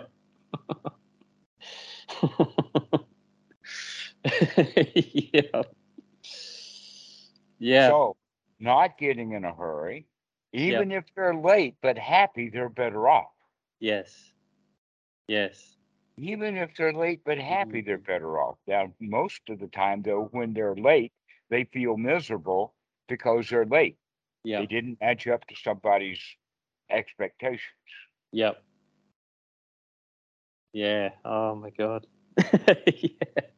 Yeah 5.32 5.42
yeah. 5.42 5.62
Yeah 7.58 7.88
So, 7.88 8.16
not 8.58 8.98
getting 8.98 9.32
in 9.32 9.44
a 9.44 9.54
hurry, 9.54 10.06
even 10.52 10.90
if 10.92 11.04
they're 11.14 11.34
late 11.34 11.76
but 11.82 11.98
happy, 11.98 12.50
they're 12.50 12.68
better 12.68 13.08
off. 13.08 13.32
yes. 13.80 14.32
Yes 15.28 15.76
Even 16.20 16.56
if 16.56 16.74
they're 16.76 16.92
late 16.92 17.22
but 17.24 17.38
happy, 17.38 17.80
they're 17.82 17.98
Mhm. 17.98 17.98
better 17.98 18.38
off. 18.40 18.58
Now, 18.66 18.94
most 19.00 19.48
of 19.48 19.58
the 19.58 19.68
time, 19.68 20.02
though, 20.02 20.24
when 20.30 20.52
they're 20.54 20.74
late, 20.76 21.12
they 21.50 21.64
feel 21.64 21.96
miserable 21.96 22.74
because 23.08 23.48
they're 23.50 23.66
late. 23.66 23.98
yeah 24.44 24.64
They 24.64 24.66
didn't 24.66 25.00
match 25.00 25.26
up 25.26 25.46
to 25.46 25.56
somebody's 25.56 26.22
expectations. 26.90 27.74
Yep. 28.32 28.62
Yeah. 30.72 31.10
Oh 31.24 31.54
my 31.56 31.70
god. 31.70 32.06
yeah. 32.86 33.42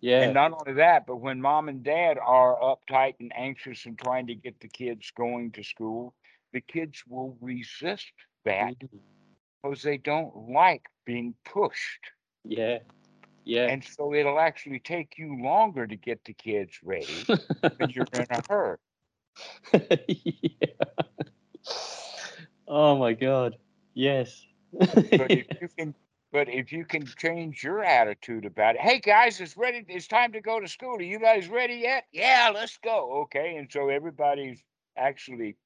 Yeah. 0.00 0.20
And 0.20 0.32
not 0.32 0.52
only 0.52 0.74
that, 0.74 1.06
but 1.06 1.16
when 1.16 1.40
mom 1.40 1.68
and 1.68 1.82
dad 1.82 2.18
are 2.18 2.58
uptight 2.60 3.14
and 3.20 3.32
anxious 3.36 3.86
and 3.86 3.98
trying 3.98 4.26
to 4.28 4.34
get 4.34 4.60
the 4.60 4.68
kids 4.68 5.10
going 5.10 5.52
to 5.52 5.62
school, 5.64 6.14
the 6.52 6.60
kids 6.60 7.06
will 7.06 7.36
resist 7.40 8.12
that 8.44 8.74
Mhm. 8.82 9.36
because 9.62 9.82
they 9.82 9.96
don't 9.98 10.50
like 10.50 10.88
being 11.06 11.34
pushed. 11.46 12.12
Yeah. 12.44 12.80
Yeah. 13.44 13.68
And 13.68 13.84
so 13.84 14.14
it'll 14.14 14.40
actually 14.40 14.80
take 14.80 15.18
you 15.18 15.40
longer 15.42 15.86
to 15.86 15.96
get 15.96 16.24
the 16.24 16.34
kids 16.34 16.78
ready 16.84 17.30
when 17.76 17.90
you're 17.90 18.08
in 18.12 18.26
a 18.30 18.42
hurry. 18.48 18.78
yeah. 19.72 20.66
Oh 22.68 22.96
my 22.98 23.12
god. 23.14 23.56
Yes. 23.94 24.46
But 25.16 25.32
if 25.32 25.46
you 25.60 25.68
can 25.78 25.94
but 26.32 26.48
if 26.48 26.72
you 26.72 26.84
can 26.84 27.06
change 27.16 27.62
your 27.62 27.82
attitude 27.84 28.44
about 28.44 28.76
it, 28.76 28.80
hey 28.82 29.00
guys, 29.00 29.40
it's 29.40 29.56
ready, 29.56 29.84
it's 29.88 30.08
time 30.08 30.32
to 30.32 30.40
go 30.40 30.60
to 30.60 30.68
school. 30.68 30.96
Are 30.96 31.02
you 31.02 31.18
guys 31.18 31.48
ready 31.48 31.76
yet? 31.76 32.06
Yeah, 32.12 32.50
let's 32.54 32.78
go. 32.78 33.22
Okay. 33.22 33.56
And 33.56 33.70
so 33.70 33.88
everybody's 33.88 34.62
actually 34.96 35.56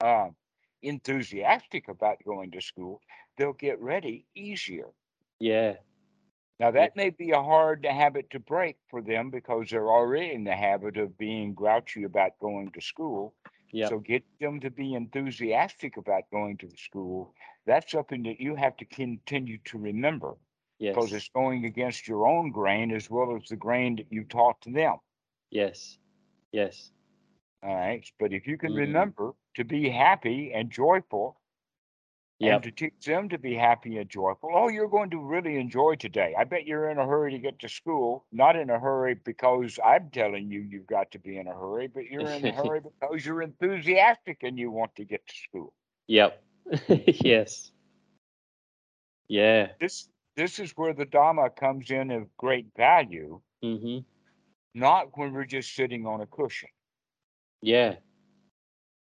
um 0.00 0.36
enthusiastic 0.82 1.88
about 1.88 2.24
going 2.24 2.50
to 2.52 2.60
school, 2.60 3.00
they'll 3.36 3.52
get 3.52 3.80
ready 3.80 4.26
easier. 4.34 4.92
yeah. 5.38 5.76
Now 6.58 6.70
that 6.70 6.96
may 6.96 7.10
be 7.10 7.30
a 7.30 7.42
hard 7.42 7.84
habit 7.84 8.30
to 8.30 8.38
break 8.40 8.78
for 8.88 9.02
them 9.02 9.30
because 9.30 9.70
they're 9.70 9.90
already 9.90 10.32
in 10.32 10.44
the 10.44 10.54
habit 10.56 10.96
of 10.96 11.18
being 11.18 11.54
grouchy 11.54 12.04
about 12.04 12.38
going 12.38 12.70
to 12.72 12.80
school. 12.80 13.34
Yep. 13.72 13.88
So 13.88 13.98
get 14.00 14.24
them 14.40 14.60
to 14.60 14.70
be 14.70 14.94
enthusiastic 14.94 15.96
about 15.96 16.30
going 16.30 16.56
to 16.58 16.68
the 16.68 16.76
school. 16.76 17.34
That's 17.66 17.90
something 17.90 18.22
that 18.24 18.40
you 18.40 18.54
have 18.56 18.76
to 18.78 18.84
continue 18.84 19.58
to 19.64 19.78
remember 19.78 20.36
because 20.90 21.12
it's 21.12 21.28
going 21.28 21.64
against 21.64 22.06
your 22.08 22.26
own 22.26 22.50
grain 22.50 22.92
as 22.92 23.10
well 23.10 23.34
as 23.36 23.48
the 23.48 23.56
grain 23.56 23.96
that 23.96 24.12
you 24.12 24.24
taught 24.24 24.60
to 24.62 24.70
them. 24.70 24.98
Yes. 25.50 25.98
Yes. 26.52 26.92
All 27.62 27.74
right. 27.74 28.04
But 28.18 28.32
if 28.32 28.46
you 28.46 28.58
can 28.58 28.72
Mm. 28.72 28.76
remember 28.76 29.34
to 29.54 29.64
be 29.64 29.90
happy 29.90 30.52
and 30.52 30.70
joyful 30.70 31.40
and 32.42 32.62
to 32.62 32.70
teach 32.70 33.04
them 33.06 33.28
to 33.28 33.38
be 33.38 33.54
happy 33.54 33.98
and 33.98 34.08
joyful, 34.08 34.50
oh, 34.54 34.68
you're 34.68 34.88
going 34.88 35.10
to 35.10 35.18
really 35.18 35.56
enjoy 35.58 35.94
today. 35.96 36.34
I 36.38 36.44
bet 36.44 36.66
you're 36.66 36.90
in 36.90 36.98
a 36.98 37.06
hurry 37.06 37.32
to 37.32 37.38
get 37.38 37.58
to 37.60 37.68
school, 37.68 38.26
not 38.32 38.56
in 38.56 38.70
a 38.70 38.78
hurry 38.78 39.14
because 39.14 39.78
I'm 39.84 40.10
telling 40.10 40.50
you 40.50 40.60
you've 40.60 40.86
got 40.86 41.10
to 41.12 41.18
be 41.18 41.38
in 41.38 41.46
a 41.46 41.54
hurry, 41.54 41.88
but 41.88 42.06
you're 42.06 42.30
in 42.30 42.44
a 42.44 42.52
hurry 42.52 42.80
because 43.00 43.24
you're 43.24 43.42
enthusiastic 43.42 44.38
and 44.42 44.58
you 44.58 44.70
want 44.70 44.94
to 44.96 45.04
get 45.04 45.26
to 45.26 45.34
school. 45.34 45.72
Yep. 46.08 46.42
yes. 46.88 47.70
Yeah. 49.28 49.68
This 49.80 50.08
this 50.36 50.58
is 50.58 50.72
where 50.76 50.94
the 50.94 51.06
Dhamma 51.06 51.54
comes 51.54 51.90
in 51.90 52.10
of 52.10 52.36
great 52.36 52.66
value, 52.76 53.40
hmm 53.62 53.98
not 54.74 55.16
when 55.16 55.32
we're 55.32 55.44
just 55.44 55.74
sitting 55.74 56.06
on 56.06 56.20
a 56.20 56.26
cushion. 56.26 56.68
Yeah. 57.62 57.96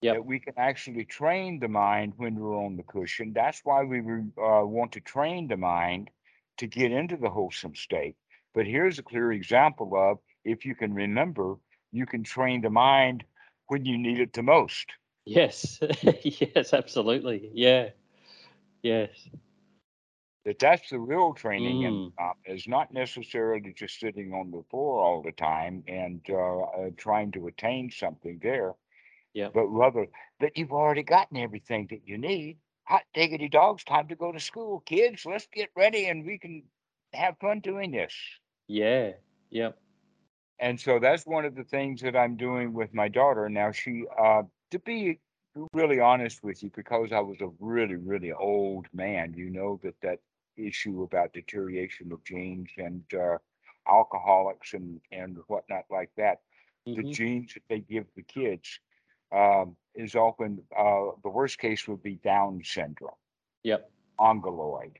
Yep. 0.02 0.14
That 0.14 0.24
we 0.24 0.38
can 0.40 0.54
actually 0.56 1.04
train 1.04 1.58
the 1.60 1.68
mind 1.68 2.14
when 2.16 2.34
we're 2.36 2.56
on 2.56 2.76
the 2.76 2.82
cushion. 2.82 3.32
That's 3.32 3.60
why 3.64 3.84
we 3.84 4.00
uh, 4.00 4.64
want 4.64 4.92
to 4.92 5.00
train 5.00 5.48
the 5.48 5.56
mind 5.56 6.10
to 6.58 6.66
get 6.66 6.92
into 6.92 7.16
the 7.16 7.30
wholesome 7.30 7.74
state. 7.74 8.16
But 8.54 8.66
here's 8.66 8.98
a 8.98 9.02
clear 9.02 9.32
example 9.32 9.92
of 9.96 10.18
if 10.44 10.64
you 10.64 10.74
can 10.74 10.94
remember, 10.94 11.56
you 11.92 12.06
can 12.06 12.22
train 12.24 12.62
the 12.62 12.70
mind 12.70 13.24
when 13.68 13.84
you 13.84 13.98
need 13.98 14.20
it 14.20 14.32
the 14.32 14.42
most. 14.42 14.86
Yes. 15.26 15.80
yes. 16.02 16.72
Absolutely. 16.72 17.50
Yeah. 17.54 17.90
Yes. 18.82 19.10
That 20.44 20.58
that's 20.58 20.88
the 20.90 20.98
real 20.98 21.34
training 21.34 21.82
in 21.82 22.00
Mm. 22.00 22.12
um, 22.18 22.34
is 22.46 22.66
not 22.66 22.92
necessarily 22.92 23.72
just 23.72 24.00
sitting 24.00 24.32
on 24.32 24.50
the 24.50 24.62
floor 24.70 25.00
all 25.02 25.22
the 25.22 25.32
time 25.32 25.84
and 25.86 26.20
uh, 26.30 26.60
uh, 26.60 26.90
trying 26.96 27.32
to 27.32 27.46
attain 27.48 27.90
something 27.90 28.38
there. 28.42 28.74
Yep. 29.34 29.54
but 29.54 29.66
rather 29.66 30.06
that 30.40 30.56
you've 30.56 30.72
already 30.72 31.02
gotten 31.02 31.36
everything 31.36 31.86
that 31.90 32.06
you 32.06 32.18
need. 32.18 32.58
Hot 32.84 33.04
diggity 33.14 33.48
dogs, 33.48 33.84
time 33.84 34.08
to 34.08 34.16
go 34.16 34.32
to 34.32 34.40
school, 34.40 34.80
kids. 34.80 35.24
Let's 35.26 35.46
get 35.46 35.70
ready 35.76 36.06
and 36.06 36.24
we 36.24 36.38
can 36.38 36.64
have 37.12 37.38
fun 37.38 37.60
doing 37.60 37.92
this. 37.92 38.14
Yeah. 38.68 39.12
Yep. 39.50 39.78
And 40.58 40.80
so 40.80 40.98
that's 40.98 41.26
one 41.26 41.44
of 41.44 41.54
the 41.54 41.64
things 41.64 42.00
that 42.02 42.16
I'm 42.16 42.36
doing 42.36 42.72
with 42.72 42.92
my 42.94 43.08
daughter. 43.08 43.48
Now, 43.48 43.72
she, 43.72 44.04
uh, 44.18 44.42
to 44.70 44.78
be 44.78 45.20
really 45.72 46.00
honest 46.00 46.42
with 46.42 46.62
you, 46.62 46.70
because 46.74 47.12
I 47.12 47.20
was 47.20 47.40
a 47.40 47.50
really, 47.58 47.96
really 47.96 48.32
old 48.32 48.86
man, 48.92 49.34
you 49.34 49.50
know 49.50 49.80
that 49.82 50.00
that 50.02 50.20
issue 50.56 51.02
about 51.02 51.32
deterioration 51.32 52.12
of 52.12 52.24
genes 52.24 52.70
and 52.76 53.02
uh, 53.14 53.38
alcoholics 53.88 54.74
and, 54.74 55.00
and 55.12 55.38
whatnot 55.48 55.84
like 55.90 56.10
that, 56.16 56.40
the 56.94 57.02
Mhm. 57.02 57.12
genes 57.12 57.54
that 57.54 57.62
they 57.68 57.80
give 57.80 58.06
the 58.14 58.22
kids 58.22 58.80
um, 59.32 59.76
is 59.94 60.14
often 60.14 60.62
uh, 60.76 61.06
the 61.22 61.28
worst 61.30 61.58
case 61.58 61.86
would 61.88 62.02
be 62.02 62.16
Down 62.16 62.62
syndrome, 62.64 63.14
Yep. 63.62 63.90
mongoloid, 64.18 64.98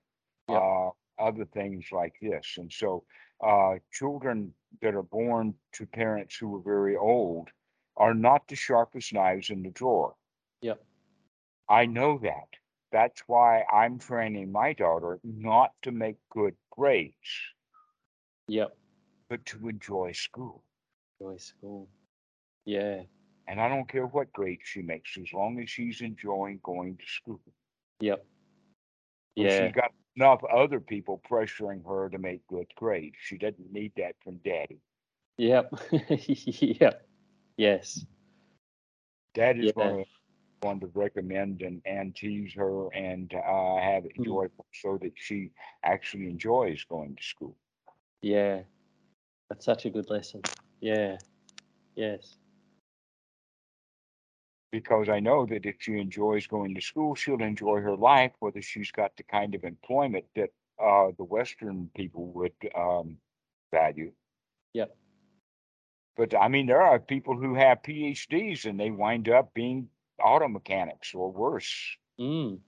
Yep. 0.48 0.62
uh, 0.62 0.90
other 1.18 1.44
things 1.46 1.86
like 1.92 2.14
this. 2.20 2.56
And 2.58 2.72
so, 2.72 3.04
uh, 3.40 3.78
children 3.92 4.54
that 4.82 4.94
are 4.94 5.02
born 5.02 5.54
to 5.72 5.86
parents 5.86 6.36
who 6.36 6.56
are 6.56 6.62
very 6.62 6.96
old 6.96 7.48
are 7.96 8.14
not 8.14 8.46
the 8.48 8.56
sharpest 8.56 9.12
knives 9.12 9.50
in 9.50 9.62
the 9.62 9.70
drawer. 9.70 10.14
Yep. 10.62 10.84
I 11.68 11.86
know 11.86 12.18
that. 12.18 12.48
That's 12.92 13.22
why 13.28 13.64
I'm 13.72 13.98
training 13.98 14.50
my 14.52 14.72
daughter 14.72 15.20
not 15.22 15.72
to 15.82 15.92
make 15.92 16.16
good 16.30 16.56
grades, 16.70 17.54
Yep. 18.48 18.76
but 19.28 19.44
to 19.46 19.68
enjoy 19.68 20.12
school. 20.12 20.64
Enjoy 21.20 21.36
school. 21.38 21.88
Yeah. 22.64 23.02
And 23.50 23.60
I 23.60 23.68
don't 23.68 23.88
care 23.88 24.06
what 24.06 24.32
grade 24.32 24.60
she 24.62 24.80
makes, 24.80 25.18
as 25.18 25.32
long 25.32 25.58
as 25.60 25.68
she's 25.68 26.02
enjoying 26.02 26.60
going 26.62 26.96
to 26.98 27.04
school. 27.04 27.40
Yep. 27.98 28.24
Yeah. 29.34 29.66
She's 29.66 29.74
got 29.74 29.90
enough 30.14 30.40
other 30.44 30.78
people 30.78 31.20
pressuring 31.28 31.84
her 31.84 32.08
to 32.10 32.18
make 32.18 32.46
good 32.46 32.68
grades. 32.76 33.16
She 33.20 33.38
doesn't 33.38 33.72
need 33.72 33.90
that 33.96 34.14
from 34.22 34.36
daddy. 34.44 34.78
Yep. 35.38 35.74
yep. 36.28 37.08
Yes. 37.56 38.06
Dad 39.34 39.58
is 39.58 39.66
Yeah. 39.66 39.72
going 39.72 40.04
to 40.04 40.10
want 40.62 40.80
to 40.82 40.86
recommend 40.94 41.62
and, 41.62 41.82
and 41.84 42.14
tease 42.14 42.54
her 42.54 42.86
and 42.94 43.34
uh, 43.34 43.80
have 43.80 44.04
it 44.04 44.12
Hmm. 44.14 44.22
enjoyable 44.22 44.66
so 44.72 44.96
that 45.02 45.12
she 45.16 45.50
actually 45.82 46.26
enjoys 46.26 46.84
going 46.84 47.16
to 47.16 47.22
school. 47.24 47.56
Yeah. 48.22 48.62
That's 49.48 49.64
such 49.64 49.86
a 49.86 49.90
good 49.90 50.08
lesson. 50.08 50.42
Yeah. 50.80 51.18
Yes. 51.96 52.36
Because 54.70 55.08
I 55.08 55.20
know 55.20 55.46
that 55.46 55.66
if 55.66 55.76
she 55.80 55.98
enjoys 55.98 56.46
going 56.46 56.74
to 56.74 56.80
school, 56.80 57.14
she'll 57.14 57.42
enjoy 57.42 57.80
her 57.80 57.96
life, 57.96 58.32
whether 58.40 58.62
she's 58.62 58.90
got 58.90 59.16
the 59.16 59.22
kind 59.24 59.54
of 59.54 59.64
employment 59.64 60.26
that 60.36 60.50
uh, 60.82 61.10
the 61.16 61.24
Western 61.24 61.90
people 61.94 62.26
would 62.32 62.54
um, 62.74 63.18
value. 63.72 64.12
Yep. 64.74 64.96
But 66.16 66.34
I 66.34 66.48
mean, 66.48 66.66
there 66.66 66.82
are 66.82 66.98
people 67.00 67.36
who 67.36 67.54
have 67.54 67.82
PhDs 67.82 68.64
and 68.64 68.78
they 68.78 68.90
wind 68.90 69.28
up 69.28 69.54
being 69.54 69.88
auto 70.22 70.48
mechanics 70.48 71.14
or 71.14 71.30
worse. 71.32 71.96
Mm. 72.20 72.60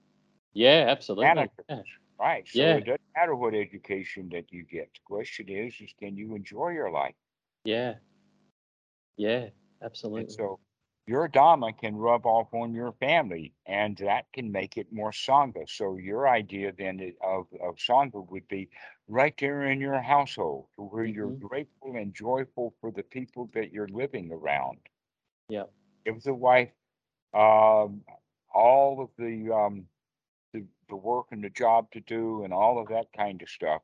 Yeah, 0.53 0.85
absolutely. 0.89 1.25
Managers. 1.25 1.65
Yeah. 1.69 1.81
Right. 2.19 2.47
So 2.47 2.59
Yeah. 2.59 2.75
it 2.77 2.85
doesn't 2.85 3.01
matter 3.15 3.35
what 3.35 3.53
education 3.53 4.29
that 4.31 4.51
you 4.51 4.63
get. 4.63 4.93
The 4.93 4.99
question 5.05 5.49
is, 5.49 5.73
is 5.81 5.93
can 5.99 6.15
you 6.17 6.35
enjoy 6.35 6.69
your 6.69 6.91
life? 6.91 7.15
Yeah. 7.63 7.95
Yeah, 9.17 9.49
And 10.15 10.29
absolutely. 10.29 10.31
so 10.31 10.59
your 11.05 11.27
Dharma 11.27 11.73
can 11.73 11.95
rub 11.95 12.25
off 12.25 12.53
on 12.53 12.73
your 12.73 12.91
family 12.93 13.53
and 13.65 13.97
that 13.97 14.31
can 14.33 14.51
make 14.51 14.77
it 14.77 14.91
more 14.91 15.11
Sangha. 15.11 15.69
So 15.69 15.97
your 15.97 16.27
idea 16.27 16.71
then 16.73 17.15
of, 17.21 17.47
of 17.61 17.75
Sangha 17.77 18.29
would 18.29 18.47
be 18.47 18.69
right 19.07 19.35
there 19.37 19.63
in 19.63 19.79
your 19.81 20.01
household 20.01 20.67
to 20.75 20.83
where 20.83 21.05
you're 21.05 21.31
Mhm. 21.31 21.41
grateful 21.41 21.95
and 21.95 22.13
joyful 22.13 22.75
for 22.81 22.91
the 22.91 23.03
people 23.03 23.49
that 23.53 23.71
you're 23.71 23.87
living 23.89 24.31
around. 24.31 24.79
Yep. 25.49 25.73
Give 26.05 26.21
the 26.23 26.33
wife 26.33 26.71
um, 27.33 28.05
all 28.53 29.01
of 29.01 29.09
the, 29.17 29.51
um, 29.53 29.87
the, 30.53 30.65
the 30.89 30.95
work 30.95 31.27
and 31.31 31.43
the 31.43 31.49
job 31.49 31.91
to 31.91 32.01
do 32.01 32.43
and 32.43 32.53
all 32.53 32.79
of 32.79 32.89
that 32.89 33.13
kind 33.13 33.41
of 33.41 33.49
stuff. 33.49 33.83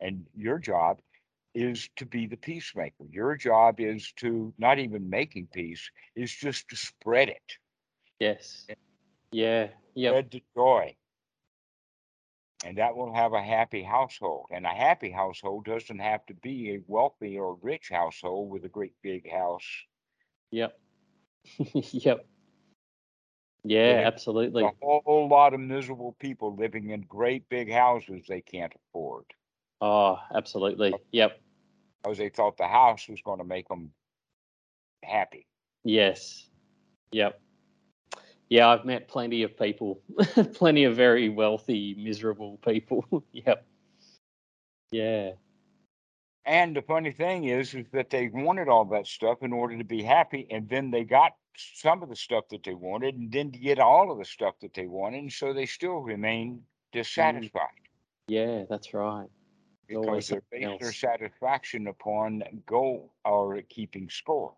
And 0.00 0.26
your 0.34 0.58
job 0.58 1.00
is 1.54 1.88
to 1.96 2.06
be 2.06 2.26
the 2.26 2.36
peacemaker. 2.36 3.04
Your 3.10 3.36
job 3.36 3.80
is 3.80 4.12
to 4.16 4.52
not 4.58 4.78
even 4.78 5.10
making 5.10 5.48
peace, 5.52 5.90
is 6.16 6.32
just 6.32 6.68
to 6.68 6.76
spread 6.76 7.28
it, 7.28 7.58
Yes. 8.18 8.66
Yeah. 9.32 9.68
Yep. 9.94 10.12
spread 10.12 10.30
the 10.30 10.42
joy. 10.56 10.96
And 12.64 12.78
that 12.78 12.96
will 12.96 13.12
have 13.12 13.32
a 13.32 13.42
happy 13.42 13.82
household. 13.82 14.46
And 14.52 14.64
a 14.64 14.70
happy 14.70 15.10
household 15.10 15.64
doesn't 15.64 15.98
have 15.98 16.24
to 16.26 16.34
be 16.34 16.74
a 16.74 16.80
wealthy 16.86 17.36
or 17.36 17.58
rich 17.60 17.88
household 17.90 18.50
with 18.50 18.64
a 18.64 18.68
great 18.68 18.94
big 19.02 19.30
house. 19.30 19.66
Yep. 20.52 20.78
yep. 21.74 22.24
Yeah, 23.64 23.94
There's 23.94 24.06
absolutely. 24.06 24.64
A 24.64 24.72
whole 24.80 25.28
lot 25.28 25.54
of 25.54 25.60
miserable 25.60 26.16
people 26.20 26.54
living 26.54 26.90
in 26.90 27.02
great 27.02 27.48
big 27.48 27.70
houses 27.70 28.24
they 28.28 28.40
can't 28.40 28.72
afford 28.74 29.24
Oh, 29.82 30.16
absolutely. 30.32 30.94
Yep. 31.10 31.40
because 32.02 32.16
they 32.16 32.28
thought 32.28 32.56
the 32.56 32.68
house 32.68 33.08
was 33.08 33.20
going 33.20 33.38
to 33.38 33.44
make 33.44 33.66
them 33.66 33.90
happy. 35.02 35.48
Yes. 35.84 36.48
Yep. 37.10 37.40
Yeah, 38.48 38.68
I've 38.68 38.84
met 38.84 39.08
plenty 39.08 39.42
of 39.42 39.58
people, 39.58 40.00
plenty 40.54 40.84
of 40.84 40.94
very 40.94 41.28
wealthy, 41.28 41.96
miserable 41.98 42.60
people. 42.64 43.24
yep. 43.32 43.66
Yeah. 44.92 45.32
And 46.44 46.76
the 46.76 46.82
funny 46.82 47.10
thing 47.10 47.44
is, 47.44 47.74
is 47.74 47.86
that 47.92 48.10
they 48.10 48.28
wanted 48.28 48.68
all 48.68 48.84
that 48.86 49.06
stuff 49.08 49.38
in 49.42 49.52
order 49.52 49.76
to 49.78 49.84
be 49.84 50.02
happy, 50.02 50.46
and 50.50 50.68
then 50.68 50.90
they 50.90 51.02
got 51.02 51.32
some 51.56 52.02
of 52.02 52.08
the 52.08 52.16
stuff 52.16 52.44
that 52.50 52.62
they 52.62 52.74
wanted, 52.74 53.16
and 53.16 53.30
didn't 53.30 53.60
get 53.60 53.78
all 53.78 54.12
of 54.12 54.18
the 54.18 54.24
stuff 54.24 54.54
that 54.60 54.74
they 54.74 54.86
wanted, 54.86 55.18
and 55.22 55.32
so 55.32 55.52
they 55.52 55.66
still 55.66 55.98
remain 55.98 56.56
mm. 56.56 56.60
dissatisfied 56.92 57.68
Yeah, 58.28 58.64
that's 58.68 58.92
right. 58.92 59.28
Because 60.00 60.28
they're 60.28 60.42
based 60.50 60.80
their 60.80 60.92
satisfaction 60.92 61.86
upon 61.86 62.42
goal 62.66 63.12
or 63.24 63.60
keeping 63.68 64.08
score. 64.08 64.54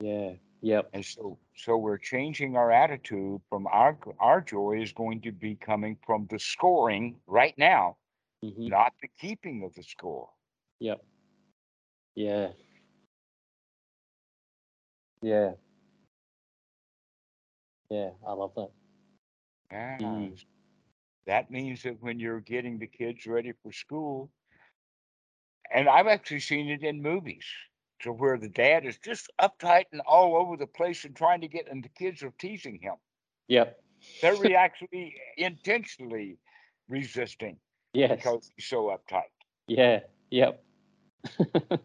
Yeah. 0.00 0.32
Yep. 0.62 0.90
And 0.94 1.04
so, 1.04 1.38
so 1.56 1.76
we're 1.76 1.98
changing 1.98 2.56
our 2.56 2.72
attitude 2.72 3.40
from 3.48 3.66
our 3.66 3.98
our 4.18 4.40
joy 4.40 4.80
is 4.82 4.92
going 4.92 5.20
to 5.22 5.32
be 5.32 5.54
coming 5.54 5.96
from 6.06 6.26
the 6.30 6.38
scoring 6.38 7.16
right 7.26 7.54
now, 7.58 7.96
hmm 8.42 8.68
not 8.68 8.92
the 9.02 9.08
keeping 9.20 9.64
of 9.64 9.74
the 9.74 9.82
score. 9.82 10.28
Yep. 10.80 11.04
Yeah. 12.14 12.48
Yeah. 15.22 15.52
Yeah, 17.90 18.10
I 18.26 18.32
love 18.32 18.52
that. 18.56 18.70
Yeah. 19.70 19.98
Mm. 20.00 20.44
That 21.26 21.50
means 21.50 21.82
that 21.82 22.00
when 22.00 22.18
you're 22.18 22.40
getting 22.40 22.78
the 22.78 22.86
kids 22.86 23.26
ready 23.26 23.52
for 23.62 23.72
school, 23.72 24.30
and 25.72 25.88
I've 25.88 26.06
actually 26.06 26.40
seen 26.40 26.68
it 26.68 26.82
in 26.82 27.02
movies, 27.02 27.44
to 28.00 28.12
where 28.12 28.38
the 28.38 28.48
dad 28.48 28.84
is 28.84 28.98
just 28.98 29.30
uptight 29.40 29.84
and 29.92 30.00
all 30.06 30.36
over 30.36 30.56
the 30.56 30.66
place 30.66 31.04
and 31.04 31.16
trying 31.16 31.40
to 31.40 31.48
get, 31.48 31.68
and 31.70 31.82
the 31.82 31.88
kids 31.88 32.22
are 32.22 32.32
teasing 32.38 32.78
him. 32.80 32.94
Yep. 33.48 33.80
They're 34.20 34.36
re- 34.40 34.54
actually 34.54 35.16
intentionally 35.36 36.38
resisting 36.88 37.56
Yes. 37.92 38.16
because 38.16 38.50
he's 38.56 38.66
so 38.66 38.96
uptight. 38.96 39.30
Yeah. 39.66 40.00
Yep. 40.30 40.62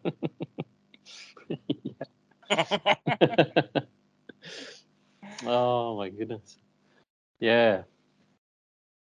oh 5.46 5.96
my 5.96 6.08
goodness. 6.10 6.58
Yeah. 7.40 7.82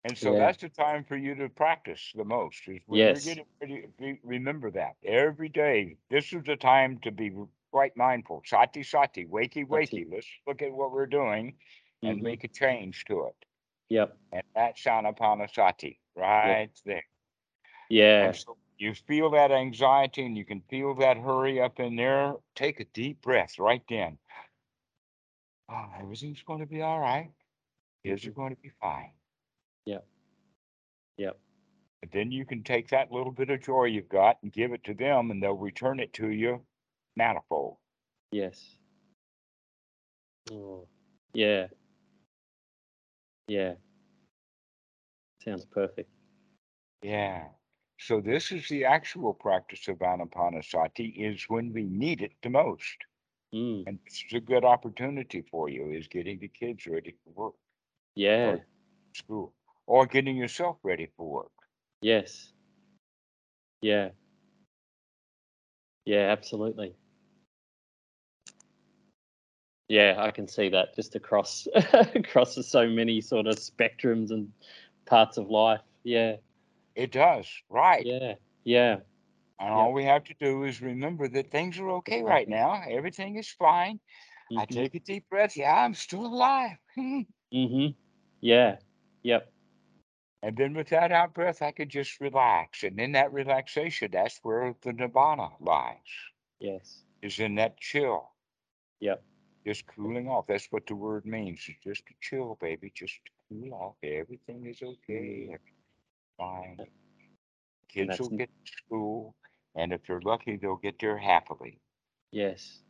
And 0.06 0.16
so 0.16 0.32
Yeah. 0.32 0.38
that's 0.38 0.60
the 0.60 0.68
time 0.68 1.04
for 1.04 1.16
you 1.16 1.34
to 1.34 1.48
practice 1.48 2.12
the 2.14 2.24
most. 2.24 2.68
Is 2.68 2.80
when 2.86 2.98
Yes. 3.00 3.26
you're 3.26 3.34
getting 3.34 3.48
ready. 3.60 3.86
be- 3.98 4.20
Remember 4.22 4.70
that 4.70 4.96
every 5.02 5.48
day. 5.48 5.96
This 6.10 6.32
is 6.32 6.44
the 6.44 6.56
time 6.56 7.00
to 7.00 7.10
be 7.10 7.32
quite 7.72 7.96
mindful. 7.96 8.42
Sati 8.44 8.84
sati, 8.84 9.26
wakey 9.26 9.66
Sati. 9.68 10.04
wakey. 10.04 10.12
Let's 10.12 10.28
look 10.46 10.62
at 10.62 10.72
what 10.72 10.92
we're 10.92 11.06
doing 11.06 11.58
and 12.02 12.20
Mhm. 12.20 12.22
make 12.22 12.44
a 12.44 12.48
change 12.48 13.04
to 13.06 13.24
it. 13.24 13.44
Yep. 13.88 14.16
And 14.32 14.42
that's 14.54 14.84
Anapanasati 14.84 15.98
right 16.14 16.70
there. 16.84 17.04
Yeah. 17.88 18.30
So 18.32 18.56
you 18.78 18.94
feel 18.94 19.30
that 19.30 19.50
anxiety 19.50 20.24
and 20.24 20.36
you 20.36 20.44
can 20.44 20.60
feel 20.62 20.94
that 20.94 21.16
hurry 21.16 21.60
up 21.60 21.80
in 21.80 21.96
there. 21.96 22.36
Take 22.54 22.78
a 22.80 22.84
deep 22.84 23.22
breath 23.22 23.58
right 23.58 23.82
then. 23.88 24.18
Oh, 25.68 25.90
everything's 25.98 26.42
going 26.42 26.60
to 26.60 26.66
be 26.66 26.80
all 26.82 27.00
right. 27.00 27.32
Kids 28.04 28.24
are 28.26 28.30
Mhm. 28.30 28.34
going 28.34 28.54
to 28.54 28.60
be 28.62 28.68
fine. 28.68 29.12
Yep. 29.86 30.06
Yep. 31.16 31.38
And 32.02 32.10
then 32.12 32.30
you 32.30 32.44
can 32.44 32.62
take 32.62 32.88
that 32.90 33.10
little 33.10 33.32
bit 33.32 33.50
of 33.50 33.62
joy 33.62 33.84
you've 33.84 34.08
got 34.08 34.38
and 34.42 34.52
give 34.52 34.72
it 34.72 34.84
to 34.84 34.94
them, 34.94 35.30
and 35.30 35.42
they'll 35.42 35.54
return 35.54 35.98
it 36.00 36.12
to 36.14 36.28
you 36.28 36.60
manifold. 37.16 37.76
Yes. 38.30 38.60
Oh. 40.50 40.86
Yeah. 41.32 41.68
Yeah. 43.48 43.74
Sounds 45.42 45.64
perfect. 45.64 46.10
Yeah. 47.02 47.44
So 47.98 48.20
this 48.20 48.52
is 48.52 48.68
the 48.68 48.84
actual 48.84 49.32
practice 49.32 49.88
of 49.88 49.98
Anapanasati 49.98 51.14
is 51.16 51.44
when 51.48 51.72
we 51.72 51.84
need 51.84 52.20
it 52.20 52.32
the 52.42 52.50
most. 52.50 52.96
Mm. 53.54 53.84
And 53.86 53.98
this 54.04 54.22
is 54.26 54.34
a 54.34 54.40
good 54.40 54.64
opportunity 54.64 55.42
for 55.50 55.68
you 55.68 55.90
is 55.90 56.08
getting 56.08 56.38
the 56.38 56.48
kids 56.48 56.86
ready 56.86 57.14
for 57.24 57.30
work, 57.30 57.54
Yeah. 58.14 58.56
school, 59.14 59.54
or 59.86 60.06
getting 60.06 60.36
yourself 60.36 60.76
ready 60.82 61.08
for 61.16 61.28
work. 61.28 61.52
Yes. 62.00 62.52
Yeah. 63.80 64.10
Yeah, 66.04 66.30
absolutely. 66.30 66.94
Yeah, 69.88 70.14
I 70.18 70.30
can 70.30 70.48
see 70.48 70.68
that 70.70 70.94
just 70.96 71.14
across 71.14 71.68
across 72.14 72.54
so 72.66 72.88
many 72.88 73.20
sort 73.20 73.46
of 73.46 73.56
spectrums 73.56 74.30
and 74.30 74.50
parts 75.06 75.36
of 75.36 75.50
life. 75.50 75.80
Yeah. 76.02 76.36
It 76.94 77.12
does, 77.12 77.46
right. 77.68 78.04
Yeah. 78.04 78.34
Yeah. 78.64 78.96
And 79.60 79.72
all 79.72 79.92
we 79.92 80.04
have 80.04 80.24
to 80.24 80.34
do 80.40 80.64
is 80.64 80.82
remember 80.82 81.28
that 81.28 81.50
things 81.50 81.78
are 81.78 81.90
okay 81.98 82.22
right 82.22 82.48
now. 82.48 82.82
Everything 82.88 83.36
is 83.36 83.48
fine. 83.48 84.00
I 84.56 84.64
Mhm. 84.66 84.74
take 84.74 84.94
a 84.94 85.00
deep 85.00 85.28
breath. 85.28 85.56
Yeah, 85.56 85.74
I'm 85.74 85.94
still 85.94 86.26
alive. 86.26 86.76
Mhm. 87.52 87.94
Yeah. 88.40 88.78
Yep. 89.22 89.52
And 90.42 90.56
then 90.56 90.74
with 90.74 90.88
that 90.90 91.12
out 91.12 91.34
breath, 91.34 91.62
I 91.62 91.72
could 91.72 91.88
just 91.88 92.20
relax. 92.20 92.82
And 92.82 93.00
in 93.00 93.12
that 93.12 93.32
relaxation, 93.32 94.10
that's 94.12 94.38
where 94.42 94.74
the 94.82 94.92
nibbana 94.92 95.52
lies, 95.60 95.96
Yes. 96.60 97.02
is 97.22 97.38
in 97.40 97.54
that 97.56 97.78
chill. 97.78 98.30
Yep. 99.00 99.22
Just 99.66 99.86
cooling 99.86 100.28
off. 100.28 100.46
That's 100.46 100.68
what 100.70 100.86
the 100.86 100.94
word 100.94 101.26
means. 101.26 101.60
It's 101.66 101.82
just 101.82 102.06
to 102.06 102.14
chill, 102.20 102.56
baby. 102.60 102.92
Just 102.94 103.18
cool 103.48 103.74
off. 103.74 103.96
Everything 104.02 104.66
is 104.66 104.80
okay. 104.82 105.50
Mm. 105.50 105.58
Fine. 106.38 106.86
Kids 107.88 108.20
will 108.20 108.28
get 108.28 108.50
to 108.64 108.72
school. 108.84 109.34
And 109.74 109.92
if 109.92 110.00
they're 110.06 110.20
lucky, 110.20 110.56
they'll 110.56 110.76
get 110.76 110.98
there 111.00 111.18
happily. 111.18 111.80
Yes. 112.30 112.82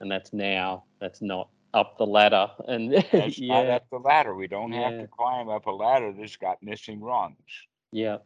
And 0.00 0.10
that's 0.10 0.32
now. 0.32 0.84
That's 1.00 1.22
not 1.22 1.48
up 1.74 1.98
the 1.98 2.06
ladder. 2.06 2.50
And 2.68 2.92
That's 3.12 3.40
not 3.40 3.66
yeah. 3.66 3.76
up 3.76 3.90
the 3.90 3.98
ladder. 3.98 4.34
We 4.34 4.48
don't 4.48 4.72
have 4.72 4.98
to 5.00 5.08
climb 5.08 5.48
up 5.50 5.66
a 5.66 5.70
ladder 5.72 6.12
that's 6.12 6.36
got 6.36 6.62
missing 6.62 7.00
rungs. 7.02 7.36
Yep. 7.92 8.24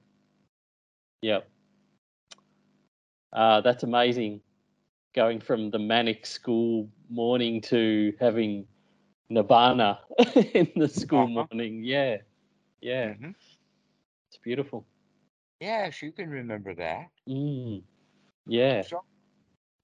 Yep. 1.22 1.48
Uh, 3.32 3.60
that's 3.60 3.82
amazing. 3.82 4.40
Going 5.14 5.40
from 5.40 5.70
the 5.70 5.78
manic 5.78 6.26
school 6.26 6.88
morning 7.10 7.60
to 7.62 8.12
having 8.20 8.66
Nibbana 9.30 9.98
in 10.54 10.70
the 10.76 10.88
school 10.88 11.24
Uh-huh. 11.24 11.46
morning. 11.50 11.82
Yeah. 11.84 12.18
Yeah. 12.80 13.14
Mhm. 13.14 13.34
It's 14.28 14.38
beautiful. 14.42 14.86
Yes, 15.60 16.02
you 16.02 16.12
can 16.12 16.30
remember 16.30 16.74
that. 16.74 17.10
Mm. 17.28 17.82
Yeah. 18.46 18.82
So 18.82 19.02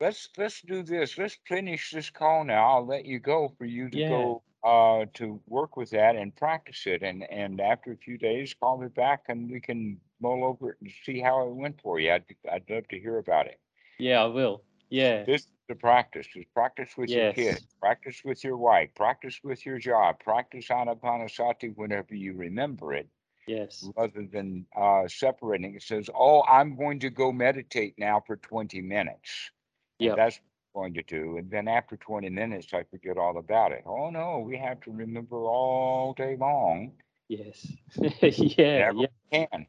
let's 0.05 0.29
let's 0.37 0.61
do 0.61 0.83
this. 0.83 1.17
Let's 1.19 1.39
finish 1.47 1.91
this 1.91 2.11
call 2.11 2.45
now. 2.45 2.65
I'll 2.73 2.87
let 2.87 3.07
you 3.07 3.19
go 3.19 3.49
for 3.57 3.65
you 3.65 3.89
to 3.91 3.99
Yeah. 3.99 4.09
go 4.17 4.43
uh 4.63 5.07
to 5.15 5.41
work 5.47 5.77
with 5.77 5.91
that 5.91 6.17
and 6.17 6.35
practice 6.37 6.87
it. 6.87 7.03
And 7.03 7.25
and 7.31 7.61
after 7.61 7.93
a 7.93 7.97
few 7.97 8.19
days, 8.19 8.55
call 8.55 8.77
me 8.79 8.89
back 8.89 9.25
and 9.29 9.51
we 9.51 9.61
can 9.61 10.01
mull 10.21 10.45
over 10.45 10.71
it 10.73 10.79
and 10.81 10.91
see 11.07 11.21
how 11.21 11.47
it 11.49 11.55
went 11.55 11.81
for 11.81 11.99
you. 11.99 12.13
I'd 12.13 12.25
I'd 12.53 12.69
love 12.71 12.87
to 12.89 13.01
hear 13.01 13.19
about 13.19 13.47
it. 13.47 13.59
Yeah, 13.99 14.23
I 14.23 14.27
will. 14.27 14.63
Yeah. 14.91 15.25
This 15.27 15.43
is 15.43 15.53
the 15.69 15.75
practice. 15.75 16.29
Is 16.37 16.45
practice 16.53 16.97
with 16.99 17.17
your 17.17 17.27
Yes. 17.27 17.35
kid, 17.37 17.67
practice 17.81 18.23
with 18.25 18.45
your 18.45 18.59
wife, 18.59 18.91
practice 18.95 19.41
with 19.43 19.65
your 19.65 19.79
job, 19.79 20.21
practice 20.21 20.69
anapanasati 20.69 21.75
whenever 21.77 22.15
you 22.15 22.35
remember 22.35 22.93
it. 22.93 23.09
Yes. 23.47 23.93
rather 23.97 24.27
than 24.27 24.67
uh, 24.77 25.07
separating. 25.09 25.75
It 25.75 25.83
says, 25.83 26.09
"Oh, 26.15 26.43
I'm 26.45 26.77
going 26.77 27.01
to 27.01 27.11
go 27.11 27.33
meditate 27.33 27.95
now 27.99 28.21
for 28.27 28.37
20 28.37 28.81
minutes." 28.83 29.51
Yep. 29.99 30.15
that's 30.15 30.41
going 30.75 30.95
to 30.95 31.03
do. 31.03 31.37
And 31.39 31.51
then 31.51 31.69
after 31.69 31.97
20 31.97 32.31
minutes, 32.31 32.73
I 32.73 32.85
forget 32.85 33.17
all 33.19 33.37
about 33.39 33.73
it. 33.73 33.83
Oh 33.87 34.11
no, 34.11 34.39
we 34.41 34.57
have 34.59 34.81
to 34.83 34.93
remember 34.93 35.37
all 35.47 36.15
day 36.15 36.37
long. 36.37 36.93
Yes. 37.29 37.73
yeah. 38.59 38.87
Never 38.87 38.95
Yeah. 38.95 39.07
can. 39.33 39.67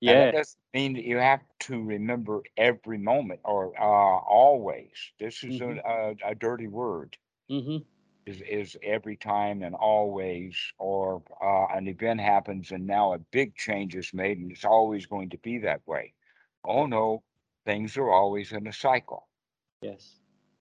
Yeah. 0.00 0.06
that 0.06 0.30
doesn't 0.30 0.60
mean 0.74 0.94
that 0.94 1.04
you 1.04 1.18
have 1.18 1.40
to 1.60 1.82
remember 1.82 2.42
every 2.56 2.98
moment 2.98 3.40
or 3.44 3.72
uh, 3.80 4.18
always. 4.20 5.12
This 5.18 5.42
is 5.44 5.60
Mhm. 5.60 5.60
a, 5.60 5.80
a, 5.84 6.16
a 6.30 6.34
dirty 6.34 6.68
word. 6.68 7.18
hmm 7.48 7.78
Is, 8.26 8.42
is 8.42 8.76
every 8.82 9.16
time 9.16 9.62
and 9.62 9.74
always, 9.74 10.72
or 10.78 11.22
uh, 11.42 11.66
an 11.76 11.88
event 11.88 12.20
happens 12.20 12.70
and 12.72 12.86
now 12.86 13.12
a 13.12 13.18
big 13.18 13.56
change 13.56 13.94
is 13.96 14.12
made 14.14 14.38
and 14.38 14.50
it's 14.52 14.64
always 14.64 15.06
going 15.06 15.30
to 15.30 15.38
be 15.38 15.58
that 15.58 15.86
way. 15.86 16.14
Oh 16.64 16.86
no, 16.86 17.24
things 17.64 17.96
are 17.98 18.10
always 18.10 18.52
in 18.52 18.66
a 18.66 18.72
cycle, 18.72 19.27
Yes. 19.82 20.16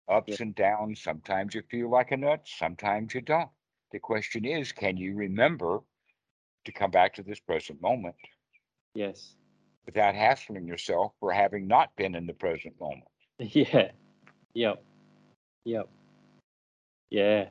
ups 0.07 0.39
and 0.39 0.55
downs. 0.55 1.01
Sometimes 1.01 1.53
you 1.53 1.61
feel 1.69 1.89
like 1.89 2.11
a 2.11 2.17
nut, 2.17 2.41
sometimes 2.45 3.13
you 3.13 3.21
don't. 3.21 3.49
The 3.91 3.99
question 3.99 4.45
is, 4.45 4.71
can 4.71 4.97
you 4.97 5.15
remember 5.15 5.81
to 6.65 6.71
come 6.71 6.91
back 6.91 7.13
to 7.15 7.23
this 7.23 7.39
present 7.39 7.81
moment 7.81 8.15
Yes. 8.93 9.35
without 9.85 10.15
hassling 10.15 10.67
yourself 10.67 11.13
for 11.19 11.31
having 11.31 11.67
not 11.67 11.95
been 11.95 12.15
in 12.15 12.27
the 12.27 12.33
present 12.33 12.79
moment? 12.79 13.09
Yeah. 13.39 13.91
Yep. 14.53 14.83
Yep. 15.65 15.89
Yeah. 17.11 17.49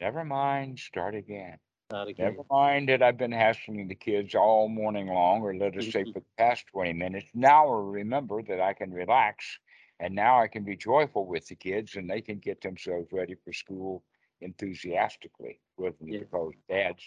Never 0.00 0.24
mind, 0.24 0.78
start 0.80 1.14
again. 1.14 1.58
Start 1.88 2.08
again. 2.08 2.32
Never 2.32 2.44
mind 2.50 2.88
that 2.88 3.02
I've 3.02 3.16
been 3.16 3.32
hassling 3.32 3.86
the 3.86 3.94
kids 3.94 4.34
all 4.34 4.68
morning 4.68 5.06
long, 5.06 5.42
or 5.42 5.54
let 5.54 5.76
us 5.76 5.86
say 5.92 6.04
for 6.04 6.20
the 6.20 6.26
past 6.36 6.66
20 6.72 6.92
minutes. 6.92 7.26
Now 7.34 7.68
I 7.68 7.80
remember 7.80 8.42
that 8.42 8.60
I 8.60 8.72
can 8.72 8.92
relax 8.92 9.58
and 10.00 10.14
now 10.14 10.40
I 10.40 10.48
can 10.48 10.64
be 10.64 10.76
joyful 10.76 11.26
with 11.26 11.46
the 11.48 11.54
kids 11.54 11.96
and 11.96 12.08
they 12.08 12.20
can 12.20 12.38
get 12.38 12.60
themselves 12.60 13.12
ready 13.12 13.34
for 13.34 13.52
school 13.52 14.02
enthusiastically 14.40 15.60
rather 15.76 15.96
than 16.00 16.08
Yeah. 16.12 16.18
because 16.20 16.52
dad's 16.68 17.04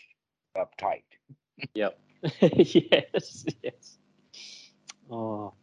uptight. 0.55 1.03
Yep. 1.73 1.99
yes. 2.41 3.45
Yes. 3.63 3.97
Oh. 5.11 5.53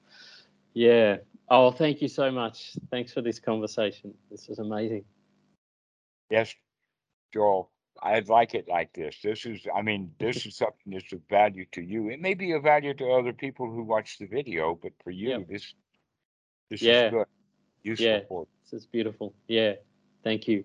Yeah. 0.74 1.18
Oh, 1.48 1.70
thank 1.70 2.00
you 2.02 2.08
so 2.08 2.30
much. 2.30 2.72
Thanks 2.90 3.12
for 3.12 3.20
this 3.22 3.38
conversation. 3.38 4.14
This 4.30 4.48
was 4.48 4.58
amazing. 4.58 5.04
Yes, 6.30 6.54
Joel, 7.32 7.70
I'd 8.02 8.28
like 8.28 8.54
it 8.54 8.66
like 8.68 8.92
this. 8.94 9.20
This 9.22 9.44
is, 9.46 9.66
I 9.74 9.82
mean, 9.82 10.10
this 10.18 10.46
is 10.46 10.56
something 10.56 10.92
that's 10.92 11.12
of 11.12 11.20
value 11.28 11.66
to 11.72 11.82
you. 11.82 12.08
It 12.08 12.20
may 12.20 12.34
be 12.34 12.52
of 12.52 12.62
value 12.62 12.94
to 12.94 13.10
other 13.10 13.32
people 13.32 13.70
who 13.70 13.82
watch 13.82 14.18
the 14.18 14.26
video, 14.26 14.74
but 14.80 14.92
for 15.02 15.10
you, 15.10 15.30
Yep. 15.30 15.48
this 15.48 15.74
this 16.74 16.82
Yeah. 16.82 17.06
is 17.06 17.10
good, 17.12 17.26
useful 17.82 18.06
Yeah. 18.06 18.20
for 18.28 18.42
you. 18.42 18.48
This 18.64 18.72
is 18.80 18.86
beautiful. 18.86 19.34
Yeah. 19.48 19.74
Thank 20.22 20.48
you. 20.48 20.64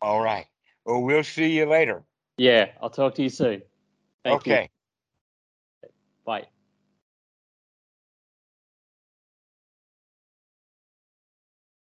All 0.00 0.20
right. 0.20 0.46
Well, 0.84 1.02
we'll 1.02 1.24
see 1.24 1.50
you 1.52 1.66
later. 1.66 2.04
Yeah. 2.36 2.72
I'll 2.80 2.90
talk 2.90 3.14
to 3.16 3.22
you 3.22 3.28
soon. 3.28 3.62
Thank 4.22 4.46
you. 4.46 4.52
okay. 4.52 4.70
Bye. 6.24 6.46